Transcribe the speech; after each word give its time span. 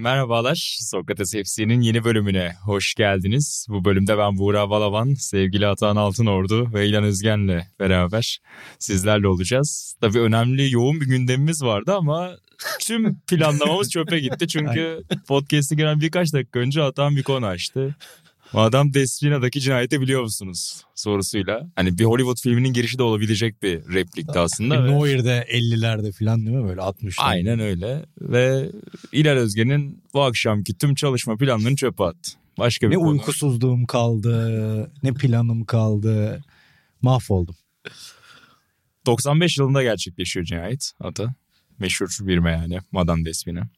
Merhabalar, 0.00 0.78
Sokrates 0.80 1.32
FC'nin 1.32 1.80
yeni 1.80 2.04
bölümüne 2.04 2.52
hoş 2.64 2.94
geldiniz. 2.94 3.66
Bu 3.68 3.84
bölümde 3.84 4.18
ben 4.18 4.38
Buğra 4.38 4.70
Balaban, 4.70 5.14
sevgili 5.14 5.66
Atan 5.66 5.96
Altınordu 5.96 6.74
ve 6.74 6.86
İlhan 6.86 7.04
Özgen'le 7.04 7.60
beraber 7.80 8.38
sizlerle 8.78 9.28
olacağız. 9.28 9.94
Tabii 10.00 10.20
önemli, 10.20 10.72
yoğun 10.72 11.00
bir 11.00 11.06
gündemimiz 11.06 11.62
vardı 11.62 11.94
ama 11.94 12.30
tüm 12.80 13.20
planlamamız 13.20 13.90
çöpe 13.90 14.18
gitti. 14.18 14.48
Çünkü 14.48 15.02
podcast'e 15.28 15.76
giren 15.76 16.00
birkaç 16.00 16.32
dakika 16.32 16.58
önce 16.58 16.82
Atan 16.82 17.16
bir 17.16 17.22
konu 17.22 17.46
açtı. 17.46 17.96
Madam 18.52 18.94
Despina'daki 18.94 19.60
cinayeti 19.60 20.00
biliyor 20.00 20.22
musunuz 20.22 20.82
sorusuyla. 20.94 21.70
Hani 21.76 21.98
bir 21.98 22.04
Hollywood 22.04 22.36
filminin 22.42 22.72
girişi 22.72 22.98
de 22.98 23.02
olabilecek 23.02 23.62
bir 23.62 23.94
replikti 23.94 24.38
aslında. 24.38 24.84
ve- 24.84 24.90
Neuer'de 24.90 25.46
50'lerde 25.50 26.12
falan 26.12 26.46
değil 26.46 26.56
mi 26.56 26.68
böyle 26.68 26.80
60'larda? 26.80 27.22
Aynen 27.22 27.60
öyle 27.60 28.06
ve 28.20 28.70
İlal 29.12 29.36
Özgen'in 29.36 30.02
bu 30.14 30.22
akşamki 30.22 30.78
tüm 30.78 30.94
çalışma 30.94 31.36
planlarını 31.36 31.76
çöpe 31.76 32.04
attı. 32.04 32.30
Başka 32.58 32.86
bir 32.86 32.94
Ne 32.94 32.98
konu. 32.98 33.08
uykusuzluğum 33.10 33.86
kaldı, 33.86 34.90
ne 35.02 35.12
planım 35.14 35.64
kaldı. 35.64 36.44
Mahvoldum. 37.02 37.56
95 39.06 39.58
yılında 39.58 39.82
gerçekleşiyor 39.82 40.46
cinayet 40.46 40.92
ata. 41.00 41.34
Meşhur 41.78 42.08
bir 42.20 42.50
yani 42.50 42.78
Madame 42.92 43.24
Despina. 43.24 43.68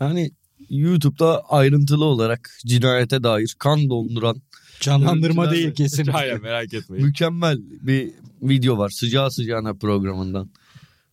Yani 0.00 0.30
YouTube'da 0.70 1.42
ayrıntılı 1.44 2.04
olarak 2.04 2.50
cinayete 2.66 3.22
dair 3.22 3.56
kan 3.58 3.90
donduran 3.90 4.42
Canlandırma 4.80 5.44
Görüntüler- 5.44 5.52
değil 5.54 5.74
kesinlikle. 5.74 6.12
Hayır 6.18 6.40
merak 6.42 6.74
etmeyin. 6.74 7.06
mükemmel 7.06 7.58
bir 7.82 8.10
video 8.42 8.78
var. 8.78 8.88
Sıcağı 8.90 9.30
sıcağına 9.30 9.74
programından. 9.74 10.50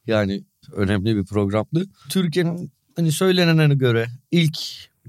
Yani 0.08 0.44
önemli 0.74 1.16
bir 1.16 1.26
programdı. 1.26 1.86
Türkiye'nin 2.10 2.72
hani 2.96 3.12
söylenene 3.12 3.76
göre 3.76 4.08
ilk 4.32 4.58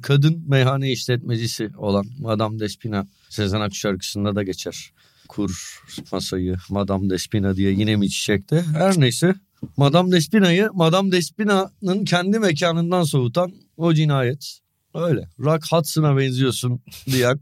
kadın 0.02 0.44
meyhane 0.48 0.92
işletmecisi 0.92 1.70
olan 1.76 2.06
Madame 2.18 2.60
Despina 2.60 3.06
Sezen 3.28 3.60
Aksu 3.60 3.78
şarkısında 3.80 4.34
da 4.36 4.42
geçer. 4.42 4.92
Kur 5.28 5.80
masayı 6.12 6.56
Madame 6.70 7.10
Despina 7.10 7.56
diye 7.56 7.70
yine 7.72 7.96
mi 7.96 8.10
çiçekte? 8.10 8.62
Her 8.62 9.00
neyse 9.00 9.34
Madame 9.76 10.12
Despina'yı 10.12 10.70
Madame 10.74 11.12
Despina'nın 11.12 12.04
kendi 12.04 12.38
mekanından 12.38 13.02
soğutan 13.02 13.52
o 13.76 13.94
cinayet. 13.94 14.58
Öyle. 14.94 15.28
Rock 15.38 15.72
Hudson'a 15.72 16.16
benziyorsun 16.16 16.80
diyen 17.06 17.40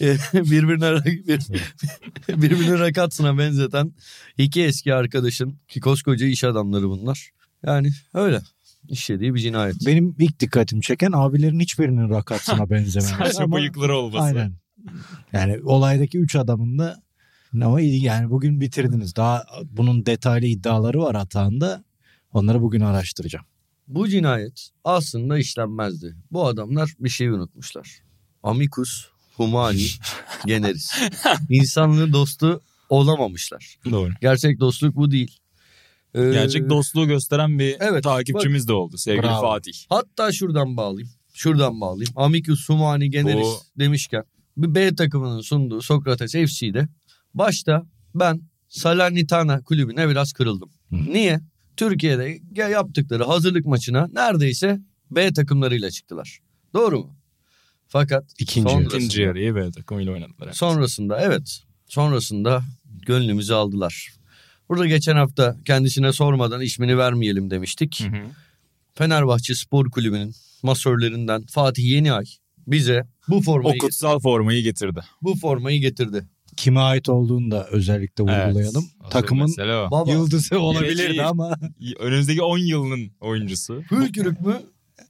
e, 0.00 0.16
birbirine 0.34 1.04
bir, 1.04 1.40
birbirine 2.42 2.78
Rock 2.78 2.98
Hudson'a 2.98 3.38
benzeten 3.38 3.92
iki 4.38 4.62
eski 4.62 4.94
arkadaşın 4.94 5.58
ki 5.68 5.80
koskoca 5.80 6.26
iş 6.26 6.44
adamları 6.44 6.88
bunlar. 6.88 7.30
Yani 7.66 7.90
öyle 8.14 8.40
işlediği 8.88 9.34
bir 9.34 9.40
cinayet. 9.40 9.86
Benim 9.86 10.16
ilk 10.18 10.40
dikkatimi 10.40 10.82
çeken 10.82 11.12
abilerin 11.14 11.60
hiçbirinin 11.60 12.10
rakatsına 12.10 12.70
benzememesi. 12.70 13.14
Sadece 13.18 13.42
ama- 13.42 13.56
bıyıkları 13.56 13.96
olması. 13.96 14.24
Aynen. 14.24 14.52
Yani 15.32 15.60
olaydaki 15.62 16.18
üç 16.18 16.36
adamın 16.36 16.78
da 16.78 17.02
ama 17.54 17.80
iyi 17.80 18.04
yani 18.04 18.30
bugün 18.30 18.60
bitirdiniz. 18.60 19.16
Daha 19.16 19.44
bunun 19.70 20.06
detaylı 20.06 20.46
iddiaları 20.46 21.00
var 21.00 21.16
hatağında. 21.16 21.84
Onları 22.32 22.62
bugün 22.62 22.80
araştıracağım. 22.80 23.46
Bu 23.88 24.08
cinayet 24.08 24.70
aslında 24.84 25.38
işlenmezdi. 25.38 26.16
Bu 26.30 26.46
adamlar 26.46 26.94
bir 27.00 27.08
şey 27.08 27.28
unutmuşlar. 27.28 27.98
Amicus 28.42 29.06
humani 29.36 29.86
generis. 30.46 30.90
İnsanlığı 31.48 32.12
dostu 32.12 32.60
olamamışlar. 32.88 33.76
Doğru. 33.90 34.10
Gerçek 34.20 34.60
dostluk 34.60 34.96
bu 34.96 35.10
değil. 35.10 35.36
Ee, 36.14 36.30
Gerçek 36.32 36.68
dostluğu 36.70 37.06
gösteren 37.06 37.58
bir 37.58 37.76
Evet, 37.80 38.04
takipçimiz 38.04 38.68
de 38.68 38.72
oldu 38.72 38.98
sevgili 38.98 39.22
Bravo. 39.22 39.40
Fatih. 39.40 39.72
Hatta 39.88 40.32
şuradan 40.32 40.76
bağlayayım. 40.76 41.10
Şuradan 41.34 41.80
bağlayayım. 41.80 42.12
Amicus 42.16 42.68
humani 42.68 43.10
generis 43.10 43.46
Bu- 43.46 43.60
demişken 43.78 44.24
bir 44.56 44.74
B 44.74 44.94
takımının 44.94 45.40
sunduğu 45.40 45.82
Sokrates 45.82 46.32
FC'de 46.32 46.88
başta 47.34 47.86
ben 48.14 48.40
Salernitana 48.68 49.62
kulübüne 49.62 50.08
biraz 50.08 50.32
kırıldım. 50.32 50.70
Hı. 50.90 50.96
Niye? 50.96 51.40
Türkiye'de 51.76 52.38
yaptıkları 52.70 53.24
hazırlık 53.24 53.66
maçına 53.66 54.08
neredeyse 54.12 54.80
B 55.10 55.32
takımlarıyla 55.32 55.90
çıktılar. 55.90 56.38
Doğru 56.74 56.98
mu? 56.98 57.16
Fakat 57.88 58.24
İkinci 58.38 58.74
İkinci 58.84 59.22
yarıyı 59.22 59.54
B 59.54 59.70
takımıyla 59.70 60.12
oynadılar. 60.12 60.46
evet. 60.46 60.56
sonrasında 60.56 61.20
evet 61.20 61.62
sonrasında 61.86 62.62
gönlümüzü 63.06 63.52
aldılar. 63.52 64.08
Burada 64.68 64.86
geçen 64.86 65.16
hafta 65.16 65.56
kendisine 65.64 66.12
sormadan 66.12 66.60
ismini 66.60 66.98
vermeyelim 66.98 67.50
demiştik. 67.50 68.00
Hı 68.00 68.08
hı. 68.08 68.22
Fenerbahçe 68.94 69.54
Spor 69.54 69.90
Kulübü'nün 69.90 70.34
masörlerinden 70.62 71.46
Fatih 71.46 71.84
Yeniay 71.84 72.24
bize 72.66 73.06
bu 73.28 73.36
O 73.36 73.42
formayı 73.42 73.78
kutsal 73.78 74.20
formayı 74.20 74.62
getirdi. 74.62 75.00
bu 75.22 75.34
formayı 75.36 75.80
getirdi. 75.80 76.24
Kime 76.60 76.80
ait 76.80 77.08
olduğunu 77.08 77.50
da 77.50 77.66
özellikle 77.66 78.22
vurgulayalım. 78.24 78.84
Asıl 79.00 79.10
Takımın. 79.10 79.54
Baba 79.90 80.10
yıldızı 80.10 80.60
olabilirdi 80.60 81.22
ama 81.22 81.56
Önümüzdeki 81.98 82.42
10 82.42 82.58
yılının 82.58 83.10
oyuncusu. 83.20 83.82
Hülkürük 83.90 84.40
mü 84.40 84.62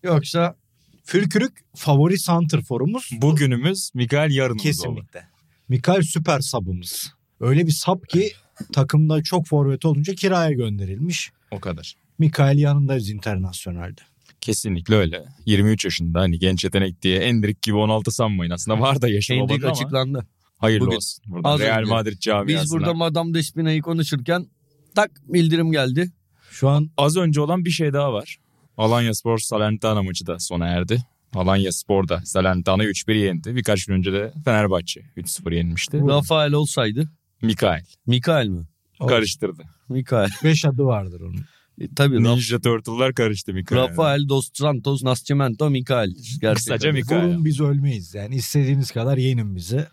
yoksa 0.03 0.57
Fülkürük 1.05 1.53
favori 1.75 2.19
santrforumuz 2.19 3.11
Bugünümüz 3.13 3.91
Mikael 3.95 4.31
yarınımız 4.31 4.63
kesinlikle. 4.63 5.23
Mikael 5.69 6.03
süper 6.03 6.41
sabımız. 6.41 7.13
Öyle 7.41 7.67
bir 7.67 7.73
sap 7.73 8.09
ki 8.09 8.33
takımda 8.73 9.23
çok 9.23 9.47
forvet 9.47 9.85
olunca 9.85 10.15
kiraya 10.15 10.53
gönderilmiş. 10.53 11.31
O 11.51 11.61
kadar. 11.61 11.95
Mikael 12.19 12.59
yanındayız 12.59 13.11
internasyonelde. 13.11 14.01
Kesinlikle 14.41 14.95
öyle. 14.95 15.25
23 15.47 15.85
yaşında 15.85 16.21
hani 16.21 16.39
genç 16.39 16.65
yetenek 16.65 17.03
diye 17.03 17.19
Endrik 17.19 17.63
gibi 17.63 17.77
16 17.77 18.11
sanmayın. 18.11 18.51
Aslında 18.51 18.81
var 18.81 19.03
da 19.03 19.09
babanın 19.09 19.63
ama 19.63 19.71
açıklandı. 19.71 20.27
Hayırlı 20.61 20.87
Bugün- 20.87 20.97
olsun. 20.97 21.25
Burada 21.27 21.49
Az 21.49 21.61
Real 21.61 21.81
önce 21.81 21.91
Madrid 21.91 22.19
camiasına. 22.21 22.63
Biz 22.65 22.71
burada 22.73 22.95
Madame 22.95 23.35
Despina'yı 23.35 23.83
konuşurken 23.83 24.47
tak 24.95 25.11
bildirim 25.27 25.73
geldi. 25.73 26.13
Şu 26.51 26.69
an 26.69 26.91
Az 26.97 27.17
önce 27.17 27.41
olan 27.41 27.65
bir 27.65 27.71
şey 27.71 27.93
daha 27.93 28.13
var. 28.13 28.37
Alanya 28.77 29.15
Spor 29.15 29.39
Salernitana 29.39 30.03
maçı 30.03 30.27
da 30.27 30.39
sona 30.39 30.67
erdi. 30.67 31.03
Alanya 31.35 31.73
Spor 31.73 32.09
da 32.09 32.21
Salernitana 32.25 32.85
3-1 32.85 33.15
yendi. 33.15 33.57
Birkaç 33.57 33.85
gün 33.87 33.95
önce 33.95 34.13
de 34.13 34.33
Fenerbahçe 34.45 35.01
3-0 35.17 35.53
yenmişti. 35.53 36.01
Rafael 36.09 36.53
olsaydı. 36.53 37.11
Mikael 37.43 37.85
Mikael 38.07 38.47
mi? 38.47 38.67
karıştırdı. 39.09 39.63
Mikael. 39.89 40.29
5 40.45 40.65
adı 40.65 40.85
vardır 40.85 41.21
onun. 41.21 41.45
E, 41.81 41.95
tabii 41.97 42.17
Raf- 42.17 42.23
Ninja 42.37 42.61
Turtle'lar 42.61 43.15
karıştı 43.15 43.53
Mikael. 43.55 43.81
Rafael 43.83 44.29
dos 44.29 44.49
Santos 44.55 45.03
Nascimento 45.03 45.71
Mikael. 45.71 46.09
Gerçekten. 46.11 46.55
Kısaca 46.55 46.93
Mikael. 46.93 47.27
Vurun 47.27 47.45
biz 47.45 47.61
ölmeyiz. 47.61 48.15
Yani 48.15 48.35
istediğiniz 48.37 48.91
kadar 48.91 49.17
yenin 49.19 49.57
bizi. 49.57 49.87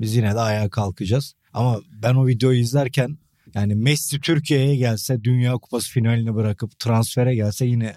Biz 0.00 0.16
yine 0.16 0.34
de 0.34 0.40
ayağa 0.40 0.70
kalkacağız. 0.70 1.34
Ama 1.52 1.80
ben 2.02 2.14
o 2.14 2.26
videoyu 2.26 2.58
izlerken 2.60 3.18
yani 3.54 3.74
Messi 3.74 4.20
Türkiye'ye 4.20 4.76
gelse 4.76 5.24
Dünya 5.24 5.52
Kupası 5.52 5.90
finalini 5.90 6.34
bırakıp 6.34 6.78
transfere 6.78 7.34
gelse 7.34 7.66
yine 7.66 7.96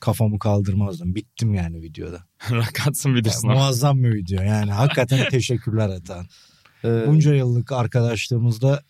kafamı 0.00 0.38
kaldırmazdım. 0.38 1.14
Bittim 1.14 1.54
yani 1.54 1.82
videoda. 1.82 2.24
Rakatsın 2.50 3.14
bilirsin. 3.14 3.48
ama. 3.48 3.58
Muazzam 3.58 4.02
bir 4.04 4.14
video 4.14 4.42
yani. 4.42 4.72
Hakikaten 4.72 5.28
teşekkürler 5.30 5.88
Atan. 5.88 6.26
Ee, 6.84 7.04
Bunca 7.06 7.34
yıllık 7.34 7.72
arkadaşlığımızda 7.72 8.82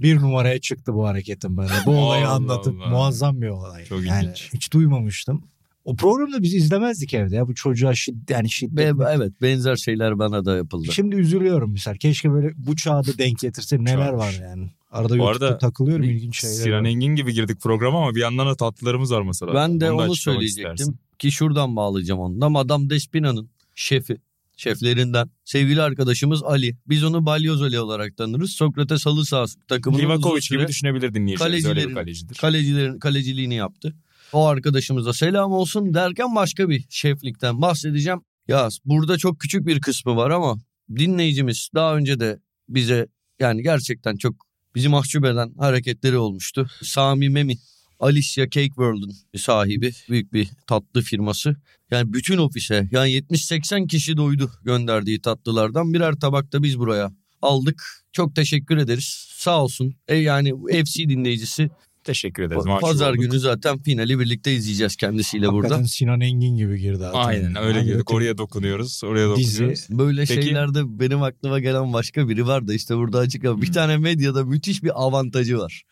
bir 0.00 0.16
numaraya 0.16 0.60
çıktı 0.60 0.94
bu 0.94 1.06
hareketin 1.08 1.56
bana. 1.56 1.70
Bu 1.86 1.90
olayı 1.96 2.26
Allah 2.28 2.34
anlatıp 2.34 2.80
Allah. 2.80 2.88
muazzam 2.88 3.42
bir 3.42 3.48
olay. 3.48 3.84
Çok 3.84 4.04
yani 4.04 4.24
ilginç. 4.24 4.50
hiç 4.54 4.72
duymamıştım. 4.72 5.44
O 5.86 5.96
programda 5.96 6.42
biz 6.42 6.54
izlemezdik 6.54 7.14
evde 7.14 7.36
ya. 7.36 7.48
Bu 7.48 7.54
çocuğa 7.54 7.94
şiddet 7.94 8.30
yani 8.30 8.50
şiddet. 8.50 8.98
be- 8.98 9.04
evet 9.14 9.32
benzer 9.42 9.76
şeyler 9.76 10.18
bana 10.18 10.44
da 10.44 10.56
yapıldı. 10.56 10.92
Şimdi 10.92 11.16
üzülüyorum 11.16 11.72
mesela. 11.72 11.96
Keşke 11.96 12.30
böyle 12.30 12.52
bu 12.56 12.76
çağda 12.76 13.18
denk 13.18 13.38
getirse 13.38 13.76
neler 13.84 14.12
var 14.12 14.38
yani. 14.42 14.70
Arada 14.90 15.08
Bu 15.14 15.16
YouTube'da 15.16 15.46
arada 15.46 15.58
takılıyorum 15.58 16.04
ilginç 16.04 16.40
şeyler. 16.40 16.54
Sinan 16.54 16.84
var. 16.84 16.88
Engin 16.88 17.14
gibi 17.14 17.32
girdik 17.34 17.60
programa 17.60 17.98
ama 18.02 18.14
bir 18.14 18.20
yandan 18.20 18.46
da 18.46 18.54
tatlılarımız 18.54 19.12
var 19.12 19.22
mesela. 19.22 19.54
Ben 19.54 19.80
de 19.80 19.84
onu 19.90 20.00
açıklamak 20.00 20.16
söyleyecektim 20.18 20.72
istersin. 20.72 20.98
ki 21.18 21.30
şuradan 21.32 21.76
bağlayacağım 21.76 22.20
onu 22.20 22.40
da. 22.40 22.48
Madame 22.48 22.90
Despina'nın 22.90 23.50
şefi, 23.74 24.16
şeflerinden 24.56 25.30
sevgili 25.44 25.82
arkadaşımız 25.82 26.42
Ali. 26.42 26.76
Biz 26.88 27.04
onu 27.04 27.26
Balyoz 27.26 27.62
Ali 27.62 27.80
olarak 27.80 28.16
tanırız. 28.16 28.50
Sokrates 28.50 29.06
halı 29.06 29.24
sahası 29.26 29.58
takımının 29.68 30.02
Livakovic 30.02 30.48
gibi 30.50 30.68
düşünebilir 30.68 31.14
dinleyicilerimiz. 31.14 31.64
Öyle 31.66 31.76
bir 31.76 31.82
kalecilerin- 31.84 31.94
kalecidir. 31.94 32.34
kalecilerin 32.34 32.98
kaleciliğini 32.98 33.54
yaptı. 33.54 33.94
O 34.32 34.46
arkadaşımıza 34.46 35.12
selam 35.12 35.52
olsun 35.52 35.94
derken 35.94 36.34
başka 36.34 36.68
bir 36.68 36.84
şeflikten 36.90 37.62
bahsedeceğim. 37.62 38.20
Ya 38.48 38.68
burada 38.84 39.18
çok 39.18 39.40
küçük 39.40 39.66
bir 39.66 39.80
kısmı 39.80 40.16
var 40.16 40.30
ama 40.30 40.58
dinleyicimiz 40.96 41.68
daha 41.74 41.96
önce 41.96 42.20
de 42.20 42.38
bize 42.68 43.06
yani 43.40 43.62
gerçekten 43.62 44.16
çok 44.16 44.34
bizi 44.74 44.88
mahcup 44.88 45.24
eden 45.24 45.54
hareketleri 45.58 46.16
olmuştu. 46.16 46.70
Sami 46.82 47.28
Memi 47.28 47.56
Alicia 48.00 48.44
Cake 48.50 48.66
World'un 48.66 49.12
sahibi 49.36 49.92
büyük 50.08 50.32
bir 50.32 50.48
tatlı 50.66 51.02
firması. 51.02 51.56
Yani 51.90 52.12
bütün 52.12 52.38
ofise 52.38 52.88
yani 52.90 53.10
70-80 53.10 53.86
kişi 53.86 54.16
doydu 54.16 54.50
gönderdiği 54.64 55.20
tatlılardan 55.20 55.94
birer 55.94 56.14
tabakta 56.14 56.62
biz 56.62 56.78
buraya 56.78 57.12
aldık. 57.42 57.82
Çok 58.12 58.36
teşekkür 58.36 58.76
ederiz. 58.76 59.28
Sağ 59.36 59.62
olsun. 59.62 59.94
E 60.08 60.16
yani 60.16 60.52
FC 60.84 61.08
dinleyicisi 61.08 61.70
Teşekkür 62.06 62.42
ederiz. 62.42 62.64
Pazar 62.80 63.10
olduk. 63.10 63.20
günü 63.22 63.38
zaten 63.38 63.78
finali 63.82 64.18
birlikte 64.18 64.54
izleyeceğiz 64.54 64.96
kendisiyle 64.96 65.46
Hakikaten 65.46 65.76
burada. 65.78 65.88
Sinan 65.88 66.20
Engin 66.20 66.56
gibi 66.56 66.80
girdi. 66.80 66.98
zaten. 66.98 67.18
Aynen 67.18 67.56
öyle 67.56 67.78
Hani 67.78 67.86
girdik. 67.88 68.10
Oraya 68.10 68.38
dokunuyoruz. 68.38 69.04
Oraya 69.04 69.36
Dizi. 69.36 69.52
dokunuyoruz. 69.58 69.86
Böyle 69.90 70.24
Peki. 70.24 70.42
şeylerde 70.42 71.00
benim 71.00 71.22
aklıma 71.22 71.58
gelen 71.60 71.92
başka 71.92 72.28
biri 72.28 72.46
var 72.46 72.68
da 72.68 72.74
işte 72.74 72.96
burada 72.96 73.18
açık 73.18 73.44
ama 73.44 73.62
bir 73.62 73.72
tane 73.72 73.96
medyada 73.96 74.44
müthiş 74.44 74.82
bir 74.82 75.02
avantajı 75.04 75.58
var. 75.58 75.82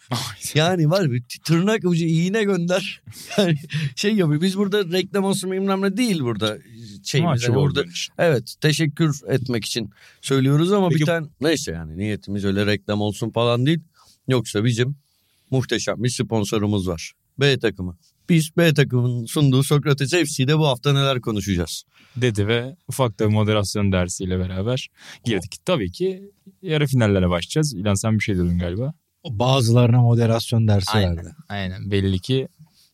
Yani 0.55 0.90
var 0.90 1.12
bir 1.12 1.22
tırnak 1.44 1.84
ucu 1.84 2.05
iğne 2.05 2.44
gönder. 2.44 3.02
Yani 3.38 3.56
şey 3.96 4.14
yapıyor. 4.14 4.40
Biz 4.43 4.56
burada 4.58 4.84
reklam 4.93 5.25
olsun 5.25 5.52
bilmem 5.52 5.82
ne 5.82 5.96
değil 5.96 6.20
burada. 6.20 6.58
Şeyimiz 7.05 7.49
burada 7.49 7.58
olduğun 7.58 7.82
için. 7.90 8.14
evet 8.19 8.55
teşekkür 8.61 9.14
etmek 9.28 9.64
için 9.64 9.90
söylüyoruz 10.20 10.72
ama 10.72 10.88
Peki- 10.88 11.00
bir 11.00 11.06
tane 11.06 11.26
neyse 11.40 11.72
yani 11.72 11.99
niyetimiz 11.99 12.44
öyle 12.44 12.66
reklam 12.66 13.00
olsun 13.00 13.31
falan 13.31 13.66
değil. 13.66 13.81
Yoksa 14.28 14.64
bizim 14.64 14.96
muhteşem 15.55 16.03
bir 16.05 16.09
sponsorumuz 16.09 16.89
var. 16.89 17.12
B 17.41 17.59
takımı. 17.59 17.97
Biz 18.29 18.56
B 18.56 18.75
takımının 18.75 19.27
sunduğu 19.27 19.62
Sokrates 19.62 20.11
FC'de 20.11 20.59
bu 20.59 20.67
hafta 20.67 20.93
neler 20.93 21.21
konuşacağız? 21.21 21.85
dedi 22.17 22.47
ve 22.49 22.77
ufak 22.89 23.19
da 23.21 23.29
bir 23.29 23.33
moderasyon 23.35 23.93
dersiyle 23.93 24.39
beraber 24.39 24.89
girdik. 25.25 25.56
Tabii 25.65 25.91
ki 25.91 26.31
yarı 26.62 26.87
finallere 26.87 27.29
başlayacağız. 27.31 27.75
İlan 27.75 27.95
sen 27.95 28.19
bir 28.19 28.23
şey 28.25 28.35
dedin 28.37 28.59
galiba. 28.59 28.95
Bazılarına 29.31 30.01
moderasyon 30.03 30.69
dersi 30.69 30.91
Aynen. 30.91 31.17
verdi. 31.17 31.29
Aynen 31.49 31.91
belli 31.91 32.19
ki 32.19 32.49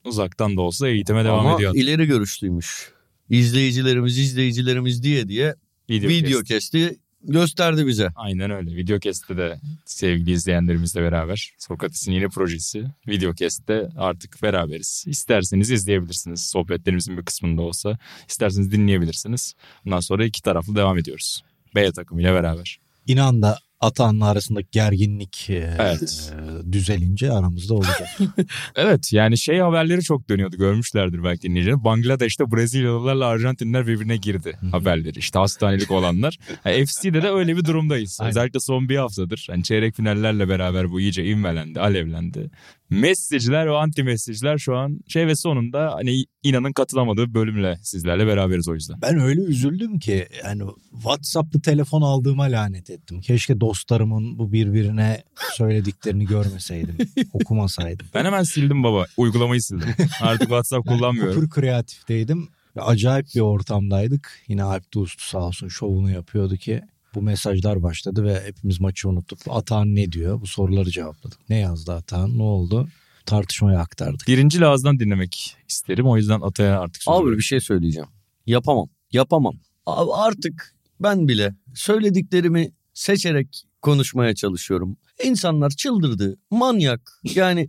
uzaktan 0.05 0.57
da 0.57 0.61
olsa 0.61 0.89
eğitime 0.89 1.25
devam 1.25 1.47
Ama 1.47 1.55
ediyor. 1.57 1.75
ileri 1.75 2.07
görüşlüymüş. 2.07 2.91
İzleyicilerimiz 3.31 4.19
izleyicilerimiz 4.19 5.03
diye 5.03 5.29
diye 5.29 5.55
Video, 5.91 6.09
video 6.11 6.39
kes. 6.39 6.49
kesti 6.49 7.00
gösterdi 7.23 7.87
bize. 7.87 8.09
Aynen 8.17 8.51
öyle. 8.51 8.77
Videocast'te 8.77 9.37
de 9.37 9.61
sevgili 9.85 10.31
izleyenlerimizle 10.31 11.03
beraber 11.03 11.53
Sokrates'in 11.59 12.13
yeni 12.13 12.29
projesi 12.29 12.85
Videocast'te 13.09 13.89
artık 13.97 14.43
beraberiz. 14.43 15.05
İsterseniz 15.07 15.71
izleyebilirsiniz. 15.71 16.41
Sohbetlerimizin 16.41 17.17
bir 17.17 17.25
kısmında 17.25 17.63
olsa. 17.63 17.99
İsterseniz 18.29 18.73
dinleyebilirsiniz. 18.73 19.55
Bundan 19.85 20.01
sonra 20.01 20.25
iki 20.25 20.43
taraflı 20.43 20.77
devam 20.77 20.99
ediyoruz. 20.99 21.43
B 21.75 21.93
takımıyla 21.93 22.35
beraber. 22.35 22.81
İnan 23.07 23.43
da 23.43 23.59
Atahan'la 23.81 24.27
arasındaki 24.27 24.69
gerginlik 24.73 25.47
Evet. 25.51 26.33
e, 26.35 26.73
düzelince 26.73 27.33
aramızda 27.33 27.75
olacak. 27.75 28.09
Evet 28.77 29.13
yani 29.13 29.39
şey 29.39 29.59
haberleri 29.59 30.03
çok 30.03 30.29
dönüyordu 30.29 30.57
görmüşlerdir 30.57 31.25
belki 31.25 31.43
dinleyiciler. 31.43 31.85
Bangladeş'te 31.85 32.45
Brezilyalılarla 32.53 33.27
Arjantinler 33.27 33.87
birbirine 33.87 34.17
girdi 34.17 34.59
haberleri. 34.71 35.19
İşte 35.19 35.39
hastanelik 35.39 35.91
olanlar. 35.91 36.39
Yani 36.65 36.87
FC'de 36.87 37.23
de 37.23 37.31
öyle 37.31 37.57
bir 37.57 37.65
durumdayız. 37.65 38.19
Aynen. 38.21 38.31
Özellikle 38.31 38.61
son 38.61 38.89
bir 38.89 38.97
haftadır. 38.97 39.47
Hani 39.51 39.63
çeyrek 39.63 39.97
finallerle 39.97 40.49
beraber 40.49 40.91
bu 40.91 41.01
iyice 41.01 41.25
ivmelendi, 41.25 41.81
alevlendi. 41.81 42.51
Messiciler 42.91 43.67
ve 43.67 43.77
anti 43.77 44.03
messiciler 44.03 44.59
şu 44.59 44.77
an 44.77 45.01
şey 45.09 45.27
ve 45.27 45.37
sonunda 45.37 45.93
hani 45.95 46.25
inanın 46.43 46.73
katılamadığı 46.73 47.35
bölümle 47.35 47.79
sizlerle 47.83 48.27
beraberiz 48.27 48.69
o 48.69 48.75
yüzden. 48.75 49.03
ben 49.03 49.21
öyle 49.21 49.41
üzüldüm 49.41 49.99
ki 49.99 50.29
yani 50.45 50.63
WhatsApp'lı 50.93 51.61
telefon 51.61 52.03
aldığıma 52.03 52.45
lanet 52.45 52.91
ettim. 52.91 53.21
Keşke 53.21 53.61
dostlarımın 53.61 54.39
bu 54.39 54.53
birbirine 54.53 55.23
söylediklerini 55.53 56.25
görmeseydim, 56.25 56.97
okumasaydım. 57.33 58.07
Ben 58.15 58.25
hemen 58.25 58.43
sildim 58.43 58.83
baba. 58.83 59.07
Uygulamayı 59.17 59.63
sildim. 59.63 59.89
Artık 60.21 60.49
WhatsApp 60.49 60.89
kullanmıyorum. 60.89 61.41
Pür 61.41 61.51
kreatifteydim. 61.51 62.49
Ve 62.77 62.83
Acayip 62.83 63.27
bir 63.35 63.41
ortamdaydık. 63.41 64.41
Yine 64.49 64.63
Alp 64.63 64.95
Dostu 64.95 65.25
sağ 65.25 65.39
olsun 65.39 65.69
şovunu 65.69 66.11
yapıyordu 66.11 66.57
ki 66.57 66.83
bu 67.15 67.23
mesajlar 67.23 67.83
başladı 67.83 68.25
ve 68.25 68.43
hepimiz 68.45 68.81
maçı 68.81 69.09
unuttuk. 69.09 69.39
Atahan 69.49 69.95
ne 69.95 70.13
diyor? 70.13 70.41
Bu 70.41 70.47
soruları 70.47 70.91
cevapladık. 70.91 71.39
Ne 71.49 71.59
yazdı 71.59 71.93
Atahan? 71.93 72.39
Ne 72.39 72.43
oldu? 72.43 72.89
Tartışmayı 73.27 73.79
aktardık. 73.79 74.29
Birinci 74.29 74.67
ağızdan 74.67 74.99
dinlemek 74.99 75.57
isterim. 75.69 76.07
O 76.07 76.17
yüzden 76.17 76.41
Atay'a 76.41 76.81
artık 76.81 77.03
Abi 77.07 77.37
bir 77.37 77.43
şey 77.43 77.61
söyleyeceğim. 77.61 78.09
Yapamam. 78.47 78.89
Yapamam. 79.13 79.55
Abi 79.87 80.11
artık 80.15 80.75
ben 81.01 81.29
bile 81.29 81.55
söylediklerimi 81.75 82.73
seçerek 82.95 83.65
konuşmaya 83.83 84.35
çalışıyorum. 84.35 84.97
İnsanlar 85.25 85.71
çıldırdı. 85.71 86.37
Manyak. 86.51 87.21
Yani 87.25 87.69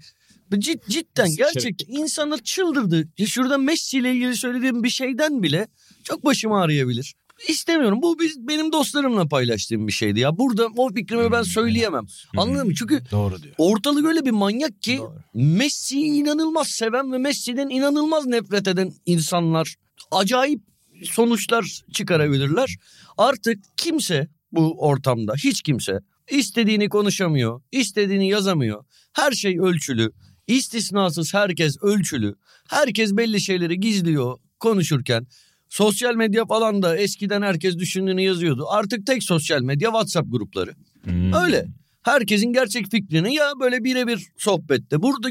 cid, 0.59 0.79
cidden 0.89 1.35
gerçek 1.35 1.85
insanlar 1.87 2.37
çıldırdı. 2.37 3.07
Şurada 3.25 3.57
Messi 3.57 3.97
ile 3.97 4.11
ilgili 4.11 4.35
söylediğim 4.35 4.83
bir 4.83 4.89
şeyden 4.89 5.43
bile 5.43 5.67
çok 6.03 6.25
başım 6.25 6.51
ağrıyabilir. 6.51 7.13
İstemiyorum. 7.47 8.01
Bu 8.01 8.19
biz, 8.19 8.47
benim 8.47 8.71
dostlarımla 8.71 9.27
paylaştığım 9.27 9.87
bir 9.87 9.91
şeydi 9.91 10.19
ya. 10.19 10.37
Burada 10.37 10.67
o 10.77 10.93
fikrimi 10.93 11.31
ben 11.31 11.37
Hmm, 11.37 11.45
söyleyemem. 11.45 12.05
Anladın 12.37 12.67
mı? 12.67 12.73
Çünkü 12.75 13.01
Doğru 13.11 13.43
diyor. 13.43 13.55
ortalık 13.57 14.05
öyle 14.05 14.25
bir 14.25 14.31
manyak 14.31 14.81
ki 14.81 14.97
Doğru. 14.97 15.13
Messi'yi 15.33 16.05
inanılmaz 16.11 16.67
seven 16.67 17.11
ve 17.11 17.17
Messi'den 17.17 17.69
inanılmaz 17.69 18.25
nefret 18.25 18.67
eden 18.67 18.93
insanlar 19.05 19.75
acayip 20.11 20.61
sonuçlar 21.03 21.81
çıkarabilirler. 21.93 22.75
Artık 23.17 23.59
kimse 23.77 24.27
bu 24.51 24.75
ortamda 24.87 25.33
hiç 25.33 25.61
kimse 25.61 25.99
istediğini 26.29 26.89
konuşamıyor, 26.89 27.61
istediğini 27.71 28.29
yazamıyor. 28.29 28.85
Her 29.13 29.31
şey 29.31 29.59
ölçülü. 29.59 30.11
İstisnasız 30.47 31.33
herkes 31.33 31.77
ölçülü. 31.81 32.35
Herkes 32.69 33.11
belli 33.17 33.41
şeyleri 33.41 33.79
gizliyor 33.79 34.37
konuşurken. 34.59 35.27
Sosyal 35.71 36.15
medya 36.15 36.45
falan 36.45 36.81
da 36.81 36.97
eskiden 36.97 37.41
herkes 37.41 37.77
düşündüğünü 37.77 38.21
yazıyordu. 38.21 38.65
Artık 38.69 39.05
tek 39.05 39.23
sosyal 39.23 39.61
medya 39.61 39.89
WhatsApp 39.89 40.31
grupları. 40.31 40.75
Hmm. 41.03 41.33
Öyle. 41.33 41.67
Herkesin 42.01 42.53
gerçek 42.53 42.91
fikrini 42.91 43.35
ya 43.35 43.51
böyle 43.59 43.83
birebir 43.83 44.27
sohbette. 44.37 45.01
Burada 45.01 45.29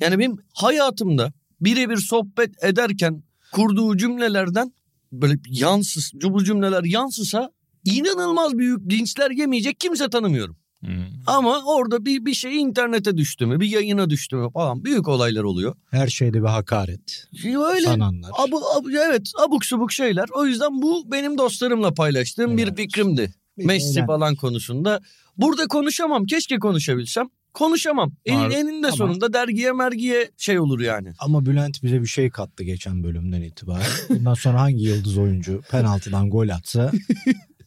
yani 0.00 0.18
benim 0.18 0.36
hayatımda 0.54 1.32
birebir 1.60 1.96
sohbet 1.96 2.64
ederken 2.64 3.22
kurduğu 3.52 3.96
cümlelerden 3.96 4.72
böyle 5.12 5.34
yansız, 5.48 6.12
bu 6.14 6.44
cümleler 6.44 6.84
yansısa 6.84 7.50
inanılmaz 7.84 8.58
büyük 8.58 8.92
linçler 8.92 9.30
yemeyecek 9.30 9.80
kimse 9.80 10.10
tanımıyorum. 10.10 10.56
Hmm. 10.84 11.04
Ama 11.26 11.62
orada 11.66 12.04
bir 12.04 12.24
bir 12.26 12.34
şey 12.34 12.60
internete 12.60 13.16
düştü 13.16 13.46
mü, 13.46 13.60
bir 13.60 13.66
yayına 13.66 14.10
düştü 14.10 14.36
mü 14.36 14.50
falan 14.54 14.84
büyük 14.84 15.08
olaylar 15.08 15.42
oluyor. 15.42 15.74
Her 15.90 16.08
şeyde 16.08 16.42
bir 16.42 16.46
hakaret. 16.48 17.28
Öyle 17.44 17.86
Sananlar. 17.86 18.30
abu, 18.38 18.60
abu- 18.76 18.90
evet 18.90 19.30
abuk 19.46 19.64
subuk 19.64 19.92
şeyler. 19.92 20.26
O 20.34 20.46
yüzden 20.46 20.82
bu 20.82 21.12
benim 21.12 21.38
dostlarımla 21.38 21.94
paylaştığım 21.94 22.56
bir 22.56 22.64
Evet. 22.66 22.76
fikrimdi. 22.76 23.34
Bir 23.58 23.64
Messi 23.64 23.98
eğlen- 23.98 24.06
falan 24.06 24.34
konusunda. 24.34 25.00
Burada 25.36 25.66
konuşamam. 25.66 26.26
Keşke 26.26 26.58
konuşabilsem. 26.58 27.28
Konuşamam. 27.54 28.12
En, 28.26 28.50
eninde 28.50 28.86
Ama- 28.86 28.96
sonunda 28.96 29.32
dergiye 29.32 29.72
mergiye 29.72 30.30
şey 30.36 30.60
olur 30.60 30.80
yani. 30.80 31.12
Ama 31.18 31.46
Bülent 31.46 31.82
bize 31.82 32.00
bir 32.02 32.06
şey 32.06 32.30
kattı 32.30 32.64
geçen 32.64 33.04
bölümden 33.04 33.42
itibaren. 33.42 33.86
Bundan 34.08 34.34
sonra 34.34 34.60
hangi 34.60 34.84
yıldız 34.84 35.18
oyuncu 35.18 35.60
penaltıdan 35.70 36.30
gol 36.30 36.48
atsa 36.48 36.92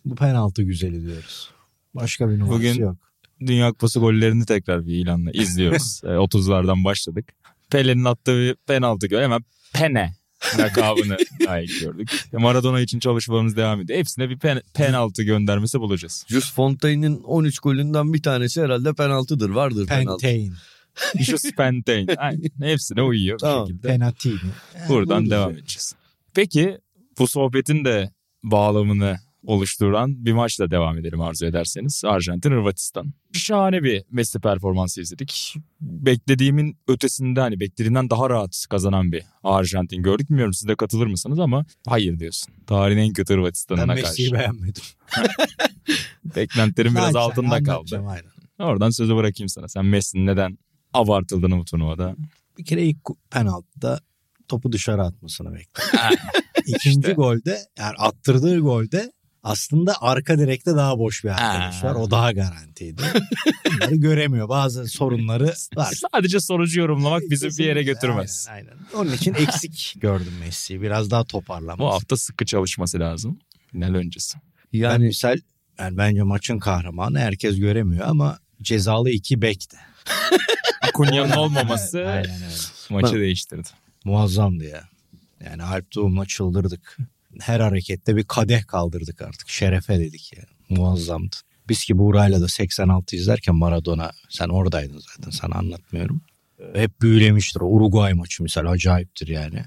bu 0.06 0.16
penaltı 0.16 0.64
güzeli 0.64 1.02
diyoruz. 1.06 1.50
Başka 1.96 2.30
bir 2.30 2.34
numarası 2.40 2.56
Bugün- 2.58 2.82
yok. 2.82 2.98
Dünya 3.48 3.70
Kupası 3.72 4.00
gollerini 4.00 4.46
tekrar 4.46 4.86
bir 4.88 4.94
ilanla 4.96 5.32
izliyoruz. 5.32 6.02
E, 6.04 6.08
30'lardan 6.08 6.84
başladık. 6.84 7.26
Pele'nin 7.72 8.04
attığı 8.06 8.38
bir 8.40 8.56
penaltı 8.56 9.08
gör. 9.08 9.22
Hemen 9.22 9.42
Pene 9.74 10.14
lakabını 10.60 11.18
layık 11.48 11.80
gördük. 11.80 12.10
Maradona 12.34 12.80
için 12.82 13.00
çalışmalarımız 13.00 13.56
devam 13.58 13.82
ediyor. 13.82 14.00
Hepsine 14.00 14.30
bir 14.30 14.38
pen- 14.38 14.62
penaltı 14.74 15.24
göndermesi 15.24 15.80
bulacağız. 15.80 16.26
Just 16.30 16.54
Fontaine'in 16.56 17.24
13 17.24 17.60
golünden 17.60 18.14
bir 18.14 18.22
tanesi 18.24 18.62
herhalde 18.62 18.94
penaltıdır. 18.94 19.50
Vardır 19.50 19.88
penaltı. 19.88 20.22
Pentain, 20.28 20.54
Şu 21.24 21.38
Spentain. 21.38 22.08
Aynen. 22.18 22.50
Hepsine 22.62 23.02
uyuyor 23.02 23.40
Tamam. 23.40 23.68
bir 23.68 23.74
şekilde. 23.74 23.88
Penatini. 23.88 24.40
Buradan 24.90 25.18
Buluruz 25.18 25.32
devam 25.32 25.50
yani. 25.50 25.60
edeceğiz. 25.60 25.96
Peki 26.34 26.78
bu 27.20 27.28
sohbetin 27.28 27.86
de 27.86 28.12
bağlamını 28.44 29.18
oluşturan 29.46 30.26
bir 30.26 30.34
maçla 30.34 30.72
devam 30.72 30.98
edelim 30.98 31.22
arzu 31.22 31.46
ederseniz. 31.46 32.02
Arjantin 32.06 32.52
Hırvatistan. 32.52 33.14
Şahane 33.34 33.84
bir 33.84 34.04
Messi 34.12 34.40
performansı 34.40 35.02
izledik. 35.02 35.56
Beklediğimin 35.82 36.78
ötesinde 36.88 37.40
hani 37.40 37.60
beklediğimden 37.60 38.10
daha 38.10 38.30
rahat 38.30 38.66
kazanan 38.70 39.12
bir 39.12 39.24
Arjantin 39.44 40.04
gördük. 40.04 40.30
Bilmiyorum 40.30 40.54
siz 40.54 40.68
de 40.68 40.76
katılır 40.76 41.08
mısınız 41.08 41.40
ama 41.40 41.66
hayır 41.88 42.20
diyorsun. 42.20 42.54
Tarihin 42.68 42.98
en 43.00 43.14
kötü 43.14 43.34
Ben 43.34 43.38
Hırvatistan'ına 43.38 43.94
Messi'yi 43.94 44.30
karşı. 44.32 44.42
beğenmedim. 44.42 44.84
Beklentilerim 46.36 46.96
biraz 46.96 47.16
altında 47.16 47.64
kaldı. 47.64 48.04
aynen. 48.08 48.32
Oradan 48.60 48.90
sözü 48.90 49.16
bırakayım 49.16 49.50
sana. 49.50 49.68
Sen 49.68 49.86
Messi'nin 49.86 50.26
neden 50.26 50.58
abartıldığını 50.94 51.58
bu 51.58 51.66
turnuvada. 51.66 52.16
Bir 52.58 52.66
kere 52.66 52.84
ilk 52.84 52.98
penaltıda 53.32 54.00
topu 54.48 54.72
dışarı 54.72 55.02
atmasını 55.04 55.54
bekledim. 55.54 56.18
İkinci 56.68 57.00
İşte. 57.00 57.14
golde 57.14 57.60
yani 57.80 57.94
attırdığı 57.98 58.60
golde 58.60 59.12
Aslında 59.44 59.94
arka 60.02 60.40
direkte 60.40 60.76
daha 60.76 61.00
boş 61.00 61.24
bir 61.24 61.30
arkadaş 61.30 61.84
Ha. 61.84 61.88
var. 61.88 61.96
O 61.96 62.12
daha 62.12 62.32
garantiydi. 62.32 63.02
Bunları 63.66 63.96
göremiyor. 63.96 64.50
Bazı 64.50 64.88
sorunları 64.88 65.54
var. 65.76 65.94
Sadece 66.14 66.40
sonucu 66.40 66.80
yorumlamak 66.80 67.24
bizi 67.30 67.48
bir 67.50 67.66
yere 67.66 67.84
götürmez. 67.84 68.48
Aynen, 68.52 68.68
aynen. 68.68 68.84
Onun 68.96 69.14
için 69.14 69.34
eksik 69.34 69.94
gördüm 69.98 70.34
Messi'yi. 70.40 70.82
Biraz 70.82 71.12
daha 71.12 71.24
toparlanması. 71.24 71.80
Bu 71.80 71.94
hafta 71.94 72.18
sıkı 72.18 72.46
çalışması 72.46 73.00
lazım. 73.00 73.40
Final 73.72 73.96
öncesi. 73.96 74.38
Ben 74.74 74.78
Yani 74.80 75.06
misal 75.06 75.38
yani 75.80 75.98
bence 75.98 76.24
maçın 76.24 76.60
kahramanı 76.60 77.20
herkes 77.20 77.60
göremiyor 77.60 78.08
ama 78.08 78.40
cezalı 78.62 79.10
iki 79.10 79.42
bekti. 79.42 79.78
Akunya'nın 80.82 81.32
olmaması 81.32 81.98
Aynen 81.98 82.18
öyle. 82.36 82.46
maçı 82.90 83.14
Ben- 83.14 83.22
değiştirdi. 83.22 83.68
Muazzamdı 84.06 84.64
ya. 84.64 84.84
Yani 85.46 85.64
Alp 85.64 85.96
Doğum'la 85.96 86.26
çıldırdık. 86.26 86.98
Her 87.42 87.60
harekette 87.60 88.16
bir 88.16 88.24
kadeh 88.24 88.68
kaldırdık 88.68 89.22
artık. 89.22 89.50
Şerefe 89.50 90.00
dedik 90.00 90.34
ya. 90.38 90.44
Muazzamdı. 90.70 91.36
Biz 91.70 91.86
ki 91.86 91.98
Buğra'yla 91.98 92.42
da 92.42 92.48
86 92.48 93.16
izlerken 93.16 93.56
Maradona 93.56 94.12
sen 94.30 94.50
oradaydın 94.50 95.02
zaten 95.16 95.32
sana 95.32 95.56
anlatmıyorum. 95.56 96.22
Hep 96.74 97.02
büyülemiştir. 97.02 97.62
O 97.62 97.66
Uruguay 97.66 98.14
maçı 98.14 98.44
misal 98.44 98.66
acayiptir 98.66 99.28
yani. 99.28 99.64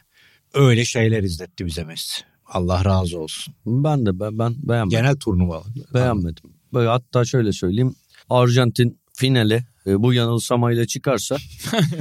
Öyle 0.54 0.84
şeyler 0.84 1.22
izletti 1.22 1.66
bize 1.66 1.84
Messi. 1.84 2.22
Allah 2.46 2.84
razı 2.84 3.18
olsun. 3.20 3.54
ben 3.66 4.06
de 4.06 4.20
ben, 4.20 4.38
ben 4.38 4.54
beğenmedim. 4.58 4.98
Genel 4.98 5.16
turnuva. 5.16 5.62
Beğenmedim. 5.94 6.50
Böyle 6.72 6.88
hatta 6.88 7.24
şöyle 7.24 7.52
söyleyeyim. 7.52 7.94
Arjantin 8.30 8.98
finale 9.12 9.64
bu 9.86 10.12
yanılsamayla 10.12 10.86
çıkarsa 10.86 11.36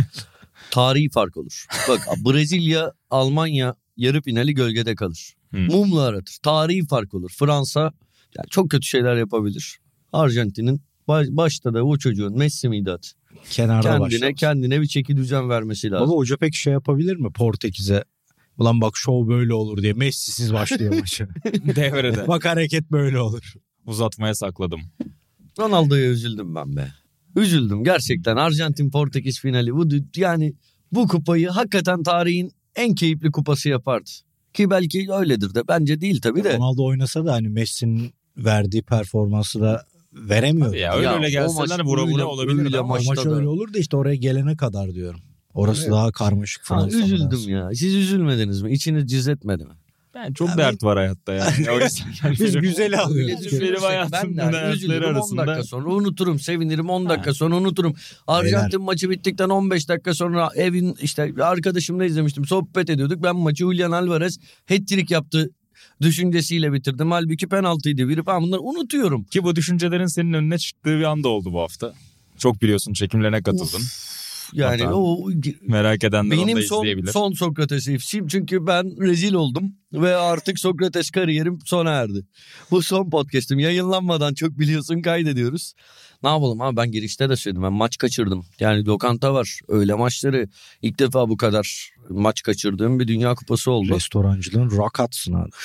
tarihi 0.71 1.09
fark 1.09 1.37
olur. 1.37 1.65
Bak 1.89 1.99
Brezilya, 2.17 2.91
Almanya 3.09 3.75
yarı 3.97 4.21
finali 4.21 4.53
gölgede 4.53 4.95
kalır. 4.95 5.33
Hı. 5.53 5.57
Mumla 5.57 6.01
aratır. 6.01 6.37
Tarihi 6.43 6.87
fark 6.87 7.13
olur. 7.13 7.31
Fransa 7.35 7.81
yani 8.37 8.47
çok 8.49 8.71
kötü 8.71 8.87
şeyler 8.87 9.15
yapabilir. 9.15 9.77
Arjantin'in 10.13 10.81
baş- 11.07 11.27
başta 11.29 11.73
da 11.73 11.83
o 11.85 11.97
çocuğun 11.97 12.37
Messi 12.37 12.69
miydi 12.69 12.91
adı? 12.91 13.07
Kenarda 13.49 13.81
Kendine 13.89 13.99
başlamış. 14.01 14.39
kendine 14.39 14.81
bir 14.81 14.87
çeki 14.87 15.17
düzen 15.17 15.49
vermesi 15.49 15.91
lazım. 15.91 16.07
Baba 16.07 16.15
hoca 16.17 16.37
peki 16.37 16.57
şey 16.57 16.73
yapabilir 16.73 17.15
mi 17.15 17.31
Portekiz'e? 17.33 18.03
Ulan 18.57 18.81
bak 18.81 18.93
şov 18.97 19.27
böyle 19.27 19.53
olur 19.53 19.81
diye 19.81 19.93
Messi'siz 19.93 20.53
başlıyor 20.53 20.93
maçı. 20.99 21.27
Devrede. 21.75 22.27
bak 22.27 22.45
hareket 22.45 22.91
böyle 22.91 23.19
olur. 23.19 23.53
Uzatmaya 23.85 24.35
sakladım. 24.35 24.81
Ronaldo'ya 25.59 26.05
üzüldüm 26.09 26.55
ben 26.55 26.75
be. 26.75 26.91
Üzüldüm 27.35 27.83
gerçekten. 27.83 28.35
Arjantin 28.35 28.91
Portekiz 28.91 29.39
finali 29.39 29.73
bu 29.75 29.87
yani 30.15 30.53
bu 30.91 31.07
kupayı 31.07 31.49
hakikaten 31.49 32.03
tarihin 32.03 32.51
en 32.75 32.95
keyifli 32.95 33.31
kupası 33.31 33.69
yapardı. 33.69 34.09
Ki 34.53 34.69
belki 34.69 35.07
öyledir 35.13 35.55
de 35.55 35.67
bence 35.67 36.01
değil 36.01 36.21
tabii 36.21 36.43
de. 36.43 36.57
Ronaldo 36.57 36.85
oynasa 36.85 37.25
da 37.25 37.33
hani 37.33 37.49
Messi'nin 37.49 38.13
verdiği 38.37 38.81
performansı 38.83 39.61
da 39.61 39.85
veremiyor. 40.13 40.73
Ya 40.73 40.93
öyle 40.95 41.05
Ya, 41.05 41.15
öyle 41.15 41.29
gelseler 41.29 41.79
vura 41.83 42.05
vura 42.07 42.25
olabilir. 42.25 42.63
öyle 42.65 42.79
ama 42.79 42.87
maç 42.87 43.07
maçta 43.07 43.29
da- 43.31 43.35
öyle 43.35 43.47
olur 43.47 43.73
da 43.73 43.79
işte 43.79 43.97
oraya 43.97 44.15
gelene 44.15 44.57
kadar 44.57 44.93
diyorum. 44.93 45.19
Orası 45.53 45.91
daha 45.91 46.11
karmaşık 46.11 46.71
Ha, 46.71 46.87
üzüldüm 46.87 47.49
ya. 47.49 47.69
Siz 47.73 47.95
üzülmediniz 47.95 48.61
mi? 48.61 48.71
İçiniz 48.73 49.07
cız 49.11 49.27
etmedi 49.27 49.63
mi? 49.65 49.73
Ben 50.15 50.33
çok 50.33 50.49
Ya 50.49 50.57
dert 50.57 50.83
var 50.83 50.97
hayatta 50.97 51.33
ya. 51.33 51.47
O 51.47 51.79
yüzden 51.79 52.05
yani 52.23 52.31
Biz 52.39 52.41
benim- 52.55 52.61
güzeli 52.61 52.97
alıyoruz. 52.97 53.45
Benim, 53.51 53.61
benim 53.61 53.73
ben 53.75 53.79
hayatımın 53.81 54.37
de 54.37 54.41
hani 54.41 54.51
hayatları 54.55 54.75
üzülürüm 54.75 55.09
10 55.09 55.13
arasında. 55.13 55.47
dakika 55.47 55.63
sonra 55.63 55.89
unuturum 55.89 56.39
sevinirim 56.39 56.89
10 56.89 57.09
dakika 57.09 57.33
sonra 57.33 57.55
unuturum. 57.55 57.95
Arjantin 58.27 58.81
maçı 58.81 59.09
bittikten 59.09 59.49
15 59.49 59.89
dakika 59.89 60.13
sonra 60.13 60.49
evin 60.55 60.95
işte 61.01 61.33
arkadaşımla 61.41 62.05
izlemiştim 62.05 62.45
sohbet 62.45 62.89
ediyorduk. 62.89 63.23
Ben 63.23 63.35
maçı 63.35 63.63
Julian 63.63 63.91
Alvarez 63.91 64.39
hat-trick 64.69 65.13
yaptı 65.13 65.49
düşüncesiyle 66.01 66.73
bitirdim. 66.73 67.11
Halbuki 67.11 67.47
penaltıydı 67.47 68.09
biri 68.09 68.23
falan 68.23 68.43
bunları 68.43 68.61
unutuyorum. 68.61 69.23
Ki 69.23 69.43
bu 69.43 69.55
düşüncelerin 69.55 70.05
senin 70.05 70.33
önüne 70.33 70.57
çıktığı 70.57 70.99
bir 70.99 71.03
anda 71.03 71.27
oldu 71.29 71.53
bu 71.53 71.61
hafta. 71.61 71.93
Çok 72.37 72.61
biliyorsun 72.61 72.93
çekimlerine 72.93 73.43
katıldın. 73.43 73.81
Yani 74.53 74.83
Hatta 74.83 74.95
o 74.95 75.29
Merak 75.67 76.03
edenler 76.03 76.35
onu 76.37 76.43
da 76.43 76.47
benim 76.47 76.61
son, 76.63 76.81
izleyebilir. 76.83 77.11
son 77.11 77.31
Sokrates 77.33 77.87
çünkü 78.27 78.67
ben 78.67 79.01
rezil 79.01 79.33
oldum 79.33 79.75
ve 79.93 80.15
artık 80.15 80.59
Sokrates 80.59 81.11
kariyerim 81.11 81.59
sona 81.65 81.91
erdi. 81.91 82.25
Bu 82.71 82.81
son 82.81 83.09
podcast'im 83.09 83.59
yayınlanmadan 83.59 84.33
çok 84.33 84.59
biliyorsun 84.59 85.01
kaydediyoruz. 85.01 85.73
Ne 86.23 86.29
yapalım 86.29 86.61
abi 86.61 86.77
ben 86.77 86.91
girişte 86.91 87.29
de 87.29 87.35
söyledim 87.35 87.63
ben 87.63 87.73
maç 87.73 87.97
kaçırdım. 87.97 88.45
Yani 88.59 88.85
lokanta 88.85 89.33
var 89.33 89.59
öyle 89.67 89.93
maçları 89.93 90.47
ilk 90.81 90.99
defa 90.99 91.29
bu 91.29 91.37
kadar 91.37 91.93
maç 92.09 92.41
kaçırdığım 92.41 92.99
bir 92.99 93.07
dünya 93.07 93.35
kupası 93.35 93.71
oldu. 93.71 93.95
Restorancılığın 93.95 94.77
rakatsın 94.77 95.33
abi. 95.33 95.49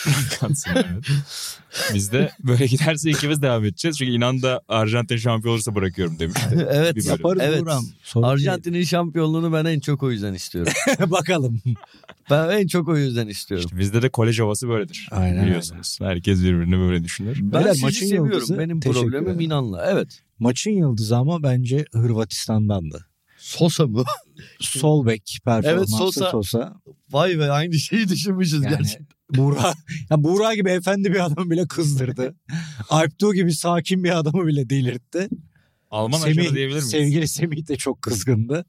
Evet. 0.74 1.94
Biz 1.94 2.12
de 2.12 2.32
böyle 2.44 2.66
giderse 2.66 3.10
ikimiz 3.10 3.42
devam 3.42 3.64
edeceğiz. 3.64 3.98
Çünkü 3.98 4.12
inan 4.12 4.42
da 4.42 4.62
Arjantin 4.68 5.16
şampiyon 5.16 5.54
olursa 5.54 5.74
bırakıyorum 5.74 6.18
demişti. 6.18 6.66
evet. 6.70 7.06
Yaparız 7.06 7.42
Evet. 7.44 7.62
Arjantin'in 8.14 8.82
şampiyonluğunu 8.82 9.52
ben 9.52 9.64
en 9.64 9.80
çok 9.80 10.02
o 10.02 10.10
yüzden 10.10 10.34
istiyorum. 10.34 10.72
Bakalım. 11.06 11.62
ben 12.30 12.48
en 12.48 12.66
çok 12.66 12.88
o 12.88 12.96
yüzden 12.96 13.28
istiyorum. 13.28 13.66
İşte 13.66 13.78
bizde 13.78 14.02
de 14.02 14.08
kolej 14.18 14.40
havası 14.40 14.68
böyledir. 14.68 15.08
Aynen 15.10 15.46
Biliyorsunuz. 15.46 15.98
Herkes 16.02 16.42
birbirini 16.42 16.78
böyle 16.78 17.04
düşünür. 17.04 17.38
Ben 17.40 17.52
Beyler, 17.52 17.72
sizi 17.72 17.84
maçın 17.84 18.06
seviyorum. 18.06 18.32
yıldızı, 18.32 18.58
Benim 18.58 18.80
problemim. 18.80 19.40
İnan'la. 19.40 19.90
Evet. 19.90 20.22
Maçın 20.38 20.70
yıldızı 20.70 21.16
ama 21.16 21.42
bence 21.42 21.84
Hırvatistan'dandı. 21.92 23.06
Sosa 23.38 23.86
mı? 23.86 24.04
Sol 24.60 25.06
bek 25.06 25.38
performansı 25.44 25.78
Evet, 25.78 25.88
Sosa. 25.88 26.30
Sosa. 26.30 26.80
Vay 27.10 27.38
be 27.38 27.50
aynı 27.50 27.74
şeyi 27.74 28.08
düşünmüşüz 28.08 28.64
Yani 28.64 28.76
gerçekten. 28.78 29.06
Buğra, 29.36 29.74
ya 30.10 30.24
Buğra 30.24 30.54
gibi 30.54 30.70
efendi 30.70 31.12
bir 31.12 31.26
adamı 31.26 31.50
bile 31.50 31.66
kızdırdı. 31.66 32.34
Alptuğ 32.90 33.34
gibi 33.34 33.52
sakin 33.52 34.04
bir 34.04 34.18
adamı 34.18 34.46
bile 34.46 34.70
delirtti. 34.70 35.28
Alman 35.90 36.18
Semih, 36.18 36.40
aşırı 36.42 36.54
diyebilir 36.54 36.76
miyiz? 36.76 36.90
Sevgili 36.90 37.28
Semih 37.28 37.68
de 37.68 37.76
çok 37.76 38.02
kızgındı. 38.02 38.64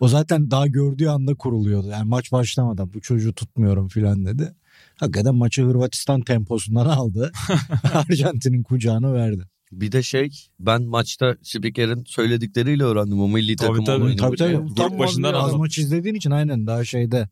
O 0.00 0.08
zaten 0.08 0.50
daha 0.50 0.66
gördüğü 0.66 1.06
anda 1.06 1.34
kuruluyordu. 1.34 1.88
Yani 1.88 2.08
maç 2.08 2.32
başlamadan 2.32 2.92
bu 2.94 3.00
çocuğu 3.00 3.32
tutmuyorum 3.32 3.88
filan 3.88 4.26
dedi. 4.26 4.54
Hakikaten 5.00 5.34
maçı 5.34 5.62
Hırvatistan 5.62 6.20
temposundan 6.20 6.86
aldı. 6.86 7.32
Arjantin'in 7.94 8.62
kucağına 8.62 9.12
verdi. 9.14 9.42
Bir 9.72 9.92
de 9.92 10.02
şey 10.02 10.30
ben 10.60 10.82
maçta 10.82 11.36
spikerin 11.42 12.04
söyledikleriyle 12.06 12.84
öğrendim 12.84 13.20
o 13.20 13.28
milli 13.28 13.56
Tabii, 13.56 13.68
takım 13.68 13.84
tabii. 13.84 14.02
olayını. 14.02 14.20
Tabii 14.20 14.36
tabii. 14.36 14.56
Grup 14.56 14.98
başından. 14.98 15.34
Az 15.34 15.42
anladım. 15.42 15.58
maç 15.58 15.78
izlediğin 15.78 16.14
için 16.14 16.30
aynen 16.30 16.66
daha 16.66 16.84
şeyde. 16.84 17.28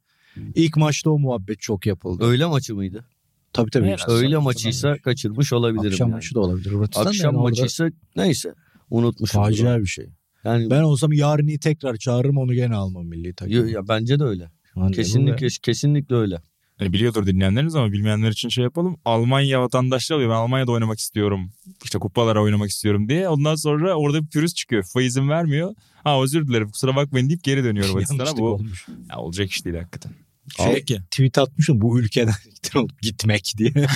İlk 0.54 0.76
maçta 0.76 1.10
o 1.10 1.18
muhabbet 1.18 1.60
çok 1.60 1.86
yapıldı. 1.86 2.24
Öğle 2.24 2.46
maçı 2.46 2.74
mıydı? 2.74 3.04
Tabii 3.52 3.70
tabii. 3.70 3.94
İşte. 3.98 4.12
Öğle 4.12 4.38
maçıysa 4.38 4.96
kaçırmış 4.98 5.52
olabilirim 5.52 5.88
Akşam 5.92 6.08
yani. 6.08 6.14
maçı 6.16 6.34
da 6.34 6.40
olabilir. 6.40 6.70
Hırvatistan 6.70 7.04
da 7.04 7.08
Akşam 7.08 7.34
yani 7.34 7.42
orada 7.42 7.50
maçıysa 7.62 7.90
neyse 8.16 8.54
unutmuşum. 8.90 9.42
Facia 9.42 9.78
bir 9.80 9.86
şey. 9.86 10.06
Yani 10.44 10.70
Ben 10.70 10.82
olsam 10.82 11.12
yarını 11.12 11.58
tekrar 11.58 11.96
çağırırım 11.96 12.36
onu 12.38 12.54
gene 12.54 12.74
almam 12.74 13.06
milli 13.06 13.34
takım. 13.34 13.54
ya, 13.54 13.66
ya 13.72 13.88
bence 13.88 14.18
de 14.20 14.24
öyle. 14.24 14.50
Yani 14.76 14.94
Kesinlikle 14.94 15.46
kesinlikle 15.62 16.14
öyle. 16.16 16.38
Hani 16.78 16.92
biliyordur 16.92 17.26
dinleyenleriniz 17.26 17.74
ama 17.74 17.92
bilmeyenler 17.92 18.30
için 18.30 18.48
şey 18.48 18.64
yapalım. 18.64 18.96
Almanya 19.04 19.62
vatandaşlığı 19.62 20.14
alıyor. 20.14 20.30
Ben 20.30 20.34
Almanya'da 20.34 20.72
oynamak 20.72 20.98
istiyorum. 20.98 21.50
İşte 21.84 21.98
kupalara 21.98 22.42
oynamak 22.42 22.70
istiyorum 22.70 23.08
diye. 23.08 23.28
Ondan 23.28 23.54
sonra 23.54 23.94
orada 23.94 24.22
bir 24.22 24.28
pürüz 24.28 24.54
çıkıyor. 24.54 24.82
FIFA 24.82 25.02
izin 25.02 25.28
vermiyor. 25.28 25.74
Ha 26.04 26.22
özür 26.22 26.48
dilerim 26.48 26.70
kusura 26.70 26.96
bakmayın 26.96 27.28
deyip 27.28 27.44
geri 27.44 27.64
dönüyor. 27.64 27.86
Yanlışlık 28.10 28.38
Bu 28.38 28.48
olmuş. 28.48 28.86
ya, 29.10 29.16
olacak 29.18 29.50
iş 29.50 29.64
değil 29.64 29.76
hakikaten. 29.76 30.12
Şey, 30.56 30.74
Peki. 30.74 31.00
tweet 31.10 31.38
atmışım 31.38 31.80
bu 31.80 32.00
ülkeden 32.00 32.34
gitmek 33.02 33.52
diye. 33.58 33.72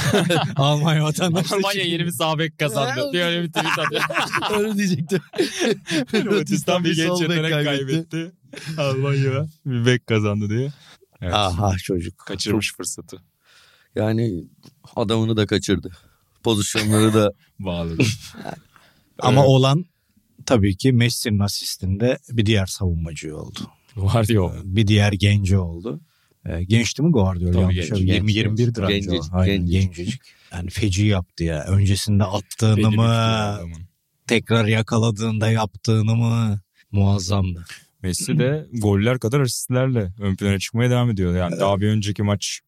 Almanya 0.57 1.05
vatandaşlığı. 1.05 1.57
Almanya 1.57 1.85
yeni 1.85 2.05
bir 2.07 2.11
sağ 2.11 2.39
bek 2.39 2.59
kazandı. 2.59 3.11
diye 3.13 3.25
öyle 3.25 3.43
bir 3.43 3.49
tweet 3.53 3.79
atıyor. 3.79 4.03
öyle 4.59 4.79
diyecektim. 4.79 5.21
Hırvatistan 6.11 6.85
bir 6.85 6.97
genç 6.97 7.21
yetenek 7.21 7.51
kaybetti. 7.53 8.33
Almanya 8.79 9.47
bir 9.67 9.87
bek 9.87 10.07
kazandı 10.07 10.51
diye. 10.51 10.73
Evet. 11.23 11.35
Aha 11.35 11.77
çocuk. 11.79 12.19
Kaçırmış 12.19 12.75
fırsatı. 12.77 13.23
Yani 13.95 14.45
adamını 14.97 15.37
da 15.37 15.47
kaçırdı. 15.47 15.91
Pozisyonları 16.43 17.15
da 17.15 17.33
Bağladı. 17.59 18.03
Ama 19.19 19.41
Evet. 19.41 19.49
olan 19.49 19.85
tabii 20.47 20.77
ki 20.77 20.93
Messi'nin 20.93 21.39
asistinde 21.39 22.19
bir 22.31 22.47
diğer 22.47 22.67
savunmacı 22.67 23.37
oldu. 23.37 23.59
Ya 24.29 24.43
o. 24.43 24.53
Bir 24.65 24.87
diğer 24.87 25.13
genci 25.13 25.59
oldu. 25.59 26.01
Ee, 26.47 26.65
gençti 26.65 27.03
mi 27.03 27.13
Guardiola? 27.13 27.53
Tabii 27.53 27.75
genç, 27.75 27.91
hatırlamıyorum. 27.91 28.27
genç, 28.27 28.37
20-21'dir 28.37 28.83
anca 28.83 28.85
o. 28.85 28.89
Gencecik, 28.89 29.33
Aynen, 29.33 29.67
gencecik. 29.67 30.21
Yani 30.53 30.71
feci 30.71 31.07
yaptı 31.07 31.45
ya. 31.45 31.65
Öncesinde 31.65 32.25
attığını 32.25 32.77
bir 32.77 32.97
mı, 32.97 33.59
tekrar 34.27 34.65
yakaladığında 34.67 35.51
yaptığını 35.51 36.17
mı 36.17 36.61
muazzamdı. 36.93 37.65
Messi 38.03 38.39
de 38.39 38.67
goller 38.73 39.19
kadar 39.19 39.41
asistlerle 39.41 40.13
ön 40.21 40.37
plana 40.37 40.59
çıkmaya 40.59 40.91
devam 40.91 41.11
ediyor. 41.11 41.37
Yani 41.37 41.61
daha 41.61 41.81
bir 41.81 41.89
önceki 41.89 42.23
maç 42.23 42.61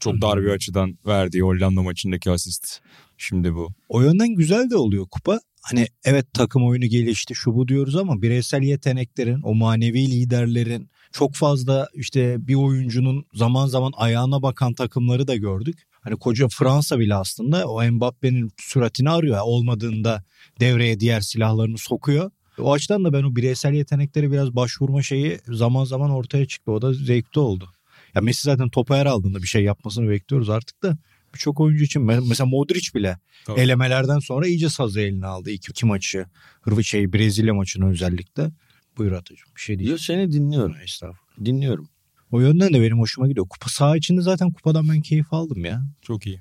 çok 0.00 0.22
dar 0.22 0.42
bir 0.42 0.48
açıdan 0.48 0.98
verdiği 1.06 1.42
Hollanda 1.42 1.82
maçındaki 1.82 2.30
asist. 2.30 2.80
Şimdi 3.18 3.54
bu. 3.54 3.68
O 3.88 4.02
yönden 4.02 4.34
güzel 4.34 4.70
de 4.70 4.76
oluyor 4.76 5.06
kupa. 5.10 5.40
Hani 5.62 5.86
evet 6.04 6.26
takım 6.34 6.66
oyunu 6.66 6.86
gelişti 6.86 7.34
şu 7.34 7.54
bu 7.54 7.68
diyoruz 7.68 7.96
ama 7.96 8.22
bireysel 8.22 8.62
yeteneklerin, 8.62 9.40
o 9.42 9.54
manevi 9.54 10.10
liderlerin 10.10 10.90
çok 11.12 11.34
fazla 11.34 11.88
işte 11.94 12.36
bir 12.48 12.54
oyuncunun 12.54 13.24
zaman 13.34 13.66
zaman 13.66 13.92
ayağına 13.96 14.42
bakan 14.42 14.74
takımları 14.74 15.26
da 15.26 15.36
gördük. 15.36 15.78
Hani 16.00 16.16
koca 16.16 16.48
Fransa 16.48 16.98
bile 16.98 17.14
aslında 17.14 17.66
o 17.68 17.90
Mbappe'nin 17.90 18.50
süratini 18.58 19.10
arıyor. 19.10 19.36
Yani 19.36 19.44
olmadığında 19.44 20.24
devreye 20.60 21.00
diğer 21.00 21.20
silahlarını 21.20 21.78
sokuyor. 21.78 22.30
O 22.62 22.72
açıdan 22.72 23.04
da 23.04 23.12
ben 23.12 23.22
o 23.22 23.36
bireysel 23.36 23.74
yetenekleri 23.74 24.32
biraz 24.32 24.56
başvurma 24.56 25.02
şeyi 25.02 25.38
zaman 25.48 25.84
zaman 25.84 26.10
ortaya 26.10 26.46
çıktı. 26.46 26.72
O 26.72 26.82
da 26.82 26.92
zevkli 26.92 27.40
oldu. 27.40 27.68
Ya 28.14 28.20
Messi 28.20 28.42
zaten 28.42 28.68
topu 28.68 28.94
her 28.94 29.06
aldığında 29.06 29.42
bir 29.42 29.46
şey 29.46 29.64
yapmasını 29.64 30.08
bekliyoruz 30.08 30.50
artık 30.50 30.82
da 30.82 30.98
birçok 31.34 31.60
oyuncu 31.60 31.84
için 31.84 32.02
mesela 32.02 32.46
Modric 32.46 32.94
bile 32.94 33.18
Tabii. 33.44 33.60
elemelerden 33.60 34.18
sonra 34.18 34.46
iyice 34.46 34.68
sazı 34.68 35.00
eline 35.00 35.26
aldı. 35.26 35.50
İki, 35.50 35.70
iki 35.70 35.86
maçı. 35.86 36.26
Hırvat 36.60 36.84
şey 36.84 37.12
Brezilya 37.12 37.54
maçını 37.54 37.90
özellikle. 37.90 38.50
Buyur 38.98 39.12
Atacığım 39.12 39.48
bir 39.56 39.60
şey 39.60 39.78
diyeceğim. 39.78 39.98
seni 39.98 40.32
dinliyorum. 40.32 40.76
Estağfurullah. 40.84 41.44
Dinliyorum. 41.44 41.88
O 42.30 42.40
yönden 42.40 42.74
de 42.74 42.80
benim 42.80 42.98
hoşuma 42.98 43.28
gidiyor. 43.28 43.46
Kupa 43.48 43.68
saha 43.68 43.96
içinde 43.96 44.20
zaten 44.20 44.52
kupadan 44.52 44.88
ben 44.88 45.00
keyif 45.00 45.32
aldım 45.32 45.64
ya. 45.64 45.82
Çok 46.02 46.26
iyi. 46.26 46.40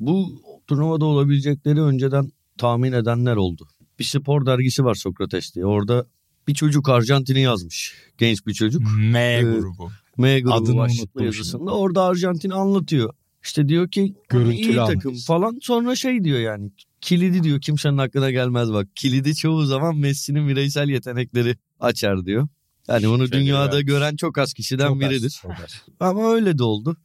Bu 0.00 0.42
turnuvada 0.66 1.04
olabilecekleri 1.04 1.82
önceden 1.82 2.32
tahmin 2.58 2.92
edenler 2.92 3.36
oldu. 3.36 3.68
Bir 3.98 4.04
spor 4.04 4.46
dergisi 4.46 4.84
var 4.84 4.94
Sokrates 4.94 5.54
diye. 5.54 5.66
Orada 5.66 6.06
bir 6.48 6.54
çocuk 6.54 6.88
Arjantin'i 6.88 7.40
yazmış. 7.40 7.94
Genç 8.18 8.46
bir 8.46 8.52
çocuk. 8.54 8.82
M 8.98 9.18
Ee, 9.38 9.42
grubu. 9.42 9.90
M 10.18 10.40
grubu 10.40 10.54
Adını 10.54 10.76
başlıklı 10.76 11.24
yazısında. 11.24 11.70
Orada 11.70 12.02
Arjantin 12.02 12.50
anlatıyor. 12.50 13.14
İşte 13.44 13.68
diyor 13.68 13.90
ki 13.90 14.14
Görüntülü 14.28 14.54
iyi 14.54 14.74
takım 14.76 15.00
analiz. 15.10 15.26
falan. 15.26 15.58
Sonra 15.62 15.94
şey 15.96 16.24
diyor 16.24 16.38
yani 16.38 16.70
kilidi 17.00 17.42
diyor 17.42 17.60
kimsenin 17.60 17.98
aklına 17.98 18.30
gelmez 18.30 18.72
bak. 18.72 18.88
Kilidi 18.96 19.34
çoğu 19.34 19.64
zaman 19.64 19.96
Messi'nin 19.96 20.48
bireysel 20.48 20.88
yetenekleri 20.88 21.56
açar 21.80 22.24
diyor. 22.26 22.48
Yani 22.88 23.06
bunu 23.08 23.28
Şeyleri 23.28 23.32
dünyada 23.32 23.72
vermiş. 23.72 23.86
gören 23.86 24.16
çok 24.16 24.38
az 24.38 24.52
kişiden 24.52 24.86
Çok 24.88 25.02
az, 25.02 25.10
biridir. 25.10 25.38
çok 25.42 25.50
az. 25.50 25.82
Ama 26.00 26.32
öyle 26.32 26.58
de 26.58 26.62
oldu. 26.62 26.96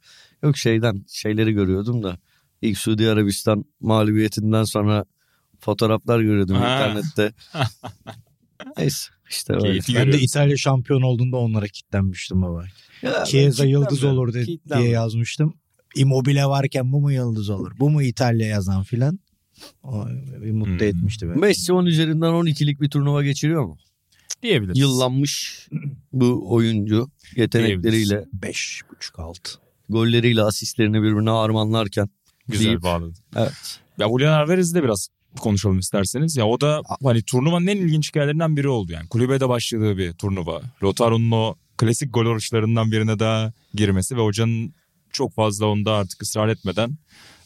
Yok 0.42 0.56
şeyden 0.56 1.04
şeyleri 1.08 1.52
görüyordum 1.52 2.02
da 2.02 2.18
ilk 2.62 2.78
Suudi 2.78 3.08
Arabistan 3.10 3.64
mağlubiyetinden 3.80 4.64
sonra 4.64 5.04
fotoğraflar 5.64 6.20
görüyordum 6.20 6.56
Ha. 6.56 6.62
internette. 6.86 7.32
Neyse 8.78 9.10
işte 9.30 9.52
öyle. 9.52 9.62
Keyifli 9.64 9.94
Ben 9.94 10.00
de 10.00 10.04
görüyoruz. 10.04 10.24
İtalya 10.24 10.56
şampiyon 10.56 11.02
olduğunda 11.02 11.36
onlara 11.36 11.68
kitlenmiştim 11.68 12.42
baba. 12.42 12.64
Ya, 13.02 13.24
Chiesa 13.24 13.64
yıldız 13.64 14.04
olur 14.04 14.34
de- 14.34 14.46
diye 14.46 14.88
yazmıştım. 14.88 15.54
Immobile 15.96 16.46
varken 16.46 16.92
bu 16.92 17.00
mu 17.00 17.12
yıldız 17.12 17.50
olur? 17.50 17.72
Bu 17.78 17.90
mu 17.90 18.02
İtalya 18.02 18.46
yazan 18.46 18.82
filan? 18.82 19.18
O 19.82 20.06
bir 20.42 20.50
mutlu 20.52 20.70
Hmm. 20.72 20.82
etmişti 20.82 21.28
beni. 21.28 21.36
Messi 21.36 21.72
10 21.72 21.86
üzerinden 21.86 22.26
12'lik 22.32 22.80
bir 22.80 22.90
turnuva 22.90 23.22
geçiriyor 23.24 23.64
mu? 23.64 23.78
Diyebiliriz. 24.42 24.78
Yıllanmış 24.78 25.66
bu 26.12 26.52
oyuncu 26.54 27.08
yetenekleriyle, 27.36 28.24
Beş 28.32 28.80
buçuk 28.92 29.18
altı. 29.18 29.50
golleriyle, 29.88 30.42
asistlerini 30.42 31.02
birbirine 31.02 31.30
harmanlarken. 31.30 32.08
Güzel 32.48 32.66
deyip- 32.66 32.82
bağladı. 32.82 33.14
Evet. 33.36 33.80
Ya 33.98 34.08
Julian 34.08 34.32
Alvarez'i 34.40 34.74
de 34.74 34.82
biraz 34.82 35.08
konuşalım 35.40 35.78
isterseniz. 35.78 36.36
Ya 36.36 36.46
o 36.46 36.60
da 36.60 36.82
hani 37.02 37.22
turnuvanın 37.22 37.66
en 37.66 37.76
ilginç 37.76 38.08
hikayelerinden 38.08 38.56
biri 38.56 38.68
oldu 38.68 38.92
yani. 38.92 39.08
Kulübede 39.08 39.48
başladığı 39.48 39.98
bir 39.98 40.12
turnuva. 40.12 40.60
Lautaro'nun 40.82 41.30
o 41.30 41.54
klasik 41.76 42.14
gol 42.14 42.26
oruçlarından 42.26 42.92
birine 42.92 43.18
daha 43.18 43.52
girmesi 43.74 44.16
ve 44.16 44.20
hocanın 44.20 44.74
çok 45.12 45.34
fazla 45.34 45.66
onda 45.66 45.92
artık 45.92 46.22
ısrar 46.22 46.48
etmeden 46.48 46.98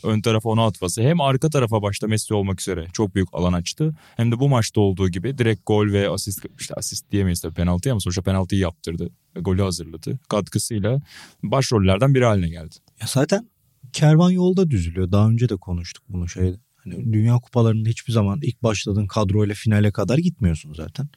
ön 0.03 0.21
tarafa 0.21 0.49
onu 0.49 0.63
atması. 0.63 1.03
Hem 1.03 1.21
arka 1.21 1.51
tarafa 1.51 1.83
başta 1.83 2.07
Messi 2.07 2.35
olmak 2.35 2.61
üzere 2.61 2.87
çok 2.93 3.15
büyük 3.15 3.29
alan 3.33 3.53
açtı. 3.53 3.95
Hem 4.17 4.33
de 4.33 4.41
bu 4.41 4.49
maçta 4.49 4.81
olduğu 4.81 5.09
gibi 5.09 5.39
direkt 5.39 5.67
gol 5.67 5.93
ve 5.93 6.11
asist 6.11 6.47
işte 6.61 6.75
asist 6.75 7.11
diyemeyiz 7.13 7.41
tabii 7.41 7.55
penaltı 7.55 7.91
ama 7.91 8.01
sonuçta 8.01 8.23
penaltıyı 8.23 8.61
yaptırdı. 8.61 9.11
Golü 9.37 9.63
hazırladı. 9.63 10.19
Katkısıyla 10.29 11.01
başrollerden 11.43 12.15
biri 12.15 12.25
haline 12.25 12.49
geldi. 12.49 12.75
Ya 13.01 13.07
zaten 13.07 13.51
kervan 13.93 14.31
yolda 14.31 14.71
düzülüyor. 14.71 15.13
Daha 15.13 15.29
önce 15.29 15.49
de 15.49 15.57
konuştuk 15.57 16.05
bunu 16.09 16.29
şeyde. 16.29 16.57
Hani 16.91 17.13
Dünya 17.13 17.35
kupalarında 17.35 17.89
hiçbir 17.89 18.13
zaman 18.13 18.41
ilk 18.43 18.63
başladığın 18.63 19.07
kadroyla 19.07 19.55
finale 19.55 19.91
kadar 19.91 20.19
gitmiyorsun 20.19 20.73
zaten. 20.73 21.09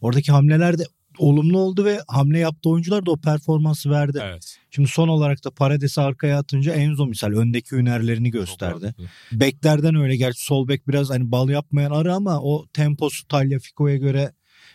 Oradaki 0.00 0.32
hamleler 0.32 0.78
de 0.78 0.84
olumlu 1.18 1.58
oldu 1.58 1.84
ve 1.84 2.00
hamle 2.08 2.38
yaptığı 2.38 2.68
oyuncular 2.68 3.06
da 3.06 3.10
o 3.10 3.16
performansı 3.16 3.90
verdi. 3.90 4.20
Evet. 4.22 4.58
Şimdi 4.70 4.88
son 4.88 5.08
olarak 5.08 5.44
da 5.44 5.50
Paredes'i 5.50 6.00
arkaya 6.00 6.38
atınca 6.38 6.74
Enzo 6.74 7.06
misal 7.06 7.32
öndeki 7.32 7.76
hünerlerini 7.76 8.30
gösterdi. 8.30 8.94
Beklerden 9.32 9.94
öyle 9.94 10.16
gerçi 10.16 10.44
sol 10.44 10.68
bek 10.68 10.88
biraz 10.88 11.10
hani 11.10 11.32
bal 11.32 11.48
yapmayan 11.48 11.90
arı 11.90 12.14
ama 12.14 12.40
o 12.40 12.66
temposu 12.72 13.28
Tagliafico'ya 13.28 13.96
göre 13.96 14.32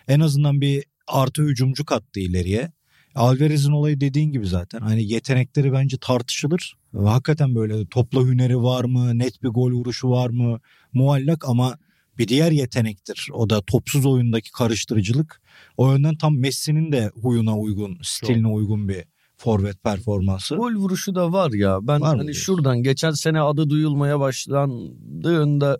en 0.08 0.20
azından 0.20 0.62
bir 0.62 0.84
artı 1.08 1.44
hücumcu 1.44 1.86
kattı 1.86 2.20
ileriye. 2.20 2.72
Alvarez'in 3.16 3.72
olayı 3.72 4.02
dediğin 4.02 4.32
gibi 4.32 4.48
zaten. 4.48 4.80
Hani 4.80 5.04
yetenekleri 5.04 5.74
bence 5.74 5.98
tartışılır. 6.02 6.74
Hakikaten 6.98 7.56
böyle 7.56 7.86
topla 7.86 8.22
hüneri 8.22 8.58
var 8.62 8.84
mı? 8.86 9.20
Net 9.20 9.44
bir 9.44 9.48
gol 9.48 9.72
vuruşu 9.72 10.10
var 10.10 10.30
mı? 10.30 10.60
Muallak 10.94 11.50
ama 11.50 11.78
bir 12.18 12.28
diğer 12.28 12.52
yetenektir. 12.52 13.28
O 13.34 13.50
da 13.50 13.62
topsuz 13.62 14.06
oyundaki 14.06 14.52
karıştırıcılık. 14.52 15.42
O 15.78 15.92
yönden 15.92 16.16
tam 16.16 16.38
Messi'nin 16.38 16.92
de 16.92 17.12
huyuna 17.22 17.58
uygun, 17.58 17.98
stiline 18.04 18.48
uygun 18.48 18.90
bir 18.90 19.04
forvet 19.38 19.84
performansı. 19.84 20.56
Gol 20.56 20.74
vuruşu 20.74 21.16
da 21.16 21.32
var 21.32 21.52
ya. 21.52 21.80
Ben 21.82 22.02
Var 22.02 22.08
hani 22.18 22.24
diyorsun? 22.24 22.42
şuradan 22.42 22.84
geçen 22.84 23.12
sene 23.12 23.42
adı 23.42 23.70
duyulmaya 23.70 24.20
başlandığında 24.20 25.80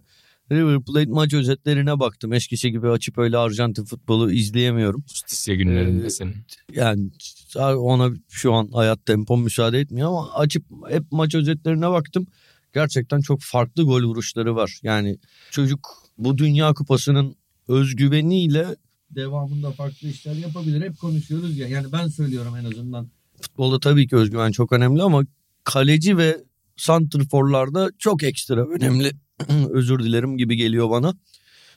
River 0.52 0.82
Plate 0.82 1.10
maç 1.12 1.34
özetlerine 1.34 2.00
baktım. 2.00 2.34
Eskisi 2.34 2.72
gibi 2.72 2.90
açıp 2.90 3.18
öyle 3.18 3.38
Arjantin 3.38 3.84
futbolu 3.86 4.32
izleyemiyorum. 4.32 5.04
Justisya 5.08 5.56
günlerinde 5.56 6.06
Ee, 6.06 6.10
senin. 6.10 6.36
Yani 6.74 7.10
ona 7.58 8.12
şu 8.30 8.54
an 8.54 8.70
hayat 8.74 9.06
tempom 9.06 9.44
müsaade 9.44 9.80
etmiyor 9.80 10.08
ama 10.08 10.34
açıp 10.34 10.66
hep 10.90 11.04
maç 11.12 11.36
özetlerine 11.36 11.90
baktım. 11.90 12.28
Gerçekten 12.74 13.22
çok 13.22 13.42
farklı 13.42 13.84
gol 13.84 14.04
vuruşları 14.04 14.56
var. 14.56 14.80
Yani 14.84 15.18
çocuk 15.52 15.90
bu 16.18 16.38
Dünya 16.38 16.74
Kupası'nın 16.74 17.36
özgüveniyle 17.68 18.76
devamında 19.12 19.72
farklı 19.72 20.08
işler 20.08 20.34
yapabilir. 20.36 20.82
Hep 20.82 21.00
konuşuyoruz 21.00 21.58
ya. 21.58 21.68
Yani 21.68 21.92
ben 21.92 22.08
söylüyorum 22.08 22.56
en 22.56 22.66
azından. 22.66 23.10
Futbolda 23.42 23.80
tabii 23.80 24.08
ki 24.08 24.16
özgüven 24.16 24.52
çok 24.52 24.72
önemli 24.72 25.02
ama 25.02 25.24
kaleci 25.64 26.18
ve 26.18 26.38
santrforlarda 26.78 27.92
çok 27.98 28.24
ekstra 28.24 28.66
önemli. 28.66 29.12
Özür 29.70 30.00
dilerim 30.00 30.38
gibi 30.38 30.56
geliyor 30.56 30.90
bana. 30.90 31.14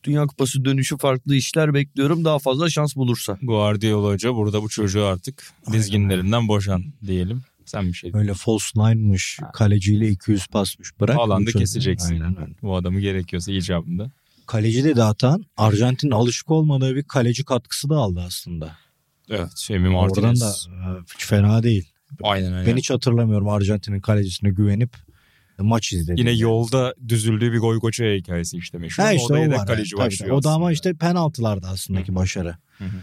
Dünya 0.04 0.26
Kupası 0.26 0.64
dönüşü 0.64 0.98
farklı 0.98 1.34
işler 1.34 1.74
bekliyorum. 1.74 2.24
Daha 2.24 2.38
fazla 2.38 2.70
şans 2.70 2.96
bulursa. 2.96 3.38
Guardiola 3.42 4.08
Hoca 4.08 4.34
burada 4.34 4.62
bu 4.62 4.68
çocuğu 4.68 5.04
artık 5.04 5.52
dizginlerinden 5.72 6.48
boşan 6.48 6.84
diyelim. 7.06 7.42
Sen 7.64 7.88
bir 7.88 7.92
şey 7.92 8.10
Öyle 8.14 8.34
false 8.34 8.68
nine'mış, 8.76 9.38
kaleciyle 9.54 10.08
200 10.08 10.46
pasmış. 10.46 11.00
Bırak 11.00 11.16
çocuğu. 11.46 11.58
keseceksin. 11.58 12.14
Aynen 12.20 12.40
öyle. 12.40 12.54
Bu 12.62 12.76
adamı 12.76 13.00
gerekiyorsa 13.00 13.52
icabında. 13.52 14.10
Kaleci 14.46 14.84
dedi 14.84 15.02
Atan. 15.02 15.44
Arjantin 15.56 16.10
alışık 16.10 16.50
olmadığı 16.50 16.96
bir 16.96 17.02
kaleci 17.02 17.44
katkısı 17.44 17.88
da 17.88 17.96
aldı 17.96 18.22
aslında. 18.26 18.76
Evet. 19.30 19.68
Emi 19.70 19.96
Oradan 19.96 20.24
Martinez. 20.24 20.40
da 20.40 20.70
e, 20.70 21.02
hiç 21.14 21.26
fena 21.26 21.62
değil. 21.62 21.88
Aynen 22.22 22.52
öyle. 22.54 22.70
Ben 22.70 22.76
hiç 22.76 22.90
hatırlamıyorum 22.90 23.48
Arjantin'in 23.48 24.00
kalecisine 24.00 24.50
güvenip 24.50 24.96
maç 25.62 25.92
izledim. 25.92 26.16
Yine 26.16 26.30
yolda 26.32 26.94
düzüldüğü 27.08 27.52
bir 27.52 27.58
Goygoça 27.58 28.04
hikayesi 28.04 28.56
işte 28.56 28.78
meşhur. 28.78 29.02
Ha 29.02 29.12
işte 29.12 29.34
o 29.34 29.36
da 29.36 29.40
o 29.40 29.58
var. 29.58 29.66
kaleci 29.66 29.90
Tabii, 29.90 30.00
başlıyor 30.06 30.36
o 30.36 30.42
da 30.42 30.48
ama 30.50 30.56
aslında. 30.56 30.72
işte 30.72 30.94
penaltılarda 30.94 31.68
aslındaki 31.68 32.14
başarı. 32.14 32.56
Hı 32.78 32.84
hı. 32.84 32.96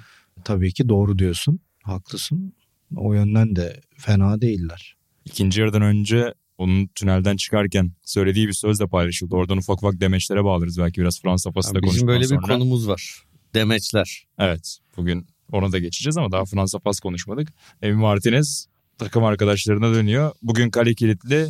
Tabii 0.44 0.74
ki 0.74 0.90
doğru 0.90 1.20
diyorsun. 1.20 1.60
Haklısın. 1.84 2.54
O 2.96 3.14
yönden 3.14 3.56
de 3.56 3.82
fena 3.98 4.42
değiller. 4.42 4.96
İkinci 5.26 5.62
yarıdan 5.62 5.82
önce 5.82 6.34
onun 6.58 6.88
tünelden 6.88 7.38
çıkarken 7.38 7.92
söylediği 8.06 8.48
bir 8.48 8.54
söz 8.54 8.80
de 8.80 8.88
paylaşıldı. 8.88 9.36
Oradan 9.36 9.58
ufak 9.58 9.78
ufak 9.84 10.00
demeçlere 10.02 10.44
bağlarız 10.44 10.80
belki 10.80 11.02
biraz 11.02 11.22
Fransa 11.22 11.52
pası 11.52 11.76
da 11.76 11.82
Bizim 11.84 12.08
böyle 12.08 12.22
bir 12.22 12.26
sonra. 12.26 12.42
konumuz 12.48 12.88
var. 12.88 13.24
Demeçler. 13.56 14.24
Evet 14.40 14.78
bugün 14.98 15.28
ona 15.52 15.72
da 15.72 15.80
geçeceğiz 15.80 16.18
ama 16.18 16.32
daha 16.32 16.46
Fransa 16.46 16.80
pas 16.80 17.00
konuşmadık. 17.00 17.54
Emi 17.82 17.96
Martinez 17.96 18.68
takım 18.98 19.24
arkadaşlarına 19.24 19.94
dönüyor. 19.94 20.32
Bugün 20.42 20.70
kale 20.70 20.94
kilitli 20.94 21.48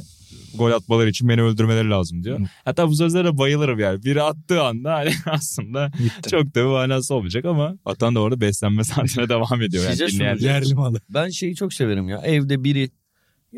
gol 0.56 0.72
atmaları 0.72 1.10
için 1.10 1.30
beni 1.30 1.42
öldürmeleri 1.42 1.90
lazım 1.90 2.24
diyor. 2.24 2.40
Hı. 2.40 2.44
Hatta 2.66 2.88
bu 2.88 2.96
sözlere 2.96 3.38
bayılırım 3.38 3.80
yani. 3.80 4.04
Biri 4.04 4.22
attığı 4.24 4.64
anda 4.64 4.94
hani 4.94 5.12
aslında 5.26 5.92
Gitti. 5.98 6.30
çok 6.30 6.56
da 6.56 6.60
bir 6.60 6.66
manası 6.70 7.16
olmayacak 7.16 7.46
ama 7.46 7.76
atan 7.86 8.16
da 8.16 8.20
orada 8.20 8.42
beslenme 8.42 8.84
saatine 8.84 9.30
devam 9.30 9.62
ediyor. 9.62 9.84
Yani 9.84 9.96
Size 9.96 10.08
dinleyen. 10.08 10.38
Yerli 10.40 10.74
malı. 10.76 11.02
Ben 11.10 11.30
şeyi 11.30 11.56
çok 11.56 11.74
severim 11.74 12.10
ya. 12.10 12.18
Evde 12.18 12.64
biri 12.64 12.90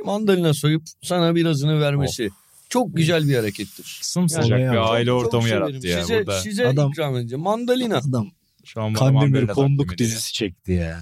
mandalina 0.05 0.53
soyup 0.53 0.83
sana 1.01 1.35
birazını 1.35 1.81
vermesi. 1.81 2.29
Çok 2.69 2.95
güzel 2.95 3.27
bir 3.29 3.35
harekettir. 3.35 3.99
sımsıcak 4.01 4.59
Yani- 4.59 4.71
bir 4.71 4.91
aile 4.93 5.11
ortamı 5.11 5.49
yarattı 5.49 5.87
ya 5.87 6.01
size, 6.01 6.19
burada. 6.19 6.39
Size 6.39 6.67
Adam- 6.67 6.89
ikram 6.91 7.17
edeceğim. 7.17 7.43
Mandalina. 7.43 7.97
Adam 7.97 8.27
Şu 8.65 8.81
an 8.81 8.95
bana 8.95 9.19
Kandemir 9.19 9.47
Konduk 9.47 9.97
dizisi 9.97 10.33
çekti 10.33 10.71
ya. 10.71 11.01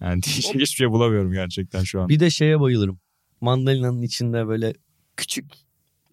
Yani 0.00 0.22
diyecek 0.22 0.44
hiçbir 0.54 0.66
şey 0.66 0.90
bulamıyorum 0.90 1.32
gerçekten 1.32 1.82
şu 1.84 2.00
an. 2.00 2.08
Bir 2.08 2.20
de 2.20 2.30
şeye 2.30 2.60
bayılırım. 2.60 2.98
Mandalina'nın 3.42 4.02
içinde 4.02 4.48
böyle 4.48 4.74
küçük 5.16 5.44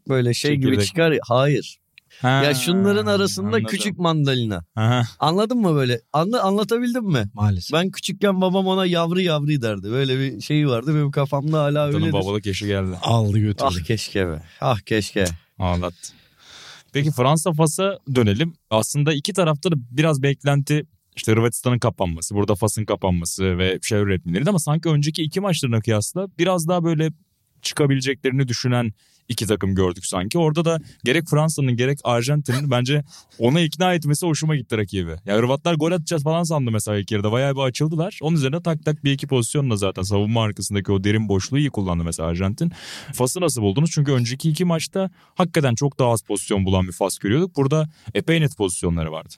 böyle 0.09 0.33
şey 0.33 0.55
gibi 0.55 0.65
Çekirdek. 0.65 0.87
çıkar. 0.87 1.11
ya. 1.11 1.19
Hayır. 1.27 1.77
Ha, 2.21 2.27
Ya 2.29 2.53
şunların 2.53 3.05
arasında 3.05 3.47
anladım. 3.47 3.65
küçük 3.65 3.97
mandalina. 3.99 4.63
Aha. 4.75 5.03
Anladın 5.19 5.57
mı 5.57 5.75
böyle? 5.75 6.01
Anla, 6.13 6.43
anlatabildim 6.43 7.03
mi? 7.05 7.25
Maalesef. 7.33 7.73
Ben 7.73 7.91
küçükken 7.91 8.41
babam 8.41 8.67
ona 8.67 8.85
yavru 8.85 9.21
yavru 9.21 9.47
derdi. 9.61 9.91
Böyle 9.91 10.19
bir 10.19 10.41
şeyi 10.41 10.67
vardı 10.67 10.95
benim 10.95 11.11
kafamda 11.11 11.61
hala 11.63 11.87
öyledir. 11.87 12.13
babalık 12.13 12.45
yaşı 12.45 12.65
geldi. 12.67 12.97
Aldı 13.01 13.37
götürdü. 13.39 13.63
Ah 13.79 13.83
keşke 13.85 14.27
be. 14.27 14.43
Ah 14.61 14.79
keşke. 14.79 15.25
Ağlattı. 15.59 16.13
Peki 16.93 17.11
Fransa 17.11 17.53
Fas'a 17.53 17.99
dönelim. 18.15 18.53
Aslında 18.69 19.13
iki 19.13 19.33
tarafta 19.33 19.71
da 19.71 19.75
biraz 19.91 20.23
beklenti 20.23 20.85
işte 21.19 21.31
Hırvatistan'ın 21.31 21.79
kapanması, 21.79 22.35
burada 22.35 22.55
Fas'ın 22.55 22.85
kapanması 22.85 23.57
ve 23.57 23.79
şey 23.81 23.99
üretmeleri 23.99 24.49
ama 24.49 24.59
sanki 24.59 24.89
önceki 24.89 25.23
iki 25.23 25.39
maçlarına 25.39 25.79
kıyasla 25.79 26.27
biraz 26.37 26.67
daha 26.67 26.83
böyle 26.83 27.09
çıkabileceklerini 27.61 28.47
düşünen 28.47 28.93
iki 29.29 29.45
takım 29.47 29.75
gördük 29.75 30.05
sanki. 30.05 30.37
Orada 30.37 30.65
da 30.65 30.79
gerek 31.03 31.27
Fransa'nın 31.29 31.75
gerek 31.75 31.99
Arjantin'in 32.03 32.71
bence 32.71 33.03
ona 33.39 33.61
ikna 33.61 33.93
etmesi 33.93 34.25
hoşuma 34.25 34.55
gitti 34.55 34.77
rakibi. 34.77 35.15
Ya 35.25 35.37
Hırvatlar 35.37 35.73
gol 35.73 35.91
atacağız 35.91 36.23
falan 36.23 36.43
sandı 36.43 36.71
mesela 36.71 36.97
ilk 36.97 37.11
yarıda. 37.11 37.31
Bayağı 37.31 37.55
bir 37.55 37.61
açıldılar. 37.61 38.19
Onun 38.21 38.35
üzerine 38.35 38.61
tak 38.61 38.85
tak 38.85 39.03
bir 39.03 39.11
iki 39.11 39.27
pozisyonla 39.27 39.75
zaten 39.75 40.01
savunma 40.03 40.43
arkasındaki 40.43 40.91
o 40.91 41.03
derin 41.03 41.29
boşluğu 41.29 41.57
iyi 41.57 41.69
kullandı 41.69 42.03
mesela 42.03 42.29
Arjantin. 42.29 42.71
Fas'ı 43.13 43.41
nasıl 43.41 43.61
buldunuz? 43.61 43.91
Çünkü 43.93 44.11
önceki 44.11 44.49
iki 44.49 44.65
maçta 44.65 45.09
hakikaten 45.35 45.75
çok 45.75 45.99
daha 45.99 46.09
az 46.11 46.21
pozisyon 46.21 46.65
bulan 46.65 46.87
bir 46.87 46.91
Fas 46.91 47.17
görüyorduk. 47.17 47.55
Burada 47.55 47.89
epey 48.13 48.41
net 48.41 48.57
pozisyonları 48.57 49.11
vardı. 49.11 49.33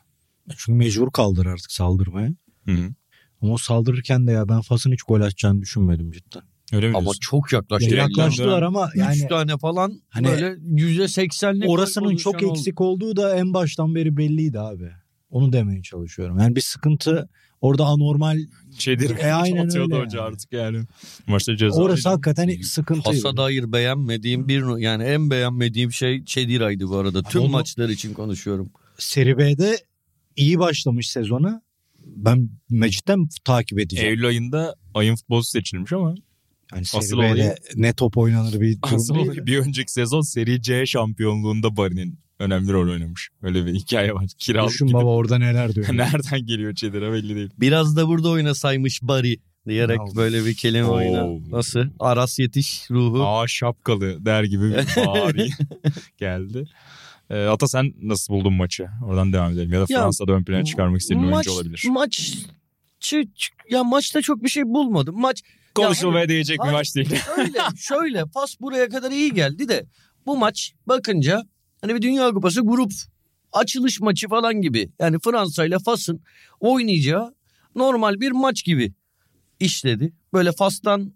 Çünkü 0.57 0.77
mecbur 0.77 1.11
kaldır 1.11 1.45
artık 1.45 1.71
saldırmaya. 1.71 2.33
Hı 2.65 2.71
hı. 2.71 2.89
Ama 3.41 3.53
o 3.53 3.57
saldırırken 3.57 4.27
de 4.27 4.31
ya 4.31 4.49
ben 4.49 4.61
Fas'ın 4.61 4.91
hiç 4.91 5.03
gol 5.03 5.21
atacağını 5.21 5.61
düşünmedim 5.61 6.11
cidden. 6.11 6.41
Öyle 6.73 6.87
mi 6.87 6.97
Ama 6.97 7.03
diyorsun? 7.03 7.19
çok 7.21 7.53
yaklaştı. 7.53 7.89
Ya 7.89 7.97
yaklaştılar 7.97 8.61
ama 8.61 8.79
Yani, 8.79 8.99
yani 8.99 9.23
Üç 9.23 9.29
tane 9.29 9.57
falan 9.57 10.01
Hani 10.09 10.27
böyle 10.27 10.55
yüzde 10.61 11.07
seksenlik 11.07 11.69
orasının 11.69 12.15
çok 12.15 12.43
eksik 12.43 12.81
olduğu 12.81 13.15
da 13.15 13.35
en 13.35 13.53
baştan 13.53 13.95
beri 13.95 14.17
belliydi 14.17 14.59
abi. 14.59 14.91
Onu 15.29 15.53
demeye 15.53 15.81
çalışıyorum. 15.81 16.39
Yani 16.39 16.55
bir 16.55 16.61
sıkıntı 16.61 17.29
orada 17.61 17.85
anormal 17.85 18.39
Şeydir. 18.79 19.17
E, 19.17 19.33
aynen 19.33 19.65
atıyordu 19.65 19.93
öyle 19.95 20.05
hoca 20.05 20.19
yani. 20.19 20.27
artık 20.27 20.53
yani. 20.53 20.83
Maçta 21.27 21.57
ceza. 21.57 21.81
orası 21.81 22.09
hakikaten 22.09 22.61
sıkıntı. 22.61 23.01
Pasa 23.01 23.37
dair 23.37 23.71
beğenmediğim 23.71 24.47
bir 24.47 24.77
yani 24.79 25.03
en 25.03 25.29
beğenmediğim 25.29 25.91
şey 25.91 26.25
Çediray'dı 26.25 26.87
bu 26.89 26.97
arada. 26.97 27.23
Tüm 27.23 27.41
Onu- 27.41 27.49
maçlar 27.49 27.89
için 27.89 28.13
konuşuyorum. 28.13 28.69
Seri 28.97 29.37
B'de 29.37 29.77
iyi 30.35 30.59
başlamış 30.59 31.09
sezona. 31.09 31.61
Ben 31.99 32.49
cidden 32.89 33.27
takip 33.45 33.79
edeceğim. 33.79 34.09
Eylül 34.09 34.25
ayında 34.27 34.75
ayın 34.93 35.15
futbolcusu 35.15 35.51
seçilmiş 35.51 35.93
ama 35.93 36.15
Yani 36.73 36.85
Seri 36.85 36.99
Asıl 36.99 37.17
B'de 37.17 37.25
olayı- 37.27 37.55
ne 37.75 37.93
top 37.93 38.17
oynanır 38.17 38.61
bir 38.61 38.81
durum 38.81 38.95
asıl 38.95 39.15
değil. 39.15 39.45
bir 39.45 39.57
önceki 39.57 39.91
sezon 39.91 40.21
Seri 40.21 40.61
C 40.61 40.85
şampiyonluğunda 40.85 41.77
Bari'nin 41.77 42.19
önemli 42.39 42.71
rol 42.73 42.91
oynamış. 42.91 43.29
Öyle 43.41 43.65
bir 43.65 43.73
hikaye 43.73 44.13
var. 44.13 44.25
Kiralık 44.37 44.69
Düşün 44.71 44.85
gidip 44.85 44.95
baba 45.01 45.09
orada 45.09 45.37
neler 45.37 45.75
diyor. 45.75 45.87
nereden 45.97 46.45
geliyor 46.45 46.75
Çedir'e 46.75 47.11
belli 47.11 47.35
değil. 47.35 47.49
Biraz 47.59 47.95
da 47.95 48.07
burada 48.07 48.29
oynasaymış 48.29 48.99
Bari 49.03 49.37
diyerek 49.67 49.99
Ya. 49.99 50.15
böyle 50.15 50.45
bir 50.45 50.53
kelime 50.55 50.85
Oo. 50.87 50.93
oyna. 50.95 51.27
Nasıl? 51.51 51.79
Aras 51.99 52.39
yetiş 52.39 52.91
ruhu. 52.91 53.23
Aa 53.25 53.47
şapkalı 53.47 54.25
der 54.25 54.43
gibi 54.43 54.69
bir 54.69 54.75
bari 55.07 55.49
geldi. 56.17 56.65
Ee, 57.31 57.45
Ata 57.45 57.67
sen 57.67 57.93
nasıl 58.01 58.33
buldun 58.33 58.53
maçı? 58.53 58.87
Oradan 59.05 59.33
devam 59.33 59.51
edelim. 59.51 59.73
Ya 59.73 59.79
da 59.79 59.85
Ya, 59.89 59.99
Fransa'da 59.99 60.31
ön 60.31 60.43
plana 60.43 60.63
çıkarmak 60.63 61.01
istediğin 61.01 61.25
maç, 61.25 61.47
oyuncu 61.47 61.51
olabilir. 61.51 61.85
Maç 61.89 62.33
ya 63.69 63.83
maçta 63.83 64.21
çok 64.21 64.43
bir 64.43 64.49
şey 64.49 64.63
bulmadım. 64.65 65.19
Maç 65.19 65.41
Konuşulmaya 65.75 66.29
değecek 66.29 66.59
bir 66.65 66.71
maç 66.71 66.95
değil. 66.95 67.15
şöyle 67.35 67.59
şöyle 67.77 68.25
pas 68.25 68.61
buraya 68.61 68.89
kadar 68.89 69.11
iyi 69.11 69.33
geldi 69.33 69.69
de 69.69 69.85
bu 70.25 70.37
maç 70.37 70.73
bakınca 70.87 71.43
hani 71.81 71.95
bir 71.95 72.01
Dünya 72.01 72.31
Kupası 72.31 72.61
grup 72.61 72.91
açılış 73.51 74.01
maçı 74.01 74.27
falan 74.27 74.61
gibi. 74.61 74.91
Yani 74.99 75.17
Fransa 75.23 75.65
ile 75.65 75.79
Fas'ın 75.79 76.23
oynayacağı 76.59 77.35
normal 77.75 78.19
bir 78.19 78.31
maç 78.31 78.63
gibi 78.63 78.93
işledi. 79.59 80.13
Böyle 80.33 80.51
Fas'tan 80.51 81.13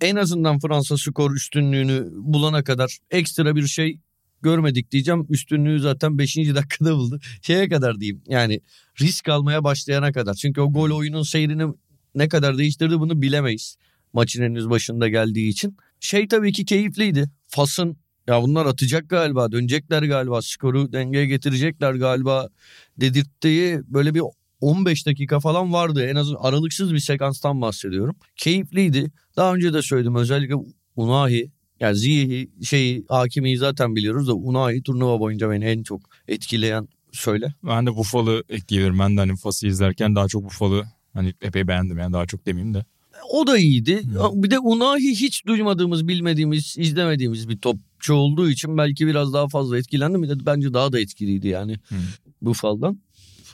en 0.00 0.16
azından 0.16 0.58
Fransa 0.58 0.96
skor 0.96 1.34
üstünlüğünü 1.34 2.08
bulana 2.12 2.64
kadar 2.64 2.98
ekstra 3.10 3.56
bir 3.56 3.66
şey 3.66 4.00
görmedik 4.44 4.90
diyeceğim. 4.90 5.26
Üstünlüğü 5.28 5.80
zaten 5.80 6.18
5. 6.18 6.36
dakikada 6.36 6.96
buldu. 6.96 7.20
Şeye 7.42 7.68
kadar 7.68 8.00
diyeyim 8.00 8.22
yani 8.28 8.60
risk 9.00 9.28
almaya 9.28 9.64
başlayana 9.64 10.12
kadar. 10.12 10.34
Çünkü 10.34 10.60
o 10.60 10.72
gol 10.72 10.90
oyunun 10.90 11.22
seyrini 11.22 11.74
ne 12.14 12.28
kadar 12.28 12.58
değiştirdi 12.58 13.00
bunu 13.00 13.22
bilemeyiz. 13.22 13.76
Maçın 14.12 14.42
henüz 14.42 14.70
başında 14.70 15.08
geldiği 15.08 15.48
için. 15.48 15.76
Şey 16.00 16.28
tabii 16.28 16.52
ki 16.52 16.64
keyifliydi. 16.64 17.30
Fas'ın 17.48 17.96
ya 18.26 18.42
bunlar 18.42 18.66
atacak 18.66 19.08
galiba 19.08 19.52
dönecekler 19.52 20.02
galiba 20.02 20.42
skoru 20.42 20.92
dengeye 20.92 21.26
getirecekler 21.26 21.94
galiba 21.94 22.48
dedirttiği 23.00 23.80
böyle 23.86 24.14
bir 24.14 24.22
15 24.60 25.06
dakika 25.06 25.40
falan 25.40 25.72
vardı. 25.72 26.06
En 26.06 26.16
azından 26.16 26.40
aralıksız 26.40 26.94
bir 26.94 26.98
sekanstan 26.98 27.60
bahsediyorum. 27.60 28.16
Keyifliydi. 28.36 29.10
Daha 29.36 29.54
önce 29.54 29.74
de 29.74 29.82
söyledim 29.82 30.14
özellikle 30.14 30.54
Unahi 30.96 31.50
yani 31.84 31.96
Ziyeh'i 31.96 32.64
şeyi 32.64 33.04
Hakimi'yi 33.08 33.56
zaten 33.56 33.96
biliyoruz 33.96 34.28
da 34.28 34.34
Unahi 34.34 34.82
turnuva 34.82 35.20
boyunca 35.20 35.50
beni 35.50 35.64
en 35.64 35.82
çok 35.82 36.00
etkileyen 36.28 36.88
söyle. 37.12 37.54
Ben 37.62 37.86
de 37.86 37.96
Buffalo 37.96 38.42
ekleyebilirim. 38.48 38.98
Ben 38.98 39.16
de 39.16 39.20
hani 39.20 39.36
Fas'ı 39.36 39.66
izlerken 39.66 40.16
daha 40.16 40.28
çok 40.28 40.44
Buffalo 40.44 40.82
hani 41.14 41.34
epey 41.42 41.68
beğendim 41.68 41.98
yani 41.98 42.12
daha 42.12 42.26
çok 42.26 42.46
demeyeyim 42.46 42.74
de. 42.74 42.84
O 43.30 43.46
da 43.46 43.58
iyiydi. 43.58 44.02
Bir 44.32 44.50
de 44.50 44.58
Unahi 44.58 45.10
hiç 45.10 45.46
duymadığımız, 45.46 46.08
bilmediğimiz, 46.08 46.78
izlemediğimiz 46.78 47.48
bir 47.48 47.58
topçu 47.58 48.14
olduğu 48.14 48.50
için 48.50 48.78
belki 48.78 49.06
biraz 49.06 49.32
daha 49.32 49.48
fazla 49.48 49.78
etkilendim. 49.78 50.22
Bir 50.22 50.28
de 50.28 50.46
bence 50.46 50.74
daha 50.74 50.92
da 50.92 51.00
etkiliydi 51.00 51.48
yani 51.48 51.72
Hı. 51.88 51.94
Buffal'dan. 52.42 52.98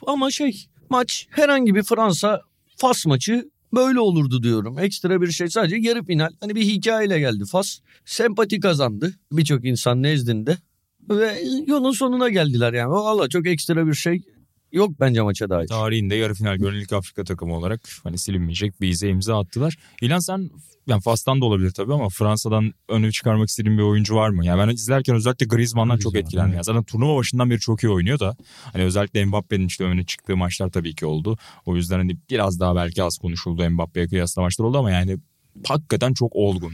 Ama 0.07 0.31
şey 0.31 0.65
maç 0.89 1.27
herhangi 1.29 1.75
bir 1.75 1.83
Fransa 1.83 2.41
Fas 2.77 3.05
maçı 3.05 3.49
böyle 3.73 3.99
olurdu 3.99 4.43
diyorum. 4.43 4.79
Ekstra 4.79 5.21
bir 5.21 5.31
şey 5.31 5.47
sadece 5.47 5.75
yarı 5.75 6.03
final. 6.03 6.29
Hani 6.39 6.55
bir 6.55 6.61
hikayeyle 6.61 7.19
geldi 7.19 7.43
Fas. 7.51 7.79
Sempati 8.05 8.59
kazandı 8.59 9.13
birçok 9.31 9.65
insan 9.65 10.03
nezdinde. 10.03 10.57
Ve 11.09 11.41
yolun 11.67 11.91
sonuna 11.91 12.29
geldiler 12.29 12.73
yani. 12.73 12.91
Valla 12.91 13.29
çok 13.29 13.47
ekstra 13.47 13.87
bir 13.87 13.93
şey 13.93 14.21
yok 14.71 14.91
bence 14.99 15.21
maça 15.21 15.49
dair. 15.49 15.67
Tarihinde 15.67 16.15
yarı 16.15 16.33
final 16.33 16.73
ilk 16.73 16.93
Afrika 16.93 17.23
takımı 17.23 17.57
olarak 17.57 17.81
hani 18.03 18.17
silinmeyecek 18.17 18.81
bir 18.81 18.87
ize 18.87 19.09
imza 19.09 19.39
attılar. 19.39 19.77
İlan 20.01 20.19
sen 20.19 20.49
yani 20.87 21.01
Fas'tan 21.01 21.41
da 21.41 21.45
olabilir 21.45 21.71
tabii 21.71 21.93
ama 21.93 22.09
Fransa'dan 22.09 22.73
önü 22.89 23.11
çıkarmak 23.11 23.49
istediğin 23.49 23.77
bir 23.77 23.83
oyuncu 23.83 24.15
var 24.15 24.29
mı? 24.29 24.45
Yani 24.45 24.67
ben 24.67 24.73
izlerken 24.73 25.15
özellikle 25.15 25.45
Griezmann'dan 25.45 25.97
çok 25.97 26.15
etkilendim. 26.15 26.53
Yani 26.53 26.63
zaten 26.63 26.83
turnuva 26.83 27.17
başından 27.17 27.49
beri 27.49 27.59
çok 27.59 27.83
iyi 27.83 27.89
oynuyor 27.89 28.19
da. 28.19 28.35
Hani 28.73 28.83
özellikle 28.83 29.25
Mbappe'nin 29.25 29.67
işte 29.67 29.83
öne 29.83 30.05
çıktığı 30.05 30.37
maçlar 30.37 30.69
tabii 30.69 30.95
ki 30.95 31.05
oldu. 31.05 31.37
O 31.65 31.75
yüzden 31.75 31.97
hani 31.97 32.17
biraz 32.29 32.59
daha 32.59 32.75
belki 32.75 33.03
az 33.03 33.17
konuşuldu 33.17 33.69
Mbappe'ye 33.69 34.07
kıyasla 34.07 34.41
maçlar 34.41 34.65
oldu 34.65 34.77
ama 34.77 34.91
yani 34.91 35.17
hakikaten 35.67 36.13
çok 36.13 36.35
olgun. 36.35 36.73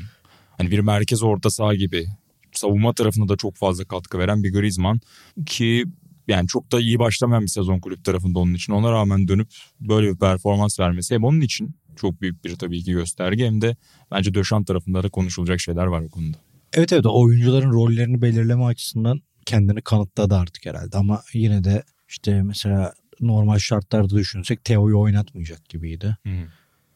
Hani 0.57 0.71
bir 0.71 0.79
merkez 0.79 1.23
orta 1.23 1.49
saha 1.49 1.75
gibi 1.75 2.05
savunma 2.51 2.93
tarafında 2.93 3.29
da 3.29 3.35
çok 3.35 3.55
fazla 3.55 3.85
katkı 3.85 4.19
veren 4.19 4.43
bir 4.43 4.53
Griezmann 4.53 4.99
ki 5.45 5.85
yani 6.27 6.47
çok 6.47 6.71
da 6.71 6.79
iyi 6.79 6.99
başlamayan 6.99 7.43
bir 7.43 7.47
sezon 7.47 7.79
kulüp 7.79 8.03
tarafında 8.03 8.39
onun 8.39 8.53
için. 8.53 8.73
Ona 8.73 8.91
rağmen 8.91 9.27
dönüp 9.27 9.49
böyle 9.79 10.13
bir 10.13 10.17
performans 10.17 10.79
vermesi 10.79 11.15
hem 11.15 11.23
onun 11.23 11.41
için 11.41 11.75
çok 11.95 12.21
büyük 12.21 12.45
bir 12.45 12.55
tabii 12.55 12.83
ki 12.83 12.91
gösterge 12.91 13.45
hem 13.45 13.61
de 13.61 13.75
bence 14.11 14.33
Döşan 14.33 14.63
tarafında 14.63 15.03
da 15.03 15.09
konuşulacak 15.09 15.59
şeyler 15.59 15.85
var 15.85 16.03
bu 16.03 16.09
konuda. 16.09 16.37
Evet 16.73 16.93
evet 16.93 17.05
oyuncuların 17.05 17.71
rollerini 17.71 18.21
belirleme 18.21 18.63
açısından 18.63 19.21
kendini 19.45 19.81
kanıtladı 19.81 20.35
artık 20.35 20.65
herhalde 20.65 20.97
ama 20.97 21.21
yine 21.33 21.63
de 21.63 21.83
işte 22.09 22.43
mesela 22.43 22.93
normal 23.21 23.57
şartlarda 23.59 24.15
düşünsek 24.15 24.63
Teo'yu 24.63 24.99
oynatmayacak 24.99 25.69
gibiydi. 25.69 26.17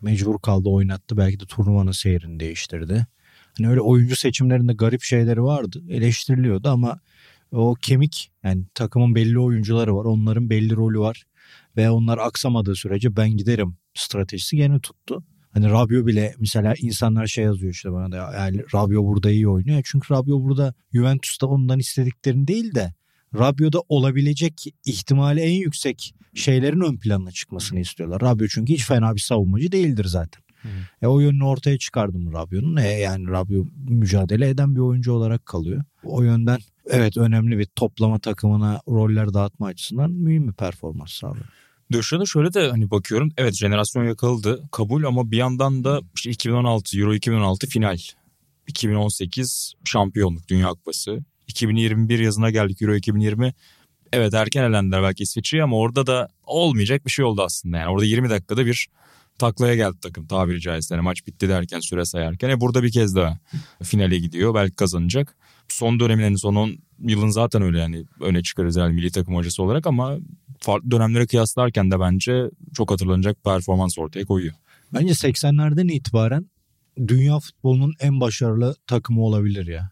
Mecbur 0.02 0.40
kaldı 0.40 0.70
oynattı 0.70 1.18
belki 1.18 1.40
de 1.40 1.46
turnuvanın 1.46 1.92
seyrini 1.92 2.40
değiştirdi. 2.40 3.08
Hani 3.58 3.70
öyle 3.70 3.82
oyuncu 3.82 4.16
seçimlerinde 4.16 4.74
garip 4.74 5.04
şeyleri 5.04 5.44
vardı 5.44 5.84
eleştiriliyordu 5.90 6.70
ama 6.70 7.00
o 7.52 7.76
kemik 7.82 8.32
yani 8.44 8.66
takımın 8.74 9.16
belli 9.16 9.40
oyuncuları 9.40 9.96
var 9.96 10.06
onların 10.06 10.50
belli 10.50 10.76
rolü 10.76 11.00
var 11.00 11.24
ve 11.78 11.90
onlar 11.90 12.18
aksamadığı 12.18 12.76
sürece 12.76 13.16
ben 13.16 13.30
giderim 13.30 13.78
stratejisi 13.94 14.58
gene 14.58 14.80
tuttu. 14.80 15.24
Hani 15.54 15.70
Rabio 15.70 16.08
bile 16.08 16.36
mesela 16.40 16.74
insanlar 16.78 17.28
şey 17.28 17.44
yazıyor 17.44 17.74
işte 17.74 17.92
bana 17.92 18.12
da 18.12 18.34
yani 18.36 18.64
Rabio 18.74 19.04
burada 19.04 19.32
iyi 19.32 19.48
oynuyor. 19.48 19.82
Çünkü 19.86 20.14
Rabio 20.14 20.44
burada 20.44 20.74
Juventus'ta 20.94 21.48
ondan 21.48 21.80
istediklerini 21.80 22.48
değil 22.48 22.76
de 22.76 22.94
Rabio'da 23.36 23.80
olabilecek 23.90 24.66
ihtimali 24.86 25.40
en 25.40 25.54
yüksek 25.54 26.16
şeylerin 26.34 26.82
ön 26.82 26.98
planına 26.98 27.32
çıkmasını 27.32 27.80
istiyorlar. 27.80 28.22
Rabio 28.22 28.48
çünkü 28.48 28.74
hiç 28.74 28.86
fena 28.86 29.16
bir 29.16 29.22
savunmacı 29.22 29.72
değildir 29.72 30.06
zaten. 30.06 30.44
E 31.02 31.08
o 31.08 31.20
yönünü 31.20 31.44
ortaya 31.44 31.78
çıkardım 31.78 32.34
Rabio'nun. 32.34 32.78
E 32.78 32.88
yani 32.88 33.28
Rabio 33.28 33.66
mücadele 33.90 34.50
eden 34.50 34.76
bir 34.76 34.80
oyuncu 34.80 35.14
olarak 35.14 35.46
kalıyor. 35.46 35.84
O 36.04 36.24
yönden 36.24 36.60
evet 36.90 37.18
önemli 37.18 37.58
bir 37.58 37.66
toplama 37.66 38.20
takımına 38.20 38.82
roller 38.88 39.34
dağıtma 39.34 39.68
açısından 39.68 40.12
mühim 40.12 40.48
bir 40.48 40.54
performans 40.54 41.14
sağlıyor. 41.14 41.46
Döşan'a 41.92 42.26
şöyle 42.26 42.54
de 42.54 42.70
hani 42.70 42.92
bakıyorum 42.92 43.30
evet 43.38 43.54
jenerasyon 43.54 44.04
yakaladı 44.04 44.64
kabul 44.72 45.04
ama 45.04 45.32
bir 45.32 45.38
yandan 45.38 45.84
da 45.84 46.02
işte 46.16 46.30
2016 46.30 47.00
Euro 47.00 47.14
2016 47.14 47.68
final 47.68 47.98
2018 48.68 49.74
şampiyonluk 49.86 50.48
Dünya 50.48 50.70
Kupası 50.70 51.20
2021 51.48 52.20
yazına 52.20 52.50
geldik 52.50 52.82
Euro 52.82 52.96
2020. 52.96 53.54
Evet 54.14 54.34
erken 54.34 54.64
elendiler 54.64 55.04
belki 55.04 55.24
İsviçre'ye 55.24 55.64
ama 55.64 55.78
orada 55.78 56.08
da 56.08 56.28
olmayacak 56.44 57.06
bir 57.06 57.12
şey 57.12 57.26
oldu 57.26 57.42
aslında. 57.42 57.78
Yani 57.78 57.90
orada 57.90 58.06
20 58.06 58.30
dakikada 58.30 58.66
bir 58.66 58.88
taklaya 59.42 59.76
geldi 59.76 59.98
takım 60.02 60.28
tabiri 60.28 60.62
caizse. 60.62 60.96
Yani 60.96 61.04
maç 61.04 61.28
bitti 61.28 61.50
derken 61.50 61.80
süre 61.80 62.06
sayarken. 62.06 62.50
E 62.50 62.62
burada 62.62 62.84
bir 62.84 62.92
kez 62.92 63.16
daha 63.16 63.38
finale 63.84 64.20
gidiyor. 64.20 64.56
Belki 64.56 64.76
kazanacak. 64.76 65.38
Son 65.70 66.00
dönemlerin 66.00 66.36
son 66.36 66.56
10 66.56 66.78
yılın 67.00 67.30
zaten 67.30 67.62
öyle 67.62 67.80
yani 67.80 68.06
öne 68.22 68.44
çıkarız 68.44 68.76
yani 68.76 68.94
milli 68.94 69.12
takım 69.12 69.36
hocası 69.36 69.64
olarak 69.64 69.88
ama 69.88 70.18
farklı 70.60 70.92
dönemlere 70.92 71.28
kıyaslarken 71.28 71.92
de 71.92 72.00
bence 72.00 72.50
çok 72.74 72.92
hatırlanacak 72.92 73.44
performans 73.44 74.00
ortaya 74.00 74.26
koyuyor. 74.26 74.54
Bence 74.94 75.14
80'lerden 75.14 75.88
itibaren 75.88 76.46
dünya 77.08 77.40
futbolunun 77.40 77.94
en 78.00 78.22
başarılı 78.22 78.76
takımı 78.88 79.22
olabilir 79.22 79.68
ya. 79.68 79.92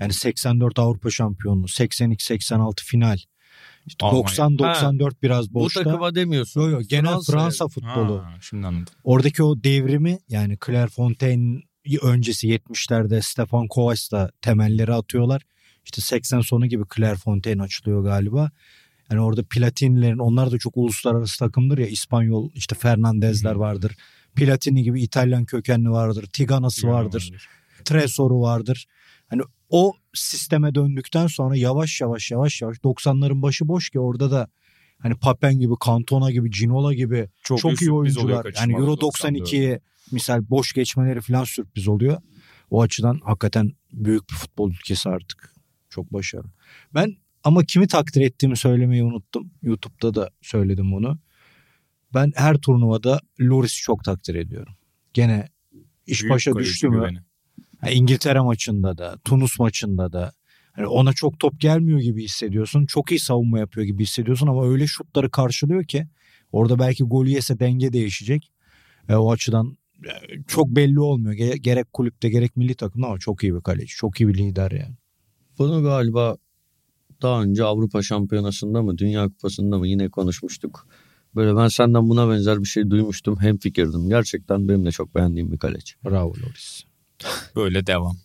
Yani 0.00 0.12
84 0.12 0.78
Avrupa 0.78 1.10
şampiyonluğu, 1.10 1.66
82-86 1.66 2.74
final. 2.84 3.18
İşte 3.86 4.06
Almanya. 4.06 4.24
90-94 4.24 5.12
biraz 5.22 5.54
Bu 5.54 5.60
boşta. 5.60 5.82
takıma 5.82 6.14
demiyorsun. 6.14 6.60
Yo, 6.60 6.68
yo, 6.68 6.80
genel 6.88 7.12
Fransa 7.12 7.32
Fransa, 7.32 7.68
futbolu. 7.68 8.18
Ha, 8.24 8.34
şimdi 8.40 8.66
anladım. 8.66 8.94
Oradaki 9.04 9.42
o 9.42 9.64
devrimi 9.64 10.18
yani 10.28 10.58
Clairefontaine 10.66 11.60
öncesi 12.02 12.48
70'lerde 12.48 13.22
Stefan 13.22 13.68
Kovacs 13.68 14.10
da 14.12 14.30
temelleri 14.42 14.94
atıyorlar. 14.94 15.42
İşte 15.84 16.00
80 16.00 16.40
sonu 16.40 16.66
gibi 16.66 16.84
Clairefontaine 16.96 17.62
açılıyor 17.62 18.04
galiba. 18.04 18.50
Yani 19.10 19.20
orada 19.20 19.42
Platinilerin 19.50 20.18
onlar 20.18 20.50
da 20.50 20.58
çok 20.58 20.76
uluslararası 20.76 21.38
takımdır 21.38 21.78
ya 21.78 21.86
İspanyol 21.86 22.50
işte 22.54 22.74
Fernandezler 22.74 23.54
vardır. 23.54 23.92
Platini 24.34 24.82
gibi 24.82 25.02
İtalyan 25.02 25.44
kökenli 25.44 25.90
vardır. 25.90 26.26
Tigana'sı 26.32 26.88
vardır. 26.88 27.48
Tresor'u 27.84 28.40
vardır. 28.40 28.86
Hani 29.28 29.42
o 29.68 29.92
sisteme 30.14 30.74
döndükten 30.74 31.26
sonra 31.26 31.56
yavaş 31.56 32.00
yavaş 32.00 32.30
yavaş 32.30 32.62
yavaş 32.62 32.76
90'ların 32.76 33.42
başı 33.42 33.68
boş 33.68 33.90
ki 33.90 34.00
orada 34.00 34.30
da 34.30 34.48
hani 34.98 35.14
Papen 35.14 35.58
gibi, 35.58 35.74
Cantona 35.86 36.30
gibi, 36.30 36.50
Ginola 36.50 36.94
gibi 36.94 37.28
çok, 37.42 37.64
büyük 37.64 37.82
iyi 37.82 37.92
oyuncular. 37.92 38.46
Yani 38.60 38.72
Euro 38.72 38.92
94'te. 38.92 39.28
92'ye 39.28 39.80
misal 40.12 40.50
boş 40.50 40.72
geçmeleri 40.72 41.20
falan 41.20 41.44
sürpriz 41.44 41.88
oluyor. 41.88 42.22
O 42.70 42.82
açıdan 42.82 43.20
hakikaten 43.24 43.72
büyük 43.92 44.30
bir 44.30 44.34
futbol 44.34 44.70
ülkesi 44.70 45.08
artık. 45.08 45.54
Çok 45.90 46.12
başarılı. 46.12 46.52
Ben 46.94 47.16
ama 47.44 47.64
kimi 47.64 47.86
takdir 47.86 48.20
ettiğimi 48.20 48.56
söylemeyi 48.56 49.04
unuttum. 49.04 49.50
YouTube'da 49.62 50.14
da 50.14 50.30
söyledim 50.42 50.92
bunu. 50.92 51.18
Ben 52.14 52.32
her 52.36 52.56
turnuvada 52.56 53.20
Loris'i 53.40 53.82
çok 53.82 54.04
takdir 54.04 54.34
ediyorum. 54.34 54.74
Gene 55.14 55.48
iş 56.06 56.22
Büyük 56.22 56.34
başa 56.34 56.54
düştü 56.54 56.88
mü? 56.88 56.96
güveni. 56.96 57.18
Yani 57.84 57.94
İngiltere 57.94 58.40
maçında 58.40 58.98
da, 58.98 59.18
Tunus 59.24 59.58
maçında 59.58 60.12
da 60.12 60.32
hani 60.72 60.86
ona 60.86 61.12
çok 61.12 61.38
top 61.38 61.60
gelmiyor 61.60 62.00
gibi 62.00 62.24
hissediyorsun. 62.24 62.86
Çok 62.86 63.10
iyi 63.12 63.20
savunma 63.20 63.58
yapıyor 63.58 63.86
gibi 63.86 64.02
hissediyorsun 64.02 64.46
ama 64.46 64.66
öyle 64.66 64.86
şutları 64.86 65.30
karşılıyor 65.30 65.84
ki 65.84 66.06
orada 66.52 66.78
belki 66.78 67.04
golü 67.04 67.28
yese 67.30 67.58
denge 67.58 67.92
değişecek. 67.92 68.52
E, 69.08 69.14
o 69.14 69.32
açıdan 69.32 69.76
e, 70.04 70.42
çok 70.48 70.68
belli 70.68 71.00
olmuyor. 71.00 71.34
Ge- 71.34 71.56
Gerek 71.58 71.92
kulüpte 71.92 72.28
gerek 72.28 72.56
milli 72.56 72.74
takımda 72.74 73.06
ama 73.06 73.18
çok 73.18 73.42
iyi 73.42 73.54
bir 73.54 73.60
kaleci. 73.60 73.94
Çok 73.96 74.20
iyi 74.20 74.28
bir 74.28 74.34
lider 74.34 74.70
yani. 74.70 74.94
Bunu 75.58 75.82
galiba 75.82 76.36
daha 77.22 77.42
önce 77.42 77.64
Avrupa 77.64 78.02
Şampiyonası'nda 78.02 78.82
mı 78.82 78.98
Dünya 78.98 79.24
Kupası'nda 79.24 79.78
mı 79.78 79.88
yine 79.88 80.08
konuşmuştuk. 80.08 80.86
Böyle 81.34 81.56
ben 81.56 81.68
senden 81.68 82.08
buna 82.08 82.30
benzer 82.30 82.60
bir 82.60 82.64
şey 82.64 82.90
duymuştum. 82.90 83.40
Hem 83.40 83.58
fikirdim. 83.58 84.08
Gerçekten 84.08 84.68
benim 84.68 84.84
de 84.84 84.90
çok 84.90 85.14
beğendiğim 85.14 85.52
bir 85.52 85.58
kaleci. 85.58 85.94
Bravo 86.04 86.28
Loris. 86.30 86.84
Böyle 87.56 87.86
devam. 87.86 88.16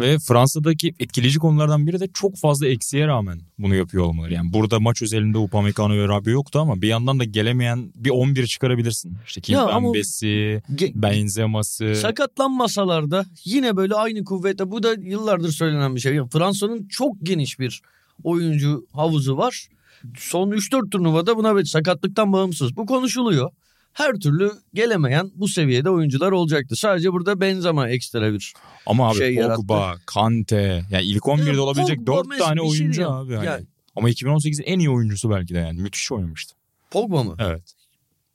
Ve 0.00 0.18
Fransa'daki 0.18 0.94
etkileyici 0.98 1.38
konulardan 1.38 1.86
biri 1.86 2.00
de 2.00 2.08
çok 2.14 2.38
fazla 2.38 2.66
eksiğe 2.68 3.06
rağmen 3.06 3.40
bunu 3.58 3.74
yapıyor 3.74 4.04
olmaları. 4.04 4.34
Yani 4.34 4.52
burada 4.52 4.80
maç 4.80 5.02
özelinde 5.02 5.38
Upamecano 5.38 5.94
ve 5.94 6.08
Rabiot 6.08 6.26
yoktu 6.26 6.58
ama 6.60 6.82
bir 6.82 6.88
yandan 6.88 7.18
da 7.18 7.24
gelemeyen 7.24 7.92
bir 7.96 8.10
11 8.10 8.46
çıkarabilirsin. 8.46 9.16
İşte 9.26 9.40
Kimpembe'si, 9.40 10.62
Benzema'sı. 10.94 11.94
Sakatlanmasalar 11.94 13.10
da 13.10 13.24
yine 13.44 13.76
böyle 13.76 13.94
aynı 13.94 14.24
kuvvete 14.24 14.70
bu 14.70 14.82
da 14.82 14.94
yıllardır 15.00 15.52
söylenen 15.52 15.94
bir 15.94 16.00
şey. 16.00 16.20
Fransa'nın 16.32 16.88
çok 16.88 17.16
geniş 17.22 17.58
bir 17.58 17.82
oyuncu 18.24 18.86
havuzu 18.92 19.36
var. 19.36 19.68
Son 20.16 20.50
3-4 20.50 20.90
turnuvada 20.90 21.36
buna 21.36 21.56
bir 21.56 21.64
sakatlıktan 21.64 22.32
bağımsız. 22.32 22.76
Bu 22.76 22.86
konuşuluyor. 22.86 23.50
Her 23.92 24.12
türlü 24.14 24.52
gelemeyen 24.74 25.30
bu 25.34 25.48
seviyede 25.48 25.90
oyuncular 25.90 26.32
olacaktı. 26.32 26.76
Sadece 26.76 27.12
burada 27.12 27.40
Benzema 27.40 27.88
ekstra 27.88 28.32
bir. 28.32 28.52
Ama 28.86 29.08
abi 29.10 29.18
şey 29.18 29.36
Pogba, 29.42 29.94
Kante 30.06 30.84
yani 30.90 31.04
ilk 31.04 31.22
11'de 31.22 31.60
olabilecek 31.60 31.96
Pogba 31.98 32.16
4 32.18 32.26
mesela 32.28 32.48
tane 32.48 32.60
şey 32.60 32.70
oyuncu 32.70 32.96
diyeyim. 32.98 33.16
abi. 33.16 33.34
Hani. 33.34 33.46
Yani 33.46 33.64
Ama 33.96 34.10
2018'in 34.10 34.64
en 34.66 34.78
iyi 34.78 34.90
oyuncusu 34.90 35.30
belki 35.30 35.54
de 35.54 35.58
yani. 35.58 35.80
Müthiş 35.80 36.12
oynamıştı. 36.12 36.54
Pogba 36.90 37.22
mı? 37.22 37.36
Evet. 37.38 37.62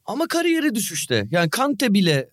Ama 0.05 0.27
kariyeri 0.27 0.75
düşüşte. 0.75 1.27
Yani 1.31 1.49
Kante 1.49 1.93
bile 1.93 2.29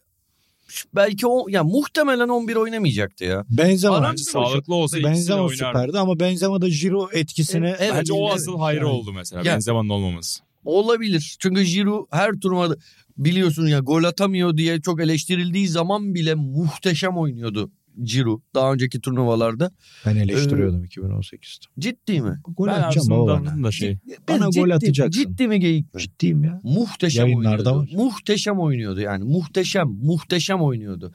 belki 0.95 1.27
o 1.27 1.47
yani 1.49 1.71
muhtemelen 1.73 2.29
11 2.29 2.57
oynamayacaktı 2.57 3.25
ya. 3.25 3.45
Benzema, 3.51 3.97
Aram- 3.97 4.11
Bence 4.11 4.25
sağlıklı 4.25 4.75
olsa 4.75 4.97
Benzema 5.03 5.49
süperdi 5.49 5.99
ama 5.99 6.21
Benzema 6.21 6.61
da 6.61 6.69
Giro 6.69 7.09
etkisine 7.13 7.77
Evet, 7.79 7.93
Bence 7.95 8.13
o 8.13 8.27
evet, 8.27 8.35
asıl 8.37 8.59
hayrı 8.59 8.79
yani. 8.85 8.89
oldu 8.89 9.13
mesela. 9.13 9.43
Ya- 9.45 9.55
Benzema'nın 9.55 9.89
olmaması. 9.89 10.41
Olabilir. 10.65 11.37
Çünkü 11.39 11.63
Giroud 11.63 12.07
her 12.11 12.33
turnuvada 12.33 12.77
biliyorsun 13.17 13.67
ya 13.67 13.79
gol 13.79 14.05
atamıyor 14.05 14.57
diye 14.57 14.81
çok 14.81 15.01
eleştirildiği 15.01 15.69
zaman 15.69 16.15
bile 16.15 16.35
muhteşem 16.35 17.17
oynuyordu 17.17 17.71
Giroud 18.03 18.43
daha 18.55 18.73
önceki 18.73 19.01
turnuvalarda. 19.01 19.71
ben 20.07 20.17
eleştiriyordum 20.17 20.85
2018'de. 20.85 21.67
Ciddi 21.79 22.21
mi? 22.21 22.41
Gol 22.57 22.67
ben 22.67 22.73
atacağım 22.73 23.11
baba 23.11 23.27
bana. 23.27 23.65
Da 23.65 23.71
şey. 23.71 23.99
Bana 24.29 24.51
ciddi, 24.51 24.65
gol 24.65 24.71
atacaksın. 24.71 25.23
Ciddi 25.23 25.49
mi 25.49 25.61
geyik 25.61 25.95
mi? 25.95 26.01
Ciddiyim 26.01 26.45
ya. 26.45 26.61
Muhteşem 26.63 27.27
Yayınlarda 27.27 27.75
oynuyordu. 27.75 28.05
Muhteşem 28.05 28.61
oynuyordu 28.61 29.01
yani. 29.01 29.25
Muhteşem, 29.25 29.89
muhteşem 29.89 30.63
oynuyordu. 30.63 31.13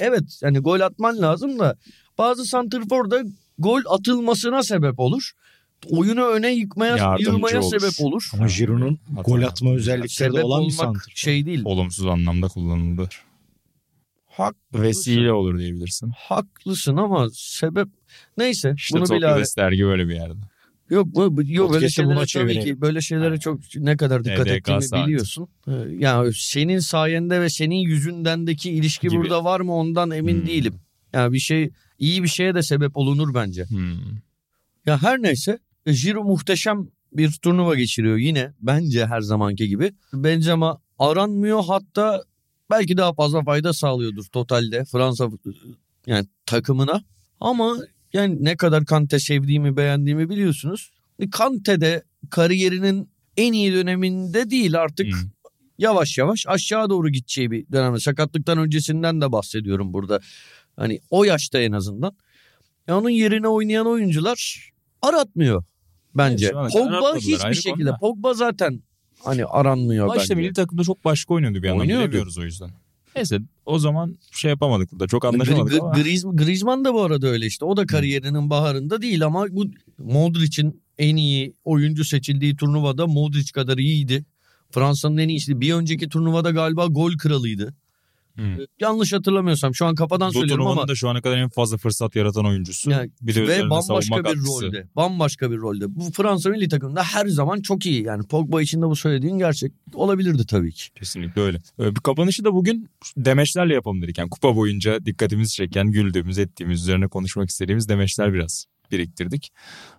Evet 0.00 0.38
yani 0.42 0.58
gol 0.58 0.80
atman 0.80 1.22
lazım 1.22 1.58
da 1.58 1.76
bazı 2.18 2.44
santrforda 2.44 3.22
gol 3.58 3.80
atılmasına 3.88 4.62
sebep 4.62 4.98
olur. 4.98 5.32
Oyunu 5.88 6.24
öne 6.26 6.50
yıkmaya, 6.52 7.16
yığmaya 7.18 7.62
sebep 7.62 7.92
olur. 8.06 8.30
Ama 8.34 8.46
Giroud'un 8.46 8.98
gol 9.24 9.42
atma 9.42 9.70
özellikleri 9.74 10.32
de 10.32 10.42
olan 10.44 10.64
bir 10.66 10.70
santrfor. 10.70 11.12
şey 11.14 11.46
değil. 11.46 11.62
Olumsuz 11.64 12.06
anlamda 12.06 12.48
kullanıldı. 12.48 13.08
Hak, 14.26 14.54
Vesile 14.74 15.32
olur 15.32 15.58
diyebilirsin. 15.58 16.12
haklısın 16.16 16.96
ama 16.96 17.28
sebep 17.32 17.88
neyse 18.38 18.74
İşte 18.76 18.94
bunu 19.00 19.04
bile 19.04 19.26
Sokrates 19.28 19.56
dergi 19.56 19.84
böyle 19.84 20.08
bir 20.08 20.14
yerde. 20.14 20.38
yok 20.90 21.06
bu, 21.06 21.36
bu- 21.36 21.42
yok 21.46 21.72
böyle 21.72 21.88
şeylere 21.88 22.24
tabii 22.34 22.60
ki 22.60 22.80
böyle 22.80 23.00
şeylere 23.00 23.38
çok 23.38 23.60
ne 23.76 23.96
kadar 23.96 24.24
dikkat 24.24 24.46
EDK 24.46 24.56
ettiğimi 24.56 24.82
saati. 24.82 25.06
biliyorsun. 25.06 25.48
Ee, 25.68 25.72
Yani 25.98 26.30
senin 26.34 26.78
sayende 26.78 27.40
ve 27.40 27.48
senin 27.50 27.76
yüzündendeki 27.76 28.70
ilişki 28.70 29.08
Gibi. 29.08 29.20
burada 29.20 29.44
var 29.44 29.60
mı 29.60 29.74
ondan 29.74 30.10
emin 30.10 30.38
Hmm. 30.40 30.46
değilim. 30.46 30.74
Yani 31.12 31.32
bir 31.32 31.38
şey 31.38 31.70
iyi 31.98 32.22
bir 32.22 32.28
şeye 32.28 32.54
de 32.54 32.62
sebep 32.62 32.96
olunur 32.96 33.34
bence. 33.34 33.64
Hmm. 33.64 33.94
Ya 34.86 35.02
her 35.02 35.22
neyse 35.22 35.58
Jiro 35.92 36.24
muhteşem 36.24 36.88
bir 37.12 37.32
turnuva 37.32 37.74
geçiriyor 37.74 38.16
yine 38.16 38.52
bence 38.60 39.06
her 39.06 39.20
zamanki 39.20 39.68
gibi. 39.68 39.92
Benzema 40.12 40.80
aranmıyor 40.98 41.64
hatta 41.64 42.24
belki 42.70 42.96
daha 42.96 43.14
fazla 43.14 43.42
fayda 43.42 43.72
sağlıyordur 43.72 44.24
totalde 44.24 44.84
Fransa 44.84 45.30
yani 46.06 46.26
takımına. 46.46 47.04
Ama 47.40 47.76
yani 48.12 48.44
ne 48.44 48.56
kadar 48.56 48.84
Kante 48.84 49.18
sevdiğimi 49.18 49.76
beğendiğimi 49.76 50.30
biliyorsunuz. 50.30 50.90
Kante 51.32 51.80
de 51.80 52.02
kariyerinin 52.30 53.10
en 53.36 53.52
iyi 53.52 53.72
döneminde 53.72 54.50
değil 54.50 54.80
artık 54.80 55.06
Hmm. 55.06 55.30
yavaş 55.78 56.18
yavaş 56.18 56.46
aşağı 56.46 56.90
doğru 56.90 57.08
gideceği 57.08 57.50
bir 57.50 57.72
dönemde. 57.72 58.00
Sakatlıktan 58.00 58.58
öncesinden 58.58 59.20
de 59.20 59.32
bahsediyorum 59.32 59.92
burada. 59.92 60.20
Hani 60.76 61.00
o 61.10 61.24
yaşta 61.24 61.58
en 61.58 61.72
azından. 61.72 62.16
Ya 62.86 62.98
onun 62.98 63.10
yerine 63.10 63.48
oynayan 63.48 63.86
oyuncular 63.86 64.70
aratmıyor 65.02 65.64
bence. 66.14 66.46
Evet, 66.46 66.72
kadar 66.72 67.00
Pogba 67.00 67.16
hiçbir 67.16 67.54
şekilde. 67.54 67.84
konuda. 67.84 67.96
Pogba 68.00 68.34
zaten 68.34 68.82
hani 69.24 69.44
aranmıyor 69.44 70.16
işte 70.16 70.20
bence. 70.20 70.34
milli 70.34 70.52
takımda 70.52 70.82
çok 70.84 71.04
başka 71.04 71.34
oynuyordu 71.34 71.62
bir 71.62 71.68
yandan. 71.68 71.80
Oynuyordu. 71.80 72.04
Bilemiyoruz 72.04 72.38
o 72.38 72.42
yüzden. 72.42 72.70
Neyse 73.16 73.38
o 73.66 73.78
zaman 73.78 74.16
şey 74.32 74.50
yapamadık 74.50 74.92
burada. 74.92 75.06
Çok 75.06 75.24
anlaşamadık 75.24 75.72
Gri- 75.72 75.80
ama. 75.80 75.92
Griez- 75.92 76.36
Griezmann 76.36 76.84
da 76.84 76.94
bu 76.94 77.02
arada 77.02 77.26
öyle 77.26 77.46
işte. 77.46 77.64
O 77.64 77.76
da 77.76 77.86
kariyerinin 77.86 78.50
baharında 78.50 79.02
değil 79.02 79.24
ama 79.26 79.46
bu 79.50 79.64
Modric'in 79.98 80.82
en 80.98 81.16
iyi 81.16 81.54
oyuncu 81.64 82.04
seçildiği 82.04 82.56
turnuvada 82.56 83.06
Modric 83.06 83.52
kadar 83.52 83.78
iyiydi. 83.78 84.24
Fransa'nın 84.70 85.18
en 85.18 85.28
iyisi. 85.28 85.60
Bir 85.60 85.74
önceki 85.74 86.08
turnuvada 86.08 86.50
galiba 86.50 86.86
gol 86.86 87.12
kralıydı. 87.12 87.74
Hmm. 88.34 88.56
Yanlış 88.80 89.12
hatırlamıyorsam 89.12 89.74
şu 89.74 89.86
an 89.86 89.94
kafadan 89.94 90.28
Bu 90.28 90.38
söylüyorum 90.38 90.66
ama 90.66 90.88
da 90.88 90.94
şu 90.94 91.08
ana 91.08 91.22
kadar 91.22 91.36
en 91.36 91.48
fazla 91.48 91.76
fırsat 91.76 92.16
yaratan 92.16 92.46
oyuncusu. 92.46 92.90
Yani 92.90 93.10
bir 93.20 93.34
de 93.34 93.48
ve 93.48 93.70
bambaşka 93.70 94.16
bir 94.18 94.22
katkısı. 94.22 94.66
rolde. 94.66 94.86
Bambaşka 94.96 95.50
bir 95.50 95.58
rolde. 95.58 95.94
Bu 95.94 96.10
Fransa 96.12 96.50
milli 96.50 96.68
takımında 96.68 97.02
her 97.02 97.26
zaman 97.26 97.60
çok 97.60 97.86
iyi. 97.86 98.02
Yani 98.02 98.26
Pogba 98.26 98.62
için 98.62 98.82
de 98.82 98.86
bu 98.86 98.96
söylediğin 98.96 99.38
gerçek 99.38 99.72
olabilirdi 99.94 100.46
tabii 100.46 100.72
ki. 100.72 100.90
Kesinlikle 100.94 101.42
öyle. 101.42 101.58
Ee, 101.78 101.90
Bir 101.96 102.00
kapanışı 102.00 102.44
da 102.44 102.54
bugün 102.54 102.88
demeçlerle 103.16 103.74
yapalım 103.74 104.02
dedik. 104.02 104.18
Yani 104.18 104.30
kupa 104.30 104.56
boyunca 104.56 105.06
dikkatimizi 105.06 105.54
çeken, 105.54 105.90
güldüğümüz, 105.90 106.38
ettiğimiz, 106.38 106.80
üzerine 106.80 107.08
konuşmak 107.08 107.50
istediğimiz 107.50 107.88
demeçler 107.88 108.34
biraz. 108.34 108.66
Biriktirdik. 108.92 109.52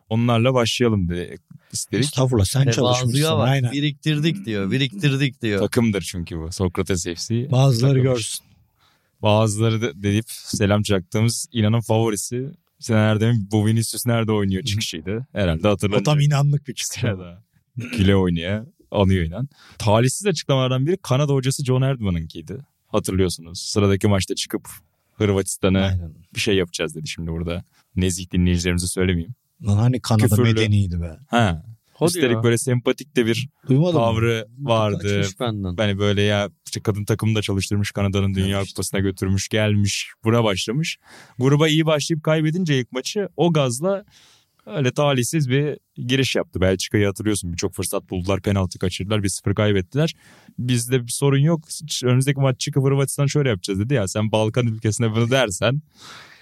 Onlarla 0.09 0.53
başlayalım 0.53 1.09
diye 1.09 1.37
istedik. 1.71 2.05
Estağfurullah 2.05 2.45
sen 2.45 2.63
çalışmışsın. 2.71 3.05
Tevazıya 3.21 3.37
bak. 3.37 3.47
Aynen. 3.47 3.71
Biriktirdik 3.71 4.45
diyor. 4.45 4.71
Biriktirdik 4.71 5.41
diyor. 5.41 5.59
Takımdır 5.59 6.01
çünkü 6.01 6.37
bu. 6.39 6.51
Sokrates 6.51 7.03
FC. 7.03 7.51
Bazıları 7.51 7.93
takılmış. 7.93 8.03
görsün. 8.03 8.45
Bazıları 9.21 9.81
da 9.81 10.03
deyip 10.03 10.25
selam 10.29 10.83
çaktığımız 10.83 11.47
İnan'ın 11.51 11.81
favorisi. 11.81 12.51
Senelerde 12.79 13.33
bu 13.51 13.65
Vinicius 13.65 14.05
nerede 14.05 14.31
oynuyor 14.31 14.63
çıkışıydı. 14.63 15.27
Herhalde 15.31 15.67
O 15.67 15.71
hatırlanacak. 15.71 16.05
tam 16.05 16.19
inanlık 16.19 16.67
bir 16.67 16.73
çıkış. 16.73 17.03
Güle 17.97 18.15
oynaya 18.15 18.65
anıyor 18.91 19.25
inan. 19.25 19.49
Talihsiz 19.77 20.27
açıklamalardan 20.27 20.85
biri 20.85 20.97
Kanada 20.97 21.33
hocası 21.33 21.65
John 21.65 21.81
Erdman'ınkiydi. 21.81 22.57
Hatırlıyorsunuz. 22.87 23.59
Sıradaki 23.61 24.07
maçta 24.07 24.35
çıkıp 24.35 24.69
Hırvatistan'a 25.21 25.85
Aynen. 25.85 26.13
bir 26.35 26.39
şey 26.39 26.55
yapacağız 26.55 26.95
dedi 26.95 27.07
şimdi 27.07 27.31
burada. 27.31 27.63
Nezih 27.95 28.31
dinleyicilerimize 28.31 28.87
söylemeyeyim. 28.87 29.33
Lan 29.67 29.77
hani 29.77 30.01
Kanada 30.01 30.27
Küfürlü. 30.27 30.53
medeniydi 30.53 31.01
be. 31.01 31.17
Ha. 31.27 31.63
Hadi 31.93 32.07
Üstelik 32.07 32.35
ya. 32.35 32.43
böyle 32.43 32.57
sempatik 32.57 33.15
de 33.15 33.25
bir 33.25 33.49
Duymadın 33.67 33.93
mı? 33.93 33.99
tavrı 33.99 34.47
vardı. 34.59 34.97
Kaçmış 35.21 35.39
benden. 35.39 35.75
Hani 35.77 35.99
böyle 35.99 36.21
ya 36.21 36.49
işte 36.65 36.81
kadın 36.81 37.05
takımı 37.05 37.35
da 37.35 37.41
çalıştırmış 37.41 37.91
Kanada'nın 37.91 38.33
Dünya 38.33 38.57
Evet. 38.57 38.67
Kupası'na 38.69 38.99
götürmüş 38.99 39.49
gelmiş 39.49 40.07
buna 40.23 40.43
başlamış. 40.43 40.97
Gruba 41.39 41.67
iyi 41.67 41.85
başlayıp 41.85 42.23
kaybedince 42.23 42.79
ilk 42.79 42.91
maçı 42.91 43.29
o 43.37 43.53
gazla 43.53 44.05
öyle 44.65 44.91
talihsiz 44.91 45.49
bir 45.49 45.77
giriş 45.95 46.35
yaptı. 46.35 46.61
Belçika'yı 46.61 47.05
hatırlıyorsun 47.05 47.53
birçok 47.53 47.73
fırsat 47.73 48.09
buldular 48.09 48.41
penaltı 48.41 48.79
kaçırdılar 48.79 49.19
1-0 49.19 49.53
kaybettiler. 49.55 50.13
Bizde 50.59 51.03
bir 51.07 51.11
sorun 51.11 51.39
yok 51.39 51.61
önümüzdeki 52.03 52.39
maç 52.39 52.59
çıkıp 52.59 52.83
Hırvatistan 52.83 53.25
şöyle 53.25 53.49
yapacağız 53.49 53.79
dedi 53.79 53.93
ya 53.93 54.07
sen 54.07 54.31
Balkan 54.31 54.67
ülkesine 54.67 55.11
bunu 55.11 55.31
dersen 55.31 55.81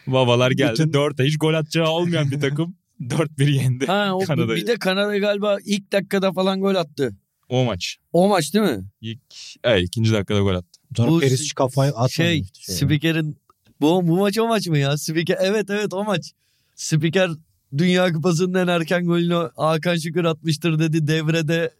babalar 0.08 0.52
geldi 0.52 0.74
Bütün- 0.74 0.92
4'e 0.92 1.26
hiç 1.26 1.38
gol 1.40 1.54
atacağı 1.54 1.90
olmayan 1.90 2.32
bir 2.32 2.40
takım 2.40 2.76
4-1 3.02 3.50
yendi 3.52 3.86
Ha, 3.86 4.10
o, 4.14 4.20
Kanada'yı. 4.20 4.62
bir 4.62 4.68
de 4.68 4.76
Kanada 4.76 5.18
galiba 5.18 5.58
ilk 5.66 5.92
dakikada 5.92 6.34
falan 6.34 6.60
gol 6.62 6.76
attı. 6.76 7.16
o 7.50 7.66
maç. 7.66 7.98
O 8.14 8.28
maç 8.28 8.54
değil 8.54 8.66
mi? 8.66 8.84
İlk, 9.02 9.22
evet, 9.64 9.84
ikinci 9.88 10.14
dakikada 10.14 10.40
gol 10.40 10.56
attı. 10.56 10.80
Sonra 10.98 11.12
Bu 11.12 11.20
Perisic 11.20 11.54
kafayı 11.56 11.92
atmadı. 11.92 12.10
Şey, 12.12 12.40
işte. 12.40 12.74
spikerin 12.74 13.38
bu, 13.82 14.08
bu 14.08 14.18
maç 14.18 14.38
o 14.40 14.48
maç 14.48 14.68
mı 14.68 14.78
ya? 14.78 14.98
Spiker 14.98 15.38
evet 15.42 15.70
evet 15.70 15.94
o 15.94 16.04
maç. 16.04 16.32
Spiker 16.76 17.30
Dünya 17.78 18.14
Kupası'nın 18.14 18.54
en 18.54 18.68
erken 18.68 19.06
golünü 19.06 19.50
Hakan 19.56 19.96
Şükür 19.96 20.24
atmıştır 20.26 20.80
dedi 20.80 21.08
devrede 21.08 21.72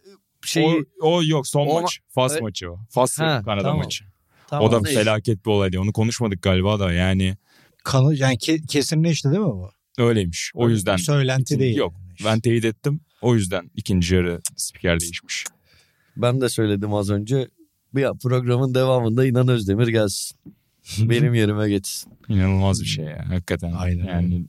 şey 0.44 0.64
O, 1.00 1.10
o 1.16 1.22
yok 1.24 1.46
son 1.48 1.66
O 1.66 1.70
ma- 1.78 1.82
maç. 1.82 2.00
Fas 2.08 2.32
Evet. 2.32 2.42
maçı 2.42 2.72
o. 2.72 2.78
Fas 2.90 3.18
Ha, 3.18 3.42
Kanada 3.44 3.62
tamam. 3.62 3.78
maçı. 3.78 4.04
Tamam, 4.48 4.68
o 4.68 4.72
da 4.72 4.80
neyse. 4.80 4.98
felaket 5.00 5.46
bir 5.46 5.50
olaydı. 5.50 5.80
Onu 5.80 5.92
konuşmadık 5.92 6.42
galiba 6.42 6.80
da 6.80 6.92
yani 6.92 7.36
Kanı, 7.84 8.14
yani 8.14 8.34
ke- 8.36 8.66
kesinleşti 8.66 9.28
değil 9.28 9.40
mi 9.40 9.46
bu? 9.46 9.70
öyleymiş. 9.98 10.50
O 10.54 10.68
yüzden 10.68 10.96
Söylenti 10.96 11.58
değil. 11.58 11.76
yok. 11.76 11.94
ben 12.24 12.40
teyit 12.40 12.64
ettim. 12.64 13.00
O 13.22 13.34
yüzden 13.34 13.70
ikinci 13.76 14.14
yarı 14.14 14.40
spiker 14.56 15.00
değişmiş. 15.00 15.44
Ben 16.16 16.40
de 16.40 16.48
söyledim 16.48 16.94
az 16.94 17.10
önce. 17.10 17.48
Bir 17.94 18.06
programın 18.22 18.74
devamında 18.74 19.26
İnan 19.26 19.48
Özdemir 19.48 19.88
gelsin. 19.88 20.38
Benim 20.98 21.34
yerime 21.34 21.68
geçsin. 21.68 22.12
İnanılmaz 22.28 22.80
bir 22.82 22.86
şey 22.86 23.04
ya 23.04 23.24
hakikaten. 23.28 23.72
Aynen 23.72 24.04
Yani 24.06 24.44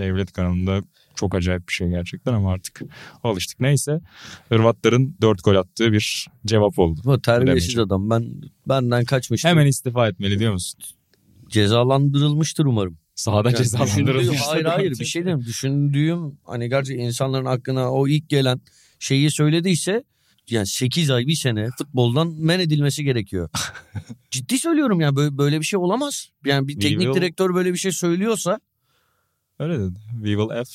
devlet 0.00 0.32
kanalında 0.32 0.82
çok 1.14 1.34
acayip 1.34 1.68
bir 1.68 1.72
şey 1.72 1.88
gerçekten 1.88 2.32
ama 2.34 2.52
artık 2.52 2.82
alıştık. 3.24 3.60
Neyse 3.60 4.00
Hırvatların 4.48 5.16
4 5.20 5.44
gol 5.44 5.54
attığı 5.54 5.92
bir 5.92 6.26
cevap 6.46 6.78
oldu. 6.78 7.00
Bu 7.04 7.22
terbiyesiz 7.22 7.78
adam. 7.78 8.10
Ben 8.10 8.34
benden 8.68 9.04
kaçmıştım. 9.04 9.48
Hemen 9.50 9.66
istifa 9.66 10.08
etmeli 10.08 10.38
diyor 10.38 10.52
musun? 10.52 10.80
cezalandırılmıştır 11.48 12.64
umarım. 12.64 12.98
Sahada 13.14 13.48
Yani 13.48 13.58
cezalandırılmış. 13.58 14.26
düşündüğüm- 14.28 14.36
Hayır 14.46 14.64
hayır 14.64 14.90
bir 14.90 15.04
şey 15.04 15.24
diyeyim. 15.24 15.44
Düşündüğüm 15.44 16.38
hani 16.44 16.68
gerçi 16.68 16.94
insanların 16.94 17.44
aklına 17.44 17.92
o 17.92 18.08
ilk 18.08 18.28
gelen 18.28 18.60
şeyi 18.98 19.30
söylediyse 19.30 20.04
yani 20.50 20.66
8 20.66 21.10
ay 21.10 21.26
bir 21.26 21.34
sene 21.34 21.68
futboldan 21.78 22.34
men 22.38 22.60
edilmesi 22.60 23.04
gerekiyor. 23.04 23.48
Ciddi 24.30 24.58
söylüyorum 24.58 25.00
yani 25.00 25.16
böyle, 25.16 25.38
böyle 25.38 25.60
bir 25.60 25.64
şey 25.64 25.78
olamaz. 25.78 26.28
Yani 26.44 26.68
bir 26.68 26.80
teknik 26.80 27.14
direktör 27.14 27.54
böyle 27.54 27.72
bir 27.72 27.78
şey 27.78 27.92
söylüyorsa 27.92 28.60
Öyle 29.60 29.78
dedi. 29.78 29.98
We 30.12 30.26
will 30.30 30.48
F 30.64 30.70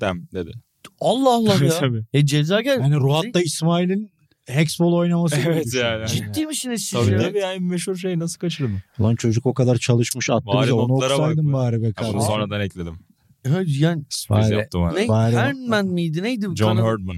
them 0.00 0.28
dedi. 0.32 0.52
Allah 1.00 1.34
Allah 1.34 1.64
ya. 1.64 1.78
Tabii. 1.80 2.04
e 2.12 2.26
ceza 2.26 2.60
gel. 2.60 2.80
Yani 2.80 2.96
Ruat'ta 2.96 3.42
İsmail'in 3.42 4.10
Hexball 4.46 4.92
oynaması 4.92 5.36
Evet 5.46 5.74
yani. 5.74 6.08
Ciddi 6.08 6.46
misiniz 6.46 6.82
siz 6.82 7.00
Tabii 7.00 7.12
ya? 7.12 7.18
tabii 7.18 7.38
yani 7.38 7.60
meşhur 7.60 7.96
şey 7.96 8.18
nasıl 8.18 8.38
kaçırdın? 8.38 8.78
Lan 9.00 9.16
çocuk 9.16 9.46
o 9.46 9.54
kadar 9.54 9.76
çalışmış 9.76 10.30
attı 10.30 10.46
Bari 10.46 10.62
bize 10.62 10.72
onu 10.72 11.00
be. 11.00 11.52
bari 11.52 11.82
be 11.82 11.86
Ha, 11.86 11.92
bunu 11.92 11.94
kardeşim. 11.94 12.20
sonradan 12.20 12.60
ekledim. 12.60 12.94
Ha, 13.48 13.60
Yani 13.78 14.02
Sürpriz 14.10 14.50
yaptım 14.50 14.82
ne? 14.94 15.08
Bari- 15.08 15.36
Herman 15.36 15.86
miydi 15.86 16.22
neydi? 16.22 16.46
John 16.54 16.76
Kanada- 16.76 16.86
Herdman. 16.86 17.16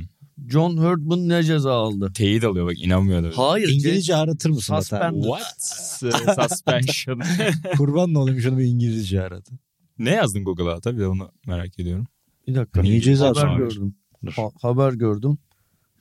John 0.49 0.77
Herdman 0.83 1.29
ne 1.29 1.43
ceza 1.43 1.73
aldı? 1.73 2.13
Teyit 2.15 2.45
alıyor 2.45 2.67
bak 2.67 2.85
inanmıyor 2.85 3.23
da. 3.25 3.31
Hayır. 3.39 3.69
İngilizce 3.69 4.17
aratır 4.17 4.51
mısın? 4.51 4.77
Suspended. 4.77 5.23
What? 5.23 6.51
Suspension. 6.51 7.21
Kurban 7.77 8.15
olayım 8.15 8.41
şunu 8.41 8.59
bir 8.59 8.65
İngilizce 8.65 9.23
arat. 9.23 9.49
Ne 9.99 10.11
yazdın 10.11 10.45
Google'a? 10.45 10.81
Tabii 10.81 11.07
onu 11.07 11.31
merak 11.47 11.79
ediyorum. 11.79 12.07
Bir 12.49 12.55
dakika. 12.55 12.83
Niye 12.83 13.01
ceza 13.01 13.29
Haber 13.29 13.57
gördüm. 13.57 13.95
Ha- 14.37 14.51
haber 14.63 14.93
gördüm. 14.93 15.39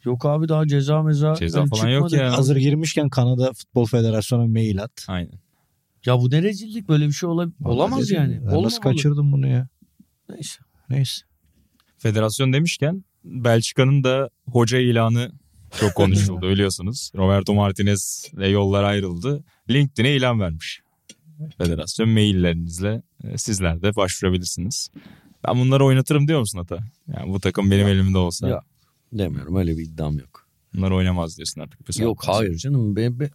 Yok 0.04 0.26
abi 0.26 0.48
daha 0.50 0.68
ceza 0.68 1.04
meza. 1.04 1.36
Ceza 1.36 1.60
Yani 1.60 1.70
falan 1.70 1.90
yok 1.90 2.12
ya. 2.12 2.38
Hazır 2.38 2.56
girmişken 2.56 3.10
Kanada 3.10 3.54
Futbol 3.54 3.86
Federasyonu'na 3.86 4.48
mail 4.48 4.84
at. 4.84 5.06
Aynen. 5.08 5.40
Ya 6.06 6.18
bu 6.20 6.32
ne 6.32 6.44
rezillik 6.44 6.90
böyle 6.90 7.08
bir 7.08 7.12
şey 7.12 7.30
ola- 7.30 7.52
olamaz 7.64 8.02
Dedim, 8.10 8.16
yani. 8.16 8.40
ben 8.48 8.64
Nasıl 8.64 8.82
kaçırdım 8.82 9.32
bunu 9.32 9.48
ya? 9.48 9.68
Neyse. 10.30 10.60
Neyse. 10.90 11.22
Federasyon 11.98 12.54
demişken 12.54 13.04
Belçika'nın 13.24 14.04
da 14.04 14.30
hoca 14.52 14.78
ilanı 14.80 15.32
çok 15.80 15.96
konuşuldu 15.96 16.50
biliyorsunuz. 16.50 17.12
Roberto 17.16 17.54
Martinez 17.54 18.32
ile 18.34 18.48
yollar 18.48 18.84
ayrıldı. 18.84 19.44
LinkedIn'e 19.70 20.16
ilan 20.16 20.40
vermiş. 20.40 20.82
Federasyon 21.58 22.10
maillerinizle 22.10 23.02
e, 23.24 23.38
sizler 23.38 23.82
de 23.82 23.96
başvurabilirsiniz. 23.96 24.90
Ben 25.48 25.60
bunları 25.60 25.86
oynatırım 25.86 26.28
diyor 26.28 26.40
musun 26.40 26.60
Ata? 26.60 26.80
Yani 27.18 27.34
bu 27.34 27.40
takım 27.40 27.72
benim 27.72 27.88
elimde 27.88 28.18
olsa 28.18 28.50
Ya. 28.50 28.62
Demiyorum 29.14 29.56
öyle 29.56 29.78
bir 29.78 29.84
iddiam 29.84 30.18
yok. 30.20 30.48
bunlar 30.74 30.92
oynamaz 30.92 31.38
diyorsun 31.38 31.62
artık. 31.62 32.00
Yok 32.00 32.26
sonra. 32.26 32.38
hayır 32.38 32.56
canım. 32.56 32.96
Be, 32.96 33.20
be, 33.20 33.30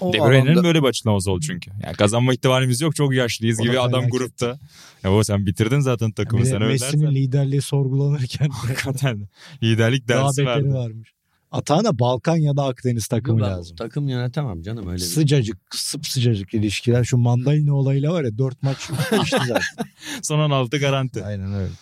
o 0.00 0.12
De 0.12 0.18
Bruyne'nin 0.18 0.46
alanda- 0.46 0.64
böyle 0.64 0.82
bir 0.82 0.88
açıklaması 0.88 1.30
oldu 1.30 1.40
çünkü. 1.40 1.70
Yani 1.84 1.96
kazanma 1.96 2.32
ihtimalimiz 2.34 2.80
yok 2.80 2.96
çok 2.96 3.14
yaşlıyız 3.14 3.60
O 3.60 3.62
gibi 3.62 3.74
da 3.74 3.82
adam 3.82 4.00
felaket. 4.00 4.12
grupta. 4.12 4.58
Ya 5.04 5.12
o 5.12 5.24
sen 5.24 5.46
bitirdin 5.46 5.80
zaten 5.80 6.10
takımı 6.12 6.42
de 6.44 6.46
sen 6.48 6.62
öyle 6.62 6.72
Messi'nin 6.72 7.10
liderliği 7.14 7.62
sorgulanırken 7.62 8.48
Hakikaten 8.48 9.28
liderlik 9.62 10.08
daha 10.08 10.24
dersi 10.26 10.42
beteri 10.42 10.56
verdi. 10.64 10.74
varmış. 10.74 11.12
Atağına 11.50 11.98
Balkan 11.98 12.36
ya 12.36 12.56
da 12.56 12.64
Akdeniz 12.64 13.06
takımı 13.06 13.40
Ben 13.40 13.46
lazım. 13.46 13.76
Takım 13.76 14.08
yönetemem 14.08 14.62
canım 14.62 14.86
öyle 14.86 14.96
bir. 14.96 15.00
Sıcacık, 15.06 15.58
sıp 15.70 16.06
sıcacık 16.06 16.54
ilişkiler. 16.54 17.04
Şu 17.04 17.16
mandalina 17.16 17.74
olayıyla 17.74 18.12
var 18.12 18.24
ya 18.24 18.38
dört 18.38 18.62
maç 18.62 18.90
geçti 19.10 19.36
zaten. 19.48 19.90
Son 20.22 20.38
16 20.38 20.78
garanti. 20.78 21.24
Aynen 21.24 21.52
öyle. 21.54 21.72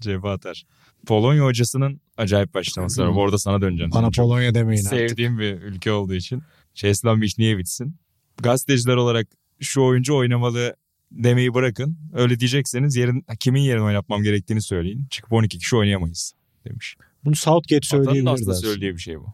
Cevap 0.00 0.24
atar. 0.24 0.62
Polonya 1.06 1.44
hocasının 1.44 2.00
acayip 2.16 2.54
başlaması 2.54 3.02
var. 3.02 3.08
Orada 3.08 3.38
sana 3.38 3.60
döneceğim. 3.60 3.92
Bana 3.92 4.10
çok 4.10 4.24
Polonya 4.24 4.54
demeyin 4.54 4.84
artık. 4.84 4.98
Sevdiğim 4.98 5.38
bir 5.38 5.52
ülke 5.62 5.92
olduğu 5.92 6.14
için. 6.14 6.42
Çeslan 6.74 7.18
Mişniyevic'sin. 7.18 7.96
Gazeteciler 8.42 8.96
olarak 8.96 9.26
şu 9.60 9.82
oyuncu 9.82 10.16
oynamalı 10.16 10.76
demeyi 11.12 11.54
bırakın. 11.54 11.98
Öyle 12.12 12.40
diyecekseniz 12.40 12.96
yerin, 12.96 13.24
kimin 13.40 13.60
yerine 13.60 13.82
oynatmam 13.82 14.22
gerektiğini 14.22 14.62
söyleyin. 14.62 15.06
Çıkıp 15.10 15.32
12 15.32 15.58
kişi 15.58 15.76
oynayamayız 15.76 16.32
demiş. 16.64 16.96
Bunu 17.26 17.34
Southgate 17.36 17.86
söyleyebilirdi 17.86 18.30
aslında 18.30 18.52
aslında. 18.52 18.68
söylediği 18.68 18.92
bir 18.94 18.98
şey 19.00 19.18
bu. 19.20 19.26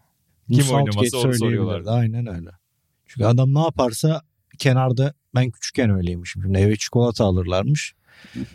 Bunu 0.48 0.56
Kim 0.56 0.64
Southgate 0.66 0.76
oynamasa 0.84 1.00
onu 1.00 1.22
söyleyebilirdi. 1.22 1.38
soruyorlardı. 1.38 1.90
Aynen 1.90 2.26
öyle. 2.26 2.50
Çünkü 3.06 3.24
adam 3.24 3.54
ne 3.54 3.60
yaparsa 3.60 4.22
kenarda 4.58 5.14
ben 5.34 5.50
küçükken 5.50 5.90
öyleymişim. 5.90 6.42
Şimdi 6.42 6.58
eve 6.58 6.76
çikolata 6.76 7.24
alırlarmış. 7.24 7.94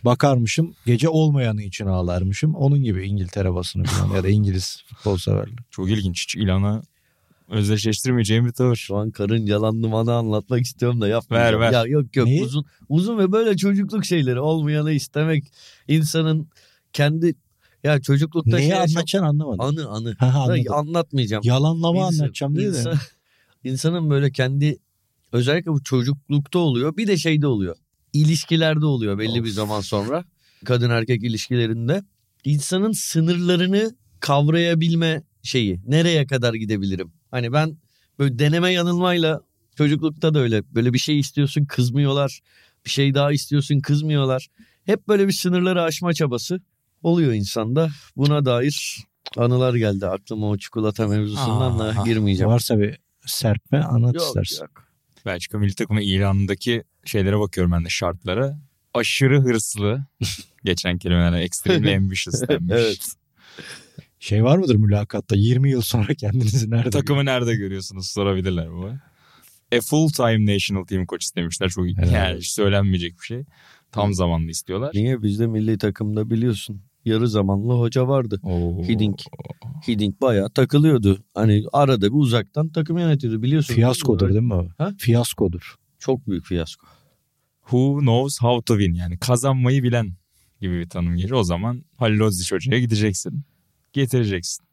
Bakarmışım 0.06 0.76
gece 0.86 1.10
olmayanı 1.10 1.64
için 1.64 1.86
ağlarmışım. 1.86 2.56
Onun 2.56 2.84
gibi 2.84 3.08
İngiltere 3.08 3.54
basını 3.54 3.84
falan 3.84 4.16
ya 4.16 4.24
da 4.24 4.30
İngiliz 4.30 4.84
futbol 4.88 5.18
severler. 5.18 5.56
Çok 5.72 5.90
ilginç. 5.90 6.24
Hiç 6.24 6.36
ilana 6.36 6.82
özdeşleştirmeyeceğim 7.50 8.46
bir 8.46 8.52
tavır. 8.52 8.76
Şu 8.76 8.96
an 8.96 9.12
karın 9.12 9.46
yalanını 9.46 9.92
bana 9.92 10.14
anlatmak 10.16 10.62
istiyorum 10.62 11.02
da 11.02 11.08
yapmayacağım. 11.08 11.62
Ver, 11.62 11.68
ver. 11.68 11.74
Ya 11.74 11.86
yok 11.86 12.16
yok 12.16 12.28
Neyi? 12.28 12.44
uzun 12.44 12.66
uzun 12.90 13.18
ve 13.18 13.32
böyle 13.32 13.58
çocukluk 13.58 14.06
şeyleri 14.06 14.40
olmayanı 14.40 14.92
istemek 14.92 15.52
insanın 15.88 16.48
kendi 16.94 17.36
ya 17.88 18.02
çocuklukta 18.02 18.58
Neyi 18.58 18.68
şey 18.70 18.78
anlatacaksın 18.78 19.28
anlamadım. 19.28 19.62
anı 19.62 19.88
anı. 19.90 20.16
Ha, 20.20 20.34
anladım. 20.44 20.74
anlatmayacağım. 20.74 21.42
Yalanlama 21.46 22.00
İnsan- 22.08 22.20
anlatacağım 22.24 22.56
diye 22.56 22.74
de. 22.74 22.78
insan- 22.78 22.98
insanın 23.64 24.10
böyle 24.10 24.32
kendi 24.32 24.78
özellikle 25.32 25.72
bu 25.72 25.84
çocuklukta 25.84 26.60
oluyor 26.60 26.98
bir 26.98 27.08
de 27.08 27.18
şeyde 27.18 27.48
oluyor. 27.48 27.76
İlişkilerde 28.14 28.86
oluyor 28.86 29.18
belli 29.18 29.40
Of. 29.40 29.46
bir 29.46 29.50
zaman 29.50 29.82
sonra. 29.82 30.26
Kadın 30.66 30.90
erkek 30.90 31.24
ilişkilerinde. 31.24 32.04
insanın 32.46 32.92
sınırlarını 32.92 33.96
kavrayabilme 34.20 35.24
şeyi. 35.44 35.80
Nereye 35.88 36.26
kadar 36.28 36.54
gidebilirim? 36.54 37.12
Hani 37.32 37.54
ben 37.54 37.78
böyle 38.20 38.40
deneme 38.40 38.72
yanılmayla 38.74 39.42
çocuklukta 39.78 40.34
da 40.34 40.40
öyle. 40.40 40.64
Böyle 40.76 40.94
bir 40.94 41.00
şey 41.00 41.20
istiyorsun 41.20 41.66
kızmıyorlar. 41.66 42.40
Bir 42.86 42.90
şey 42.90 43.14
daha 43.14 43.32
istiyorsun 43.32 43.80
kızmıyorlar. 43.80 44.48
Hep 44.86 45.08
böyle 45.08 45.28
bir 45.28 45.34
sınırları 45.34 45.82
aşma 45.84 46.14
çabası. 46.14 46.60
Oluyor 47.04 47.34
insanda. 47.34 47.90
Buna 48.18 48.46
dair 48.46 48.98
anılar 49.38 49.76
geldi 49.76 50.08
aklıma 50.08 50.50
o 50.50 50.58
çikolata 50.58 51.08
mevzusundan 51.08 51.80
da 51.80 51.84
Aa, 51.84 52.06
girmeyeceğim. 52.06 52.52
Varsa 52.52 52.80
bir 52.80 53.00
serpme 53.26 53.80
anlat 53.80 54.16
Yok, 54.16 54.24
istersen. 54.24 54.62
yok. 54.66 54.84
Belçika 55.26 55.58
milli 55.58 55.76
takımı 55.76 56.02
ilanındaki 56.02 56.84
şeylere 57.06 57.40
bakıyorum 57.40 57.72
ben 57.72 57.86
de 57.86 57.90
şartlara. 57.90 58.60
Aşırı 58.94 59.42
hırslı. 59.42 60.06
Geçen 60.64 60.98
kelimelerle 60.98 61.40
extremely 61.40 61.96
ambitious 61.98 62.48
denmiş. 62.48 62.74
Evet. 62.76 63.06
Şey 64.20 64.44
var 64.44 64.58
mıdır 64.58 64.76
mülakatta 64.76 65.36
20 65.36 65.70
yıl 65.70 65.82
sonra 65.82 66.14
kendinizi 66.14 66.70
nerede 66.72 66.90
Takımı 66.90 67.26
nerede 67.26 67.56
görüyorsunuz 67.56 68.08
sorabilirler 68.10 68.72
bu. 68.72 68.92
A 69.78 69.82
full 69.82 70.10
time 70.10 70.54
national 70.56 70.84
team 70.86 71.06
coach 71.06 71.24
istemişler. 71.24 71.70
Çok 71.70 71.86
Helal 71.88 72.14
yani 72.14 72.42
söylenmeyecek 72.42 73.14
bir 73.20 73.26
şey. 73.26 73.44
Tam 74.02 74.14
zamanlı 74.14 74.50
istiyorlar. 74.50 74.92
Niye 74.94 75.22
bizde 75.22 75.48
milli 75.48 75.78
takımda 75.78 76.30
biliyorsun 76.30 76.82
yarı 77.06 77.28
zamanlı 77.28 77.74
hoca 77.74 78.08
vardı. 78.08 78.40
Oo. 78.44 78.84
Hiddink. 78.84 79.22
Hiddink 79.88 80.22
bayağı 80.22 80.50
takılıyordu. 80.50 81.20
Hani 81.34 81.64
arada 81.74 82.08
bir 82.08 82.18
uzaktan 82.18 82.70
takım 82.70 82.98
yönetiyordu 82.98 83.42
biliyorsun. 83.42 83.74
Fiyaskodur 83.74 84.30
değil 84.30 84.42
mi 84.42 84.54
o? 84.54 84.68
Ha? 84.78 84.92
Fiyaskodur. 84.98 85.76
Çok 86.00 86.28
büyük 86.28 86.46
fiyasko. 86.46 86.88
Who 87.62 88.00
knows 88.00 88.42
how 88.42 88.62
to 88.66 88.80
win 88.80 88.94
yani 88.94 89.18
kazanmayı 89.18 89.84
bilen 89.84 90.14
gibi 90.62 90.80
bir 90.80 90.90
tanım 90.90 91.16
gelir. 91.16 91.32
O 91.32 91.44
zaman 91.44 91.84
Halil 91.98 92.20
Ozic 92.20 92.56
hocaya 92.56 92.80
gideceksin. 92.80 93.44
Getireceksin. 93.94 94.66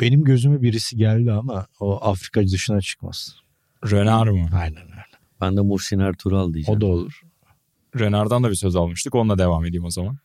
Benim 0.00 0.24
gözüme 0.24 0.62
birisi 0.62 0.96
geldi 0.96 1.32
ama 1.32 1.66
o 1.80 1.96
Afrika 1.96 2.42
dışına 2.42 2.80
çıkmaz. 2.80 3.36
Renard 3.90 4.30
mı? 4.30 4.48
Aynen 4.54 4.82
öyle. 4.82 5.04
Ben 5.40 5.56
de 5.56 5.60
Muhsin 5.60 5.98
Ertuğral 5.98 6.54
diyeceğim. 6.54 6.78
O 6.78 6.80
da 6.80 6.86
olur. 6.86 7.20
Renard'dan 7.98 8.42
da 8.44 8.50
bir 8.50 8.54
söz 8.54 8.76
almıştık. 8.76 9.14
Onunla 9.14 9.38
devam 9.38 9.64
edeyim 9.64 9.84
o 9.84 9.90
zaman. 9.90 10.16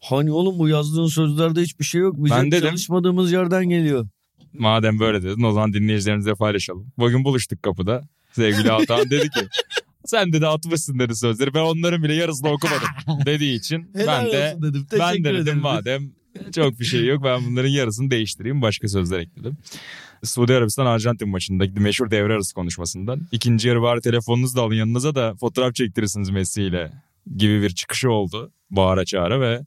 Hani 0.00 0.32
oğlum 0.32 0.58
bu 0.58 0.68
yazdığın 0.68 1.06
sözlerde 1.06 1.62
hiçbir 1.62 1.84
şey 1.84 2.00
yok. 2.00 2.14
Bizim 2.16 2.36
Ben 2.36 2.50
dedim. 2.50 2.68
çalışmadığımız 2.68 3.32
yerden 3.32 3.64
geliyor. 3.68 4.06
Madem 4.58 4.98
böyle 4.98 5.22
dedin 5.22 5.42
o 5.42 5.52
zaman 5.52 5.72
dinleyicilerimize 5.72 6.34
paylaşalım. 6.34 6.86
Bugün 6.98 7.24
buluştuk 7.24 7.62
kapıda. 7.62 8.02
Sevgili 8.32 8.70
Altan 8.70 9.10
dedi 9.10 9.30
ki 9.30 9.40
sen 10.04 10.32
dedi 10.32 10.46
atmışsın 10.46 10.98
dedi 10.98 11.16
sözleri. 11.16 11.54
Ben 11.54 11.60
onların 11.60 12.02
bile 12.02 12.14
yarısını 12.14 12.48
okumadım 12.50 12.88
dediği 13.26 13.54
için 13.58 13.90
Helal 13.94 14.24
ben 14.32 14.32
de 14.32 14.68
dedim. 14.68 14.86
ben 14.92 14.98
Teşekkür 14.98 15.24
de 15.24 15.28
dedim 15.32 15.42
ederim. 15.42 15.60
madem 15.60 16.10
çok 16.54 16.80
bir 16.80 16.84
şey 16.84 17.06
yok 17.06 17.24
ben 17.24 17.40
bunların 17.46 17.68
yarısını 17.68 18.10
değiştireyim 18.10 18.62
başka 18.62 18.88
sözler 18.88 19.18
ekledim. 19.18 19.56
Suudi 20.24 20.54
Arabistan 20.54 20.86
Arjantin 20.86 21.28
maçındaki 21.28 21.80
meşhur 21.80 22.10
devre 22.10 22.32
arası 22.32 22.54
konuşmasından 22.54 23.20
ikinci 23.32 23.68
yarı 23.68 23.82
bari 23.82 24.00
telefonunuzu 24.00 24.56
da 24.56 24.62
alın 24.62 24.74
yanınıza 24.74 25.14
da 25.14 25.34
fotoğraf 25.40 25.74
çektirirsiniz 25.74 26.30
Messi 26.30 26.62
ile 26.62 26.92
gibi 27.36 27.62
bir 27.62 27.70
çıkışı 27.70 28.10
oldu. 28.10 28.52
Bağıra 28.70 29.04
çağıra 29.04 29.40
ve 29.40 29.60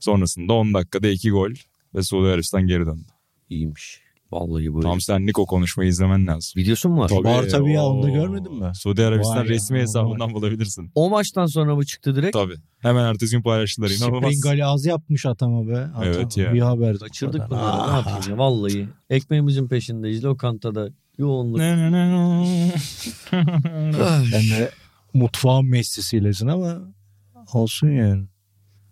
sonrasında 0.00 0.52
10 0.52 0.74
dakikada 0.74 1.08
2 1.08 1.30
gol 1.30 1.50
ve 1.94 2.02
Suudi 2.02 2.28
Arabistan 2.28 2.66
geri 2.66 2.86
döndü. 2.86 3.06
İyiymiş. 3.48 4.00
Vallahi 4.32 4.74
böyle. 4.74 4.82
Tam 4.82 5.00
senlik 5.00 5.38
o 5.38 5.46
konuşmayı 5.46 5.90
izlemen 5.90 6.26
lazım. 6.26 6.52
Videosu 6.62 6.88
mu 6.88 6.98
var? 7.00 7.08
Tabii. 7.08 7.24
Var 7.24 7.48
tabii 7.48 7.72
ya, 7.72 7.84
onu 7.84 8.02
da 8.02 8.10
görmedin 8.10 8.54
mi? 8.54 8.70
Suudi 8.74 9.04
Arabistan 9.04 9.36
Vay 9.36 9.44
ya, 9.44 9.48
resmi 9.50 9.78
hesabından 9.78 10.34
bulabilirsin. 10.34 10.90
O 10.94 11.10
maçtan 11.10 11.46
sonra 11.46 11.74
mı 11.76 11.84
çıktı 11.84 12.16
direkt? 12.16 12.32
Tabii. 12.32 12.54
Hemen 12.78 13.04
ertesi 13.04 13.36
gün 13.36 13.42
paylaştılar. 13.42 13.90
İnanılmaz. 13.90 14.32
Springali 14.32 14.64
az 14.64 14.86
yapmış 14.86 15.26
atama 15.26 15.68
be. 15.68 15.78
Atam. 15.78 16.02
Evet 16.04 16.36
ya. 16.36 16.54
Bir 16.54 16.60
haber. 16.60 16.98
Kaçırdık 16.98 17.50
bunları 17.50 17.62
Ah. 17.64 17.90
ne 17.90 17.96
yapayım 17.96 18.30
ya 18.30 18.38
vallahi. 18.38 18.88
Ekmeğimizin 19.10 19.68
peşindeyiz 19.68 20.24
lokantada 20.24 20.88
yoğunluk. 21.18 21.58
Ben 23.32 24.50
de 24.50 24.70
mutfağın 25.14 25.66
Messi'siylesin 25.66 26.46
ama 26.46 26.78
olsun 27.56 27.90
yani. 27.90 28.24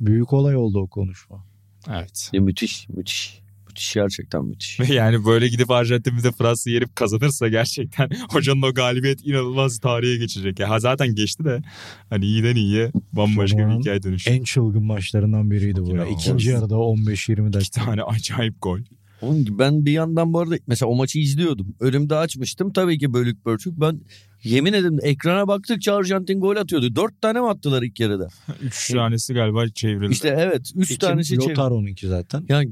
Büyük 0.00 0.32
olay 0.32 0.56
oldu 0.56 0.80
o 0.80 0.86
konuşma. 0.86 1.44
evet. 1.90 2.30
Ya 2.32 2.40
müthiş 2.40 2.88
müthiş. 2.88 3.40
Müthiş 3.68 3.94
gerçekten 3.94 4.44
müthiş. 4.44 4.78
Yani 4.90 5.24
böyle 5.24 5.48
gidip 5.48 5.70
Arjantin 5.70 6.16
bir 6.18 6.22
de 6.22 6.32
Fransa'yı 6.32 6.74
yenip 6.74 6.96
kazanırsa 6.96 7.48
gerçekten 7.48 8.10
hocanın 8.30 8.62
o 8.62 8.74
galibiyet 8.74 9.26
inanılmaz 9.26 9.78
tarihe 9.78 10.16
geçecek. 10.16 10.58
Ya 10.58 10.70
ha 10.70 10.78
zaten 10.80 11.14
geçti 11.14 11.44
de 11.44 11.62
hani 12.10 12.24
iyiden 12.24 12.56
iyiye 12.56 12.92
bambaşka 13.12 13.58
bir 13.68 13.80
hikaye 13.80 14.02
dönüştü. 14.02 14.30
En 14.30 14.42
çılgın 14.44 14.84
maçlarından 14.84 15.50
biriydi 15.50 15.80
bu. 15.80 16.06
İkinci 16.06 16.50
yarıda 16.50 16.74
15-20 16.74 17.32
İki 17.46 17.52
dakika. 17.52 17.84
tane 17.84 18.02
acayip 18.02 18.62
gol. 18.62 18.78
Oğlum 19.22 19.58
ben 19.58 19.86
bir 19.86 19.92
yandan 19.92 20.32
bu 20.32 20.40
arada 20.40 20.56
mesela 20.66 20.88
o 20.88 20.94
maçı 20.94 21.18
izliyordum. 21.18 21.74
Önümde 21.80 22.16
açmıştım. 22.16 22.72
Tabii 22.72 22.98
ki 22.98 23.12
bölük 23.12 23.46
bölçük. 23.46 23.80
Ben 23.80 24.00
yemin 24.44 24.72
ederim 24.72 24.98
ekrana 25.02 25.48
baktıkça 25.48 25.94
Arjantin 25.94 26.40
gol 26.40 26.56
atıyordu. 26.56 26.96
Dört 26.96 27.22
tane 27.22 27.40
mi 27.40 27.48
attılar 27.48 27.82
ilk 27.82 28.00
yarıda? 28.00 28.28
Üç 28.62 28.88
tanesi 28.92 29.34
galiba 29.34 29.68
çevrildi. 29.68 30.12
İşte 30.12 30.36
evet. 30.38 30.72
Üç 30.74 30.90
İki 30.90 30.98
tanesi 30.98 31.28
çevir. 31.38 31.50
Lotaro'nunki 31.50 32.08
zaten. 32.08 32.44
Ya 32.48 32.62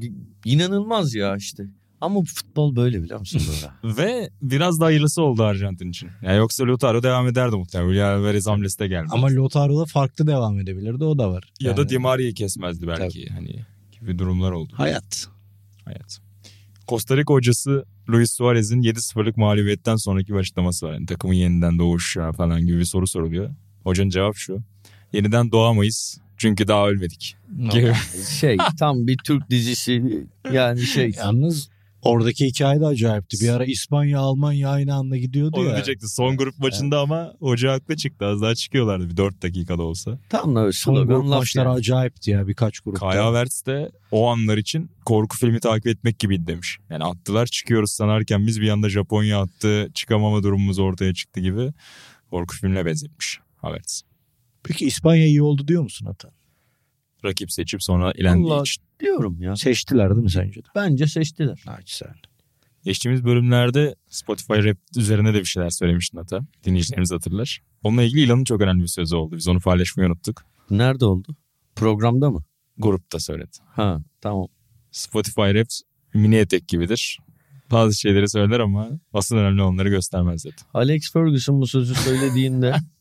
inanılmaz 0.44 1.14
ya 1.14 1.36
işte. 1.36 1.64
Ama 2.00 2.22
futbol 2.22 2.76
böyle 2.76 3.02
biliyor 3.02 3.18
musun 3.18 3.42
böyle? 3.48 3.96
Ve 3.96 4.30
biraz 4.42 4.80
da 4.80 4.84
hayırlısı 4.84 5.22
oldu 5.22 5.42
Arjantin 5.42 5.90
için. 5.90 6.08
Yani 6.22 6.36
yoksa 6.36 6.66
Lautaro 6.66 7.02
devam 7.02 7.26
ederdi 7.28 7.56
muhtemelen. 7.56 7.88
Julian 7.88 8.18
Alvarez 8.18 8.46
hamlesi 8.46 8.78
de 8.78 8.88
gelmedi. 8.88 9.10
Ama 9.12 9.30
Lotaro'da 9.30 9.84
farklı 9.84 10.26
devam 10.26 10.60
edebilirdi 10.60 11.04
o 11.04 11.18
da 11.18 11.30
var. 11.30 11.52
ya 11.60 11.76
da 11.76 11.80
Yani 11.80 11.90
Di 11.90 11.98
Maria'yı 11.98 12.34
kesmezdi 12.34 12.86
belki. 12.88 13.28
Hani 13.28 13.64
gibi 14.00 14.18
durumlar 14.18 14.52
oldu. 14.52 14.72
Hayat. 14.76 15.28
Hayat. 15.84 16.20
Costa 16.88 17.16
Rica 17.16 17.34
hocası 17.34 17.84
Luis 18.08 18.30
Suarez'in 18.30 18.82
7-0'lık 18.82 19.36
mağlubiyetten 19.36 19.96
sonraki 19.96 20.32
bir 20.32 20.38
açıklaması 20.38 20.86
var. 20.86 20.92
Yani 20.92 21.06
takımın 21.06 21.34
yeniden 21.34 21.78
doğuş 21.78 22.16
falan 22.36 22.66
gibi 22.66 22.78
bir 22.78 22.84
soru 22.84 23.06
soruluyor. 23.06 23.50
Hocanın 23.84 24.10
cevap 24.10 24.36
şu. 24.36 24.58
Yeniden 25.12 25.50
doğamayız 25.52 26.20
çünkü 26.36 26.68
daha 26.68 26.88
ölmedik. 26.88 27.36
Gibi. 27.70 27.92
şey 28.38 28.56
tam 28.78 29.06
bir 29.06 29.18
Türk 29.18 29.50
dizisi 29.50 30.26
yani 30.52 30.80
şey. 30.80 31.12
Yalnız 31.16 31.68
oradaki 32.04 32.46
hikaye 32.46 32.80
de 32.80 32.86
acayipti. 32.86 33.40
Bir 33.40 33.48
ara 33.48 33.64
İspanya, 33.64 34.20
Almanya 34.20 34.68
aynı 34.70 34.94
anda 34.94 35.16
gidiyordu 35.16 35.56
Onu 35.60 35.68
ya. 35.68 35.74
diyecekti 35.74 36.08
son 36.08 36.36
grup 36.36 36.58
maçında 36.58 37.00
ama 37.00 37.34
hoca 37.40 37.72
haklı 37.72 37.96
çıktı. 37.96 38.26
Az 38.26 38.42
daha 38.42 38.54
çıkıyorlardı 38.54 39.10
bir 39.10 39.16
4 39.16 39.42
dakikada 39.42 39.82
olsa. 39.82 40.18
Tam 40.28 40.56
da 40.56 40.72
Son 40.72 41.06
grup 41.06 41.24
maçları 41.24 41.68
yani. 41.68 41.78
acayipti 41.78 42.30
ya 42.30 42.46
birkaç 42.46 42.80
grupta. 42.80 43.00
Kaya 43.08 43.24
Havertz 43.24 43.66
de 43.66 43.90
o 44.10 44.28
anlar 44.28 44.58
için 44.58 44.90
korku 45.04 45.36
filmi 45.36 45.60
takip 45.60 45.86
etmek 45.86 46.18
gibiydi 46.18 46.46
demiş. 46.46 46.78
Yani 46.90 47.04
attılar 47.04 47.46
çıkıyoruz 47.46 47.90
sanarken 47.90 48.46
biz 48.46 48.60
bir 48.60 48.68
anda 48.68 48.88
Japonya 48.88 49.40
attı 49.40 49.90
çıkamama 49.94 50.42
durumumuz 50.42 50.78
ortaya 50.78 51.14
çıktı 51.14 51.40
gibi 51.40 51.72
korku 52.30 52.56
filmine 52.56 52.86
benzetmiş 52.86 53.38
Havertz. 53.56 54.02
Peki 54.64 54.86
İspanya 54.86 55.26
iyi 55.26 55.42
oldu 55.42 55.68
diyor 55.68 55.82
musun 55.82 56.06
Atan? 56.06 56.30
Rakip 57.24 57.52
seçip 57.52 57.82
sonra 57.82 58.12
elendiği 58.16 58.52
Allah- 58.52 58.62
için. 58.62 58.82
Diyorum 59.00 59.42
ya. 59.42 59.56
Seçtiler 59.56 60.10
değil 60.10 60.22
mi 60.22 60.30
sence 60.30 60.60
de? 60.60 60.68
Bence 60.74 61.06
seçtiler. 61.06 61.62
Naçizane. 61.66 62.12
Geçtiğimiz 62.84 63.24
bölümlerde 63.24 63.94
Spotify 64.08 64.52
Rap 64.52 64.76
üzerine 64.96 65.34
de 65.34 65.38
bir 65.40 65.44
şeyler 65.44 65.70
söylemiştin 65.70 66.18
hatta. 66.18 66.40
Dinleyicilerimiz 66.64 67.12
hatırlar. 67.12 67.60
Onunla 67.82 68.02
ilgili 68.02 68.20
İlan'ın 68.20 68.44
çok 68.44 68.60
önemli 68.60 68.82
bir 68.82 68.88
sözü 68.88 69.16
oldu. 69.16 69.36
Biz 69.36 69.48
onu 69.48 69.60
paylaşmayı 69.60 70.08
unuttuk. 70.08 70.42
Nerede 70.70 71.04
oldu? 71.04 71.36
Programda 71.76 72.30
mı? 72.30 72.44
Grupta 72.78 73.20
söyledi. 73.20 73.56
Ha 73.66 74.00
tamam. 74.20 74.46
Spotify 74.90 75.40
Rap 75.40 75.66
mini 76.14 76.36
etek 76.36 76.68
gibidir. 76.68 77.18
Bazı 77.70 78.00
şeyleri 78.00 78.28
söyler 78.28 78.60
ama 78.60 78.88
asıl 79.12 79.36
önemli 79.36 79.62
olanları 79.62 79.88
göstermez 79.88 80.44
dedi. 80.44 80.54
Alex 80.74 81.12
Ferguson 81.12 81.60
bu 81.60 81.66
sözü 81.66 81.94
söylediğinde 81.94 82.74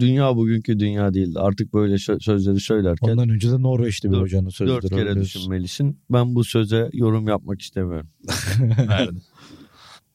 dünya 0.00 0.36
bugünkü 0.36 0.78
dünya 0.78 1.14
değildi. 1.14 1.38
Artık 1.38 1.74
böyle 1.74 1.94
sö- 1.94 2.20
sözleri 2.20 2.60
söylerken 2.60 3.08
Ondan 3.08 3.28
önce 3.28 3.50
de 3.52 3.62
Norveç'te 3.62 4.10
bir 4.10 4.16
hocanın 4.16 4.48
sözleri. 4.48 4.76
dört 4.82 4.88
kere 4.90 5.00
biliyorsun. 5.00 5.22
düşünmelisin. 5.22 5.98
Ben 6.10 6.34
bu 6.34 6.44
söze 6.44 6.90
yorum 6.92 7.28
yapmak 7.28 7.60
istemiyorum. 7.62 8.08
Nerede? 8.88 9.18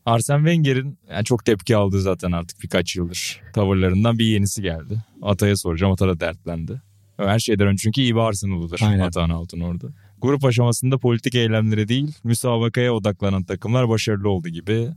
Arsene 0.06 0.38
Wenger'in 0.38 0.98
yani 1.10 1.26
çok 1.26 1.46
tepki 1.46 1.76
aldığı 1.76 2.02
zaten 2.02 2.32
artık 2.32 2.64
birkaç 2.64 2.96
yıldır 2.96 3.42
tavırlarından 3.54 4.20
bir 4.20 4.26
yenisi 4.26 4.62
geldi. 4.62 5.04
Atay'a 5.22 5.56
soracağım. 5.56 5.94
Ata 5.94 6.08
da 6.08 6.20
dertlendi. 6.20 6.82
Her 7.18 7.40
şeyden 7.40 7.68
önce 7.68 7.82
çünkü 7.84 8.02
iyi 8.02 8.16
bir 8.16 8.20
Arsenal'ıdır 8.20 8.80
Aynen. 8.84 9.00
Atahan 9.00 9.30
Altın 9.30 9.60
orada. 9.60 9.88
Grup 10.22 10.46
aşamasında 10.46 10.98
politik 10.98 11.36
eylemlere 11.36 11.88
değil 11.88 12.12
müsabakaya 12.24 12.94
odaklanan 12.94 13.44
takımlar 13.44 13.90
başarılı 13.90 14.30
oldu 14.30 14.50
gibi 14.50 14.88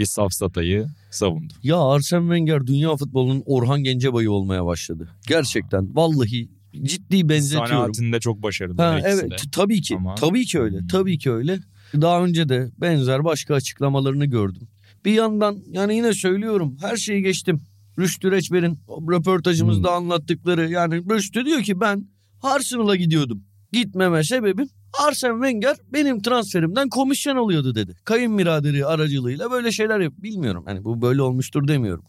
bir 0.00 0.04
safsatayı 0.06 0.86
savundu. 1.10 1.52
Ya 1.62 1.78
Arsene 1.80 2.20
Wenger 2.20 2.66
dünya 2.66 2.96
futbolunun 2.96 3.42
Orhan 3.46 3.82
Gencebay'ı 3.84 4.30
olmaya 4.32 4.66
başladı. 4.66 5.08
Gerçekten 5.28 5.96
vallahi 5.96 6.48
ciddi 6.82 7.28
benzetiyorum. 7.28 7.68
Sanaatinde 7.68 8.20
çok 8.20 8.42
başarılı. 8.42 8.82
Ha, 8.82 9.00
evet 9.04 9.30
de. 9.30 9.36
tabii 9.52 9.80
ki. 9.82 9.96
Ama- 9.96 10.14
Tabii 10.14 10.44
ki 10.46 10.60
öyle. 10.60 10.78
Hmm. 10.80 10.86
Tabii 10.86 11.18
ki 11.18 11.30
öyle. 11.30 11.58
Daha 11.94 12.24
önce 12.24 12.48
de 12.48 12.70
benzer 12.80 13.24
başka 13.24 13.54
açıklamalarını 13.54 14.26
gördüm. 14.26 14.68
Bir 15.04 15.12
yandan 15.12 15.58
yani 15.72 15.96
yine 15.96 16.12
söylüyorum 16.12 16.76
her 16.80 16.96
şeyi 16.96 17.22
geçtim. 17.22 17.60
Rüştü 17.98 18.30
Reçber'in 18.30 18.78
röportajımızda 19.10 19.88
Hmm. 19.88 19.96
anlattıkları 19.96 20.70
yani 20.70 20.94
Rüştü 21.10 21.44
diyor 21.44 21.62
ki 21.62 21.80
ben 21.80 22.08
Arsenal'a 22.42 22.96
gidiyordum. 22.96 23.42
Gitmeme 23.72 24.24
sebebim 24.24 24.68
Arsene 24.98 25.32
Wenger 25.32 25.76
benim 25.92 26.22
transferimden 26.22 26.88
komisyon 26.88 27.36
alıyordu 27.36 27.74
dedi. 27.74 27.94
Kayınbiraderi 28.04 28.86
aracılığıyla 28.86 29.50
böyle 29.50 29.72
şeyler 29.72 30.00
yap. 30.00 30.12
Bilmiyorum 30.18 30.62
hani 30.66 30.84
bu 30.84 31.02
böyle 31.02 31.22
olmuştur 31.22 31.68
demiyorum. 31.68 32.04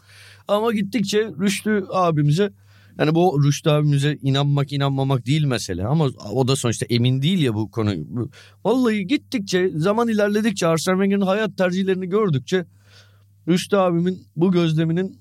Ama 0.48 0.74
gittikçe 0.74 1.32
Rüştü 1.40 1.86
abimize 1.92 2.54
Yani 3.00 3.16
bu 3.16 3.44
Rüştü 3.44 3.70
abimize 3.70 4.18
inanmak 4.22 4.74
inanmamak 4.74 5.26
değil 5.26 5.44
mesele 5.44 5.86
ama 5.86 6.08
o 6.34 6.48
da 6.48 6.56
sonuçta 6.56 6.86
emin 6.90 7.22
değil 7.22 7.40
ya 7.40 7.54
bu 7.54 7.72
konu. 7.72 7.94
Vallahi 8.66 9.08
gittikçe 9.08 9.70
zaman 9.76 10.08
ilerledikçe 10.08 10.68
Arsene 10.68 10.96
Wenger'in 10.96 11.22
hayat 11.22 11.58
tercihlerini 11.58 12.10
gördükçe 12.10 12.66
Rüştü 13.48 13.76
abimin 13.76 14.24
bu 14.36 14.52
gözleminin 14.52 15.20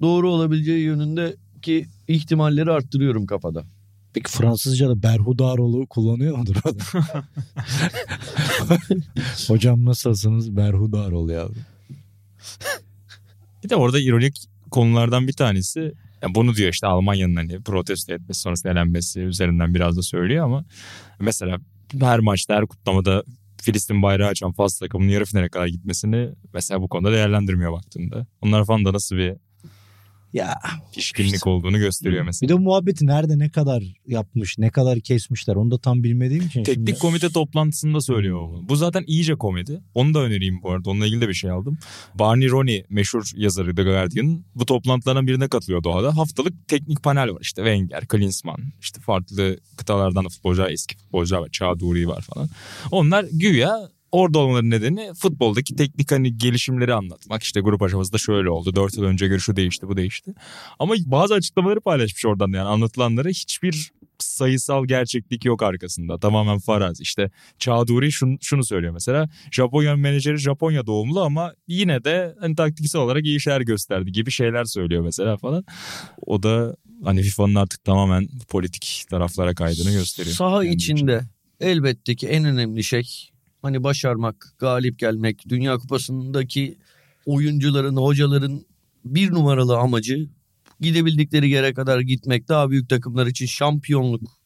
doğru 0.00 0.30
olabileceği 0.30 0.84
yönündeki 0.84 1.86
ihtimalleri 2.08 2.70
arttırıyorum 2.70 3.26
kafada. 3.26 3.64
Peki 4.14 4.30
Fransızca'da 4.30 5.02
berhudarolu 5.02 5.86
kullanıyor 5.86 6.38
mudur? 6.38 6.56
Hocam 9.48 9.84
nasılsınız? 9.84 10.56
Berhudarol 10.56 11.30
ya. 11.30 11.48
Bir 13.64 13.68
de 13.68 13.76
orada 13.76 14.00
ironik 14.00 14.36
konulardan 14.70 15.28
bir 15.28 15.32
tanesi 15.32 15.92
yani 16.22 16.34
bunu 16.34 16.54
diyor 16.54 16.72
işte 16.72 16.86
Almanya'nın 16.86 17.36
hani 17.36 17.62
protesto 17.62 18.12
etmesi 18.12 18.40
sonrasında 18.40 18.72
elenmesi 18.72 19.20
üzerinden 19.20 19.74
biraz 19.74 19.96
da 19.96 20.02
söylüyor 20.02 20.44
ama 20.44 20.64
mesela 21.20 21.58
her 22.00 22.18
maçta 22.18 22.54
her 22.54 22.66
kutlamada 22.66 23.24
Filistin 23.62 24.02
bayrağı 24.02 24.28
açan 24.28 24.52
Fas 24.52 24.78
takımının 24.78 25.10
yarı 25.10 25.24
finale 25.24 25.48
kadar 25.48 25.66
gitmesini 25.66 26.30
mesela 26.54 26.82
bu 26.82 26.88
konuda 26.88 27.12
değerlendirmiyor 27.12 27.72
baktığında. 27.72 28.26
Onlar 28.40 28.64
falan 28.64 28.84
da 28.84 28.92
nasıl 28.92 29.16
bir 29.16 29.36
Ya 30.32 30.54
pişkinlik 30.94 31.46
olduğunu 31.46 31.78
gösteriyor 31.78 32.24
mesela. 32.24 32.48
bir 32.48 32.54
de 32.54 32.58
muhabbeti 32.58 33.06
nerede 33.06 33.38
ne 33.38 33.50
kadar 33.50 33.82
yapmış, 34.06 34.58
ne 34.58 34.70
kadar 34.70 35.00
kesmişler 35.00 35.54
onu 35.56 35.70
da 35.70 35.78
tam 35.78 36.02
bilmediğim 36.02 36.46
için. 36.46 36.64
Teknik 36.64 36.88
şimdi... 36.88 36.98
komite 36.98 37.28
toplantısında 37.28 38.00
söylüyor 38.00 38.48
bunu. 38.48 38.68
Bu 38.68 38.76
zaten 38.76 39.04
iyice 39.06 39.34
komedi. 39.34 39.80
Onu 39.94 40.14
da 40.14 40.18
önereyim 40.18 40.62
bu 40.62 40.70
arada. 40.70 40.90
Onunla 40.90 41.06
ilgili 41.06 41.20
de 41.20 41.28
bir 41.28 41.34
şey 41.34 41.50
aldım. 41.50 41.78
Barney 42.14 42.50
Roney 42.50 42.84
meşhur 42.88 43.30
yazarı 43.36 43.74
The 43.74 43.82
Guardian 43.82 44.44
bu 44.54 44.66
toplantılardan 44.66 45.26
birine 45.26 45.48
katılıyor 45.48 45.84
Doğa'da. 45.84 46.16
Haftalık 46.16 46.68
teknik 46.68 47.02
panel 47.02 47.28
var. 47.28 47.40
İşte 47.40 47.62
Wenger, 47.62 48.06
Klinsmann, 48.06 48.72
işte 48.80 49.00
farklı 49.00 49.56
kıtalardan 49.76 50.24
da 50.24 50.28
futbolcular, 50.28 50.70
eski 50.70 50.96
futbolcular 50.96 51.40
var. 51.40 51.48
Çağduri 51.48 52.08
var 52.08 52.22
falan. 52.22 52.48
Onlar 52.90 53.26
güya 53.32 53.88
Orada 54.12 54.38
olmaların 54.38 54.70
nedeni 54.70 55.10
futboldaki 55.14 55.76
teknik 55.76 56.12
hani 56.12 56.36
gelişimleri 56.36 56.94
anlatmak. 56.94 57.42
İşte 57.42 57.60
grup 57.60 57.82
aşamasında 57.82 58.18
şöyle 58.18 58.50
oldu. 58.50 58.76
Dört 58.76 58.96
yıl 58.96 59.04
önce 59.04 59.28
göre 59.28 59.38
şu 59.38 59.56
değişti 59.56 59.88
bu 59.88 59.96
değişti. 59.96 60.34
Ama 60.78 60.94
bazı 61.06 61.34
açıklamaları 61.34 61.80
paylaşmış 61.80 62.26
oradan 62.26 62.48
yani 62.48 62.68
anlatılanlara 62.68 63.28
hiçbir 63.28 63.92
sayısal 64.18 64.86
gerçeklik 64.86 65.44
yok 65.44 65.62
arkasında. 65.62 66.18
Tamamen 66.18 66.58
faraz. 66.58 67.00
İşte 67.00 67.30
Çağduri 67.58 68.12
şunu, 68.12 68.36
şunu 68.40 68.64
söylüyor 68.64 68.92
mesela. 68.92 69.28
Japonya 69.50 69.96
menajeri 69.96 70.36
Japonya 70.36 70.86
doğumlu 70.86 71.20
ama 71.20 71.54
yine 71.68 72.04
de 72.04 72.34
hani 72.40 72.54
taktiksel 72.54 73.00
olarak 73.00 73.24
iyi 73.24 73.40
şeyler 73.40 73.60
gösterdi 73.60 74.12
gibi 74.12 74.30
şeyler 74.30 74.64
söylüyor 74.64 75.02
mesela 75.02 75.36
falan. 75.36 75.64
O 76.26 76.42
da 76.42 76.76
hani 77.04 77.22
FIFA'nın 77.22 77.54
artık 77.54 77.84
tamamen 77.84 78.28
politik 78.48 79.04
taraflara 79.10 79.54
kaydığını 79.54 79.92
gösteriyor. 79.92 80.36
Saha 80.36 80.64
içinde 80.64 81.22
elbette 81.60 82.14
ki 82.16 82.28
en 82.28 82.44
önemli 82.44 82.84
şey 82.84 83.30
hani 83.62 83.84
başarmak, 83.84 84.54
galip 84.58 84.98
gelmek, 84.98 85.48
Dünya 85.48 85.78
Kupası'ndaki 85.78 86.78
oyuncuların, 87.26 87.96
hocaların 87.96 88.66
bir 89.04 89.30
numaralı 89.30 89.76
amacı 89.78 90.28
gidebildikleri 90.80 91.50
yere 91.50 91.74
kadar 91.74 92.00
gitmek, 92.00 92.48
daha 92.48 92.70
büyük 92.70 92.88
takımlar 92.88 93.26
için 93.26 93.46
şampiyonluk, 93.46 94.39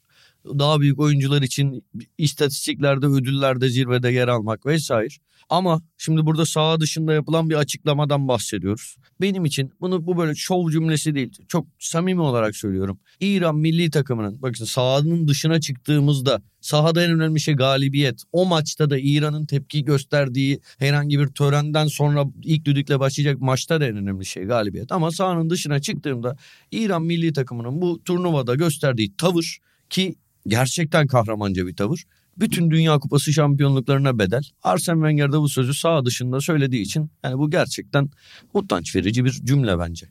daha 0.45 0.81
büyük 0.81 1.01
oyuncular 1.01 1.43
için 1.43 1.85
istatistiklerde, 2.19 3.07
ödüllerde, 3.07 3.69
zirvede 3.69 4.11
yer 4.11 4.29
almak 4.29 4.67
vesaire. 4.67 5.15
Ama 5.49 5.83
şimdi 5.99 6.27
burada 6.27 6.47
saha 6.47 6.81
dışında 6.81 7.13
yapılan 7.13 7.51
bir 7.51 7.55
açıklamadan 7.55 8.29
bahsediyoruz. 8.29 8.97
Benim 9.21 9.45
için 9.45 9.73
bunu 9.81 10.07
bu 10.07 10.19
böyle 10.19 10.35
şov 10.35 10.71
cümlesi 10.71 11.15
değil. 11.15 11.33
Çok 11.49 11.67
samimi 11.79 12.21
olarak 12.21 12.57
söylüyorum. 12.57 12.99
İran 13.21 13.57
milli 13.57 13.91
takımının 13.91 14.43
bakın 14.43 14.65
sahanın 14.65 15.29
dışına 15.29 15.61
çıktığımızda 15.61 16.43
sahada 16.61 17.05
en 17.05 17.11
önemli 17.11 17.41
şey 17.41 17.55
galibiyet. 17.55 18.23
O 18.33 18.47
maçta 18.47 18.91
da 18.91 18.99
İran'ın 18.99 19.47
tepki 19.47 19.85
gösterdiği 19.85 20.61
herhangi 20.79 21.19
bir 21.19 21.27
törenden 21.27 21.87
sonra 21.87 22.25
ilk 22.43 22.65
düdükle 22.65 23.01
başlayacak 23.01 23.41
maçta 23.41 23.81
da 23.81 23.87
en 23.87 23.97
önemli 23.97 24.25
şey 24.25 24.45
galibiyet. 24.45 24.93
Ama 24.93 25.11
sahanın 25.11 25.51
dışına 25.51 25.81
çıktığımda 25.81 26.37
İran 26.71 27.03
milli 27.03 27.33
takımının 27.33 27.81
bu 27.81 28.05
turnuvada 28.05 28.55
gösterdiği 28.55 29.17
tavır 29.17 29.59
ki 29.91 30.15
gerçekten 30.47 31.07
kahramanca 31.07 31.67
bir 31.67 31.77
tavır. 31.77 32.05
Bütün 32.39 32.71
Dünya 32.71 32.99
Kupası 32.99 33.33
şampiyonluklarına 33.33 34.19
bedel. 34.19 34.43
Arsene 34.63 34.95
Wenger 34.95 35.33
de 35.33 35.39
bu 35.39 35.49
sözü 35.49 35.75
sağ 35.75 36.05
dışında 36.05 36.41
söylediği 36.41 36.83
için 36.83 37.11
yani 37.25 37.39
bu 37.39 37.51
gerçekten 37.51 38.11
utanç 38.55 38.97
verici 38.97 39.25
bir 39.25 39.31
cümle 39.31 39.79
bence. 39.79 40.07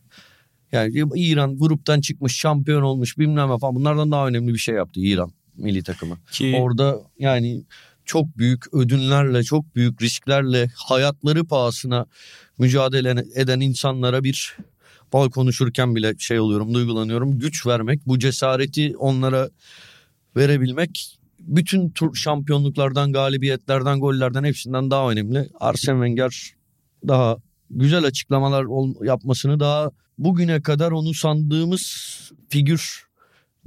Yani 0.72 1.04
İran 1.16 1.58
gruptan 1.58 2.02
çıkmış, 2.02 2.36
şampiyon 2.36 2.82
olmuş 2.82 3.18
bilmem 3.18 3.50
ne 3.50 3.58
falan 3.58 3.76
bunlardan 3.76 4.12
daha 4.12 4.28
önemli 4.28 4.54
bir 4.54 4.58
şey 4.58 4.76
yaptı 4.76 5.00
İran 5.00 5.32
milli 5.56 5.84
takımı. 5.84 6.18
Ki 6.32 6.56
Orada 6.60 7.00
yani 7.20 7.64
çok 8.06 8.38
büyük 8.38 8.74
ödünlerle, 8.74 9.44
çok 9.44 9.76
büyük 9.76 10.02
risklerle 10.02 10.72
hayatları 10.76 11.46
pahasına 11.46 12.06
mücadele 12.58 13.26
eden 13.36 13.60
insanlara 13.60 14.24
bir 14.24 14.58
bal 15.14 15.30
konuşurken 15.30 15.96
bile 15.96 16.14
şey 16.18 16.40
oluyorum, 16.40 16.74
duygulanıyorum. 16.74 17.40
Güç 17.40 17.68
vermek, 17.68 18.08
bu 18.08 18.20
cesareti 18.20 18.98
onlara 18.98 19.50
verebilmek 20.36 21.20
bütün 21.40 21.90
tur 21.90 22.16
şampiyonluklardan, 22.16 23.14
galibiyetlerden, 23.14 24.00
gollerden 24.00 24.44
hepsinden 24.44 24.92
daha 24.92 25.12
önemli. 25.12 25.50
Arsene 25.60 25.96
Wenger 25.96 26.54
daha 27.08 27.38
güzel 27.70 28.06
açıklamalar 28.06 28.66
yapmasını 29.06 29.60
daha 29.60 29.92
bugüne 30.18 30.62
kadar 30.62 30.92
onu 30.92 31.14
sandığımız 31.14 31.84
figür 32.50 33.04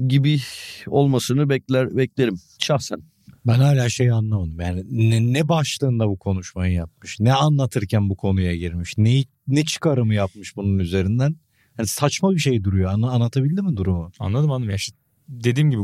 gibi 0.06 0.40
olmasını 0.86 1.48
bekler 1.48 1.96
beklerim 1.96 2.40
şahsen. 2.58 3.02
Ben 3.46 3.58
hala 3.58 3.88
şeyi 3.88 4.12
anlamadım. 4.12 4.60
Yani 4.60 4.84
ne, 4.90 5.32
ne 5.32 5.48
başlığında 5.48 6.08
bu 6.08 6.18
konuşmayı 6.18 6.72
yapmış? 6.72 7.20
Ne 7.20 7.32
anlatırken 7.32 8.08
bu 8.08 8.16
konuya 8.16 8.56
girmiş? 8.56 8.98
Ne, 8.98 9.24
ne 9.48 9.64
çıkarımı 9.64 10.14
yapmış 10.14 10.56
bunun 10.56 10.78
üzerinden? 10.78 11.36
Yani 11.78 11.88
saçma 11.88 12.30
bir 12.30 12.38
şey 12.38 12.64
duruyor. 12.64 12.90
Ana, 12.92 13.10
anlatabildi 13.10 13.62
mi 13.62 13.76
durumu? 13.76 14.10
anladım 14.18 14.50
anladım. 14.50 14.70
Ya 14.70 14.76
işte 14.76 14.96
dediğim 15.28 15.70
gibi 15.70 15.82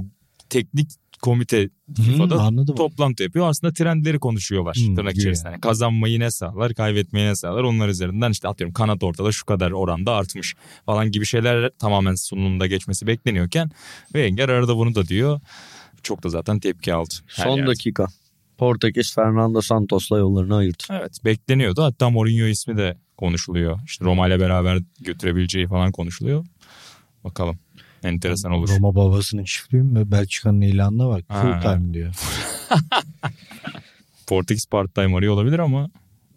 teknik 0.52 0.90
komite 1.22 1.68
FIFA'da 1.96 2.40
anladım. 2.40 2.74
toplantı 2.74 3.22
yapıyor. 3.22 3.48
Aslında 3.48 3.72
trendleri 3.72 4.18
konuşuyorlar 4.18 4.76
Hmm, 4.76 4.94
tırnak 4.94 5.16
içerisinde. 5.16 5.48
Yani 5.48 5.60
kazanmayı 5.60 6.20
ne 6.20 6.30
sağlar, 6.30 6.74
kaybetmeyi 6.74 7.26
ne 7.26 7.36
sağlar. 7.36 7.62
Onlar 7.62 7.88
üzerinden 7.88 8.30
işte 8.30 8.48
atıyorum 8.48 8.74
kanat 8.74 9.02
ortada 9.02 9.32
şu 9.32 9.46
kadar 9.46 9.70
oranda 9.70 10.12
artmış 10.12 10.54
falan 10.86 11.10
gibi 11.10 11.26
şeyler 11.26 11.70
tamamen 11.78 12.14
sunumda 12.14 12.66
geçmesi 12.66 13.06
bekleniyorken 13.06 13.70
Wenger 14.04 14.48
arada 14.48 14.76
bunu 14.76 14.94
da 14.94 15.06
diyor. 15.06 15.40
Çok 16.02 16.24
da 16.24 16.28
zaten 16.28 16.58
tepki 16.60 16.94
aldı. 16.94 17.14
Son 17.28 17.56
yerde. 17.56 17.70
dakika. 17.70 18.06
Portekiz 18.58 19.14
Fernando 19.14 19.60
Santos'la 19.60 20.18
yollarını 20.18 20.56
ayırdı. 20.56 20.84
Evet 20.90 21.24
bekleniyordu. 21.24 21.82
Hatta 21.82 22.10
Mourinho 22.10 22.46
ismi 22.46 22.76
de 22.76 22.98
konuşuluyor. 23.16 23.80
İşte 23.86 24.04
Roma 24.04 24.28
ile 24.28 24.40
beraber 24.40 24.78
götürebileceği 25.00 25.66
falan 25.66 25.92
konuşuluyor. 25.92 26.46
Bakalım. 27.24 27.58
Enteresan 28.02 28.52
olur. 28.52 28.68
Roma 28.68 28.94
babasının 28.94 29.44
çiftliği 29.44 29.82
mi? 29.82 30.10
Belçika'nın 30.10 30.60
ilanına 30.60 31.08
bak. 31.08 31.24
Ha. 31.28 31.42
Full 31.42 31.60
time 31.60 31.94
diyor. 31.94 32.14
Portekiz 34.26 34.66
part-time 34.66 35.16
arıyor 35.16 35.34
olabilir 35.34 35.58
ama 35.58 35.90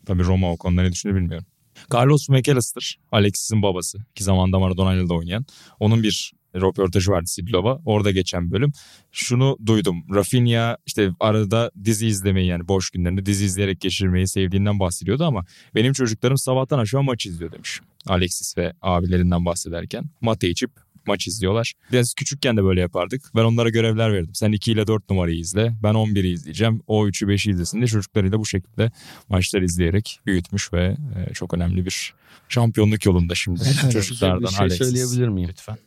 tabii 0.06 0.24
Roma 0.24 0.52
o 0.52 0.58
konuda 0.58 0.82
ne 0.82 0.92
düşünür 0.92 1.16
bilmiyorum. 1.16 1.46
Carlos 1.94 2.30
McAllister, 2.30 3.00
Alexis'in 3.12 3.62
babası 3.62 3.98
ki 4.16 4.24
zamanında 4.24 4.60
Maradona'yla 4.60 5.10
da 5.10 5.14
oynayan. 5.14 5.46
Onun 5.80 6.04
bir 6.04 6.34
röportajı 6.56 7.12
vardı 7.12 7.28
Sidlova. 7.28 7.82
Orada 7.86 8.12
geçen 8.12 8.52
bölüm. 8.52 8.72
Şunu 9.12 9.58
duydum. 9.66 10.04
Rafinha 10.14 10.78
işte 10.86 11.10
arada 11.20 11.72
dizi 11.84 12.08
izlemeyi 12.08 12.48
yani 12.48 12.68
boş 12.68 12.90
günlerinde 12.90 13.26
dizi 13.26 13.46
izleyerek 13.46 13.82
geçirmeyi 13.82 14.28
sevdiğinden 14.28 14.80
bahsediyordu 14.80 15.24
ama 15.24 15.46
benim 15.76 15.94
çocuklarım 15.94 16.38
sabahtan 16.38 16.80
aşağı 16.80 17.04
maç 17.04 17.26
izliyor 17.26 17.52
demiş. 17.52 17.80
Alexis 18.08 18.58
ve 18.58 18.74
abilerinden 18.82 19.46
bahsederken. 19.46 20.06
Mate 20.22 20.50
içip 20.50 20.72
maç 21.08 21.28
izliyorlar. 21.28 21.74
Biz 21.92 22.14
küçükken 22.14 22.58
de 22.58 22.64
böyle 22.64 22.82
yapardık. 22.82 23.22
Ben 23.36 23.44
onlara 23.44 23.70
görevler 23.70 24.14
verdim. 24.14 24.32
Sen 24.36 24.52
2 24.52 24.72
ile 24.72 24.88
4 24.88 25.10
numarayı 25.10 25.38
izle. 25.40 25.76
Ben 25.84 25.94
11'i 25.94 26.28
izleyeceğim. 26.32 26.82
O 26.88 27.08
3'ü 27.08 27.28
5'i 27.28 27.52
izlesin 27.52 27.78
diye 27.78 27.88
çocuklarıyla 27.88 28.40
bu 28.40 28.46
şekilde 28.46 28.92
maçlar 29.30 29.62
izleyerek 29.62 30.20
büyütmüş 30.26 30.74
ve 30.74 30.98
e, 31.30 31.34
çok 31.34 31.54
önemli 31.54 31.86
bir 31.86 32.14
şampiyonluk 32.50 33.06
yolunda 33.06 33.36
şimdi. 33.36 33.64
Helal. 33.64 33.92
Çocuklardan 33.92 34.42
Bir 34.44 34.48
şey 34.48 34.60
Alexis. 34.60 34.78
söyleyebilir 34.88 35.28
miyim? 35.28 35.50
Lütfen. 35.50 35.78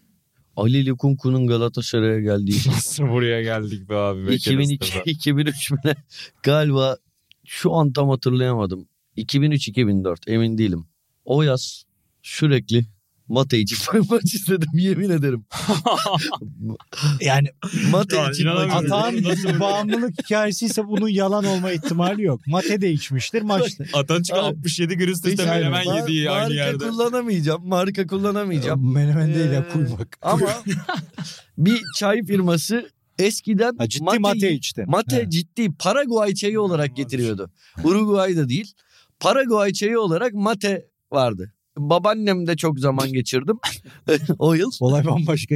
Ali 0.56 0.86
Lukunku'nun 0.86 1.46
Galatasaray'a 1.46 2.20
geldiği 2.20 2.56
Nasıl 2.66 3.08
buraya 3.08 3.42
geldik 3.42 3.88
be 3.88 3.94
abi? 3.94 4.34
2002 4.34 4.98
2003 5.04 5.70
mü 5.70 5.78
ne? 5.84 5.94
Galiba 6.42 6.96
şu 7.46 7.72
an 7.74 7.92
tam 7.92 8.08
hatırlayamadım. 8.08 8.88
2003-2004 9.16 10.30
emin 10.30 10.58
değilim. 10.58 10.86
O 11.24 11.42
yaz 11.42 11.84
sürekli 12.22 12.86
Mate 13.28 13.58
için 13.58 13.78
maç 14.10 14.34
izledim 14.34 14.68
yemin 14.74 15.10
ederim. 15.10 15.44
Yani 17.20 17.48
Mate 17.90 18.16
Ya, 18.16 18.30
için 18.30 18.46
maç 18.46 18.56
inanamıyorum. 18.58 18.84
izledim. 18.84 18.92
Atağın 18.94 19.22
Nasıl- 19.24 19.60
bağımlılık 19.60 20.22
hikayesi 20.22 20.66
ise 20.66 20.86
bunun 20.88 21.08
yalan 21.08 21.44
olma 21.44 21.72
ihtimali 21.72 22.22
yok. 22.22 22.40
Mate 22.46 22.80
de 22.80 22.92
içmiştir 22.92 23.42
maçta. 23.42 23.84
Atançık 23.94 24.36
Abi, 24.36 24.40
67 24.40 24.96
gün 24.96 25.08
üst 25.08 25.26
üste 25.26 25.44
menemen 25.44 25.84
Mar- 25.84 26.10
yedi 26.10 26.30
aynı 26.30 26.40
marka 26.40 26.54
yerde. 26.54 26.88
kullanamayacağım. 26.88 27.68
Marka 27.68 28.06
kullanamayacağım. 28.06 28.92
Menemen 28.94 29.34
değil 29.34 29.50
ya 29.50 29.64
Ee, 29.68 29.72
kuymak. 29.72 30.18
Ama 30.22 30.48
bir 31.58 31.80
çay 31.96 32.22
firması 32.24 32.90
eskiden 33.18 33.76
Ha, 33.78 33.88
ciddi 33.88 34.04
mateyi- 34.04 34.20
mate 34.20 34.52
içti. 34.52 34.84
Mate 34.86 35.16
He. 35.16 35.30
ciddi 35.30 35.72
Paraguay 35.78 36.34
çayı 36.34 36.60
olarak 36.60 36.96
getiriyordu. 36.96 37.50
Uruguay'da 37.84 38.48
değil. 38.48 38.72
Paraguay 39.20 39.72
çayı 39.72 40.00
olarak 40.00 40.32
mate 40.34 40.86
vardı. 41.12 41.52
Babaannem 41.78 42.46
de 42.46 42.56
çok 42.56 42.78
zaman 42.78 43.12
geçirdim. 43.12 43.58
o 44.38 44.54
yıl. 44.54 44.70
Olay 44.80 45.06
bambaşka. 45.06 45.54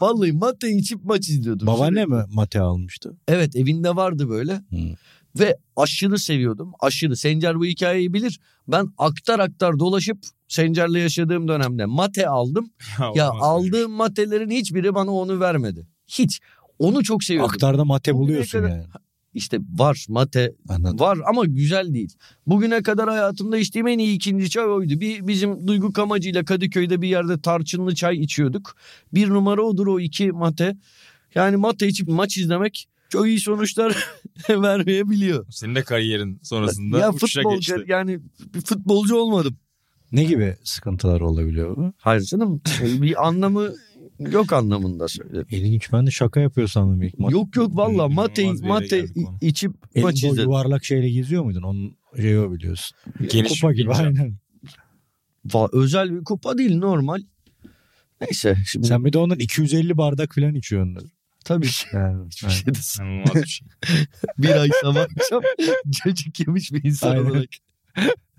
Vallahi 0.00 0.32
mate 0.32 0.70
içip 0.70 1.04
maç 1.04 1.28
izliyordum. 1.28 1.66
Babaanne 1.66 2.04
mi 2.04 2.24
mate 2.32 2.60
almıştı? 2.60 3.16
Evet 3.28 3.56
evinde 3.56 3.96
vardı 3.96 4.28
böyle. 4.28 4.52
Hı. 4.54 4.96
Ve 5.38 5.56
aşırı 5.76 6.18
seviyordum. 6.18 6.72
Aşırı. 6.80 7.16
Sencer 7.16 7.58
bu 7.58 7.64
hikayeyi 7.64 8.12
bilir. 8.12 8.40
Ben 8.68 8.92
aktar 8.98 9.38
aktar 9.38 9.78
dolaşıp 9.78 10.18
Sencer'le 10.48 10.94
yaşadığım 10.94 11.48
dönemde 11.48 11.86
mate 11.86 12.28
aldım. 12.28 12.70
Ya 13.14 13.30
olmaz 13.30 13.42
aldığım 13.44 13.92
matelerin 13.92 14.50
hiçbiri 14.50 14.94
bana 14.94 15.10
onu 15.10 15.40
vermedi. 15.40 15.86
Hiç. 16.06 16.40
Onu 16.78 17.02
çok 17.02 17.24
seviyordum. 17.24 17.54
Aktarda 17.54 17.84
mate 17.84 18.14
buluyorsun 18.14 18.62
yani. 18.62 18.84
İşte 19.34 19.58
var 19.76 20.06
mate 20.08 20.52
Anladım. 20.68 20.98
var 21.00 21.18
ama 21.28 21.44
güzel 21.44 21.94
değil. 21.94 22.14
Bugüne 22.46 22.82
kadar 22.82 23.08
hayatımda 23.08 23.58
içtiğim 23.58 23.86
en 23.86 23.98
iyi 23.98 24.16
ikinci 24.16 24.50
çay 24.50 24.64
oydu. 24.64 25.00
Bir 25.00 25.26
bizim 25.26 25.66
Duygu 25.66 25.92
Kamacı 25.92 26.28
ile 26.28 26.44
Kadıköy'de 26.44 27.02
bir 27.02 27.08
yerde 27.08 27.40
tarçınlı 27.40 27.94
çay 27.94 28.16
içiyorduk. 28.18 28.76
Bir 29.14 29.28
numara 29.28 29.62
odur 29.62 29.86
o 29.86 30.00
iki 30.00 30.32
mate. 30.32 30.76
Yani 31.34 31.56
mate 31.56 31.88
içip 31.88 32.08
maç 32.08 32.36
izlemek 32.38 32.88
çok 33.08 33.26
iyi 33.26 33.40
sonuçlar 33.40 33.96
vermeyebiliyor. 34.50 35.46
Senin 35.50 35.74
de 35.74 35.82
kariyerin 35.82 36.40
sonrasında 36.42 36.98
ya 36.98 37.12
uçuşa 37.12 37.40
futbol 37.40 37.54
geçti. 37.56 37.84
yani 37.86 38.20
bir 38.54 38.60
futbolcu 38.60 39.16
olmadım. 39.16 39.56
Ne 40.12 40.24
gibi 40.24 40.56
sıkıntılar 40.64 41.20
olabiliyor 41.20 41.76
bu? 41.76 41.92
Hayır 41.98 42.22
canım 42.22 42.60
bir 42.82 43.26
anlamı 43.26 43.72
yok 44.18 44.52
anlamında 44.52 45.08
söyledim. 45.08 45.46
İlginç. 45.50 45.92
Ben 45.92 46.06
de 46.06 46.10
şaka 46.10 46.40
yapıyor 46.40 46.68
sandım 46.68 47.02
ilk 47.02 47.18
maç. 47.18 47.32
Yok 47.32 47.56
yok 47.56 47.76
valla 47.76 48.08
mate 48.08 48.42
bir 48.42 48.62
mate 48.62 49.06
içip 49.40 49.72
maç 49.96 50.14
Elinde 50.14 50.26
o 50.26 50.32
izledim. 50.32 50.42
yuvarlak 50.50 50.84
şeyle 50.84 51.10
geziyor 51.10 51.44
muydun? 51.44 51.62
Onun 51.62 51.96
şeyi 52.16 52.38
o 52.38 52.52
biliyorsun. 52.52 52.96
Geniş 53.32 53.60
Kupa 53.60 53.72
gibi 53.72 53.88
bir 53.90 53.94
aynen. 54.04 54.36
Va- 55.46 55.68
özel 55.72 56.14
bir 56.14 56.24
kupa 56.24 56.58
değil 56.58 56.76
normal. 56.76 57.22
Neyse 58.20 58.56
şimdi 58.66 58.86
Sen 58.86 59.04
bir 59.04 59.12
de 59.12 59.18
ondan 59.18 59.38
250 59.38 59.96
bardak 59.98 60.34
falan 60.34 60.54
içiyorsun. 60.54 61.10
tabii 61.44 61.66
Yani, 61.92 62.26
hiçbir 62.26 62.48
şey 62.50 62.66
de 62.66 62.70
bir 62.70 63.46
şey. 63.46 63.66
bir 64.38 64.50
ay 64.60 64.68
sabah 64.82 65.00
akşam 65.16 65.42
cacık 66.04 66.40
yemiş 66.40 66.72
bir 66.72 66.84
insan 66.84 67.10
Aynen. 67.10 67.24
olarak. 67.30 67.48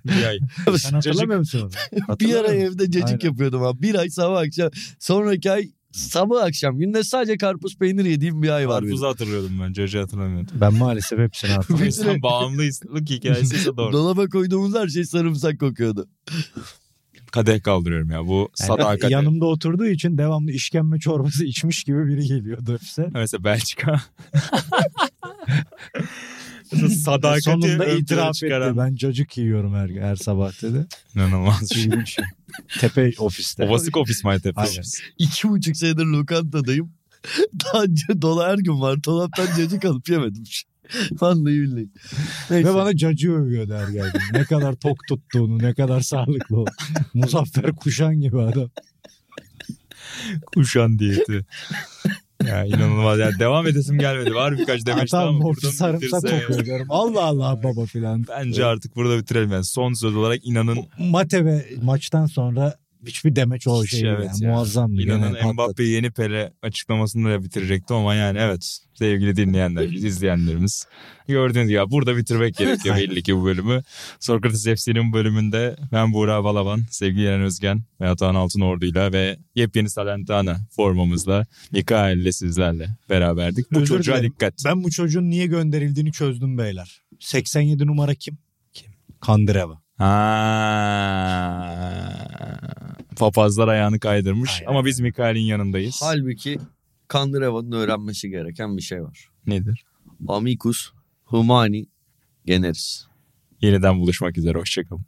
Bir 0.05 0.25
ay. 0.25 0.39
Sen 0.77 0.91
hatırlamıyor 0.93 1.39
musun 1.39 1.61
onu? 2.07 2.19
Bir 2.19 2.35
ara 2.35 2.47
evde 2.47 2.91
cacık 2.91 3.07
Aynen. 3.09 3.19
yapıyordum 3.23 3.63
abi. 3.63 3.81
Bir 3.81 3.95
ay 3.95 4.09
sabah 4.09 4.39
akşam. 4.39 4.69
Sonraki 4.99 5.51
ay 5.51 5.69
sabah 5.91 6.43
akşam. 6.43 6.79
Günde 6.79 7.03
sadece 7.03 7.37
karpuz 7.37 7.77
peynir 7.77 8.05
yediğim 8.05 8.43
bir 8.43 8.49
ay 8.49 8.67
var 8.69 8.81
benim. 8.81 8.89
Karpuzu 8.91 9.07
hatırlıyordum 9.07 9.59
ben. 9.61 9.73
Cacı 9.73 9.99
hatırlamıyordum. 9.99 10.53
Ben 10.61 10.73
maalesef 10.73 11.19
hepsini 11.19 11.51
hatırlıyorum. 11.55 11.91
Sen 11.91 12.21
bağımlılık 12.21 13.09
hikayesi 13.09 13.55
ise 13.55 13.77
doğru. 13.77 13.93
Dolaba 13.93 14.27
koyduğumuz 14.27 14.75
her 14.75 14.87
şey 14.87 15.03
sarımsak 15.05 15.59
kokuyordu. 15.59 16.07
Kadeh 17.31 17.63
kaldırıyorum 17.63 18.09
ya. 18.09 18.27
Bu 18.27 18.37
Yani 18.59 18.67
sadakat. 18.67 19.11
yanımda 19.11 19.45
oturduğu 19.45 19.85
için 19.85 20.17
devamlı 20.17 20.51
işkembe 20.51 20.99
çorbası 20.99 21.45
içmiş 21.45 21.83
gibi 21.83 22.07
biri 22.07 22.27
geliyordu 22.27 22.73
hepsi. 22.73 23.05
Mesela 23.13 23.43
Belçika. 23.43 24.01
Sadakati 27.05 27.41
Sonunda 27.41 27.85
itiraf 27.85 28.33
çıkaran- 28.35 28.69
etti. 28.69 28.77
Ben 28.77 28.95
cacık 28.95 29.37
yiyorum 29.37 29.73
her, 29.75 29.89
her 29.89 30.15
sabah 30.15 30.61
dedi. 30.63 30.87
İnanılmaz. 31.15 31.71
İlginç. 31.71 32.17
Tepe 32.79 33.11
ofiste. 33.17 33.63
Ovasık 33.63 33.97
ofis 33.97 34.23
Maytepe 34.23 34.61
Aynen. 34.61 34.71
ofis. 34.71 34.99
İki 35.17 35.49
buçuk 35.49 35.77
senedir 35.77 36.05
lokantadayım. 36.05 36.91
Daha 37.65 37.83
önce 37.83 38.21
dola 38.21 38.47
her 38.47 38.57
gün 38.57 38.81
var. 38.81 39.03
Dolaptan 39.03 39.47
cacık 39.57 39.85
alıp 39.85 40.09
yemedim. 40.09 40.43
Vallahi 41.11 41.45
billahi. 41.53 41.89
Neyse. 42.49 42.69
Ve 42.69 42.75
bana 42.75 42.95
cacığı 42.97 43.31
övüyordu 43.31 43.73
her 43.73 43.87
geldiğinde. 43.87 44.33
Ne 44.33 44.43
kadar 44.43 44.73
tok 44.75 44.97
tuttuğunu, 45.09 45.57
ne 45.59 45.73
kadar 45.73 46.01
sağlıklı 46.01 46.55
olduğunu. 46.57 46.73
Muzaffer 47.13 47.71
Kuşan 47.75 48.21
gibi 48.21 48.41
adam. 48.41 48.69
Kuşan 50.55 50.99
diyeti. 50.99 51.45
Ya 52.47 52.65
inanılmaz. 52.65 53.19
Yani 53.19 53.39
devam 53.39 53.67
edesim 53.67 53.99
gelmedi. 53.99 54.35
Var 54.35 54.57
birkaç 54.57 54.85
demeç 54.85 55.11
Tamam 55.11 55.35
ama 55.35 55.45
ofis 55.49 55.63
buradan 55.63 55.75
sarımsak 55.75 56.21
kokuyor 56.21 56.65
diyorum. 56.65 56.87
Allah 56.89 57.23
Allah 57.23 57.63
baba 57.63 57.85
filan. 57.85 58.25
Bence 58.29 58.65
artık 58.65 58.95
burada 58.95 59.17
bitirelim. 59.17 59.51
Yani 59.51 59.65
son 59.65 59.93
söz 59.93 60.15
olarak 60.15 60.47
inanın 60.47 60.79
Mate 60.99 61.45
ve 61.45 61.65
maçtan 61.81 62.25
sonra 62.25 62.75
hiçbir 63.05 63.35
demeç 63.35 63.67
o 63.67 63.85
şey 63.85 64.09
evet 64.09 64.29
yani. 64.33 64.43
ya. 64.43 64.51
Muazzamdı. 64.51 65.01
İnanın 65.01 65.21
Gene 65.21 65.33
patladı. 65.33 65.53
Mbappe 65.53 65.83
yeni 65.83 66.11
Pele 66.11 66.53
açıklamasını 66.61 67.29
da 67.29 67.43
bitirecektim 67.43 67.95
ama 67.95 68.15
yani 68.15 68.37
evet 68.41 68.79
sevgili 68.93 69.35
dinleyenler, 69.35 69.83
izleyenlerimiz 69.89 70.87
gördüğünüz 71.27 71.67
gibi 71.69 71.91
burada 71.91 72.17
bitirmek 72.17 72.55
gerekiyor 72.55 72.95
belli 72.95 73.23
ki 73.23 73.35
bu 73.35 73.45
bölümü. 73.45 73.83
Sokrates 74.19 74.63
FC'nin 74.63 75.13
bölümünde 75.13 75.75
ben 75.91 76.13
Buğra 76.13 76.43
Balaban, 76.43 76.81
sevgili 76.91 77.25
Eren 77.25 77.41
Özgen 77.41 77.81
ve 78.01 78.09
Atahan 78.09 78.35
Altınordu'yla 78.35 79.13
ve 79.13 79.37
yepyeni 79.55 79.89
Salentana 79.89 80.57
formamızla 80.71 81.45
Mikael 81.71 82.17
ile 82.17 82.31
sizlerle 82.31 82.89
beraberdik. 83.09 83.71
Bu 83.71 83.77
Özür 83.79 83.87
çocuğa 83.87 84.15
dilerim. 84.17 84.31
dikkat. 84.31 84.53
Ben 84.65 84.83
bu 84.83 84.91
çocuğun 84.91 85.29
niye 85.29 85.45
gönderildiğini 85.45 86.11
çözdüm 86.11 86.57
beyler. 86.57 87.01
87 87.19 87.87
numara 87.87 88.15
kim? 88.15 88.37
Kim? 88.73 88.91
Kandıreva. 89.21 89.81
Ha. 89.97 91.49
Papazlar 93.19 93.67
ayağını 93.67 93.99
kaydırmış 93.99 94.59
Aynen. 94.59 94.69
ama 94.71 94.85
biz 94.85 94.99
Mikael'in 94.99 95.39
yanındayız. 95.39 95.99
Halbuki 96.03 96.59
Kandıreva'nın 97.07 97.71
öğrenmesi 97.71 98.29
gereken 98.29 98.77
bir 98.77 98.81
şey 98.81 99.03
var. 99.03 99.29
Nedir? 99.47 99.85
Amicus 100.27 100.91
humani 101.23 101.85
generis. 102.45 103.05
Yeniden 103.61 103.99
buluşmak 103.99 104.37
üzere. 104.37 104.57
Hoşçakalın. 104.57 105.05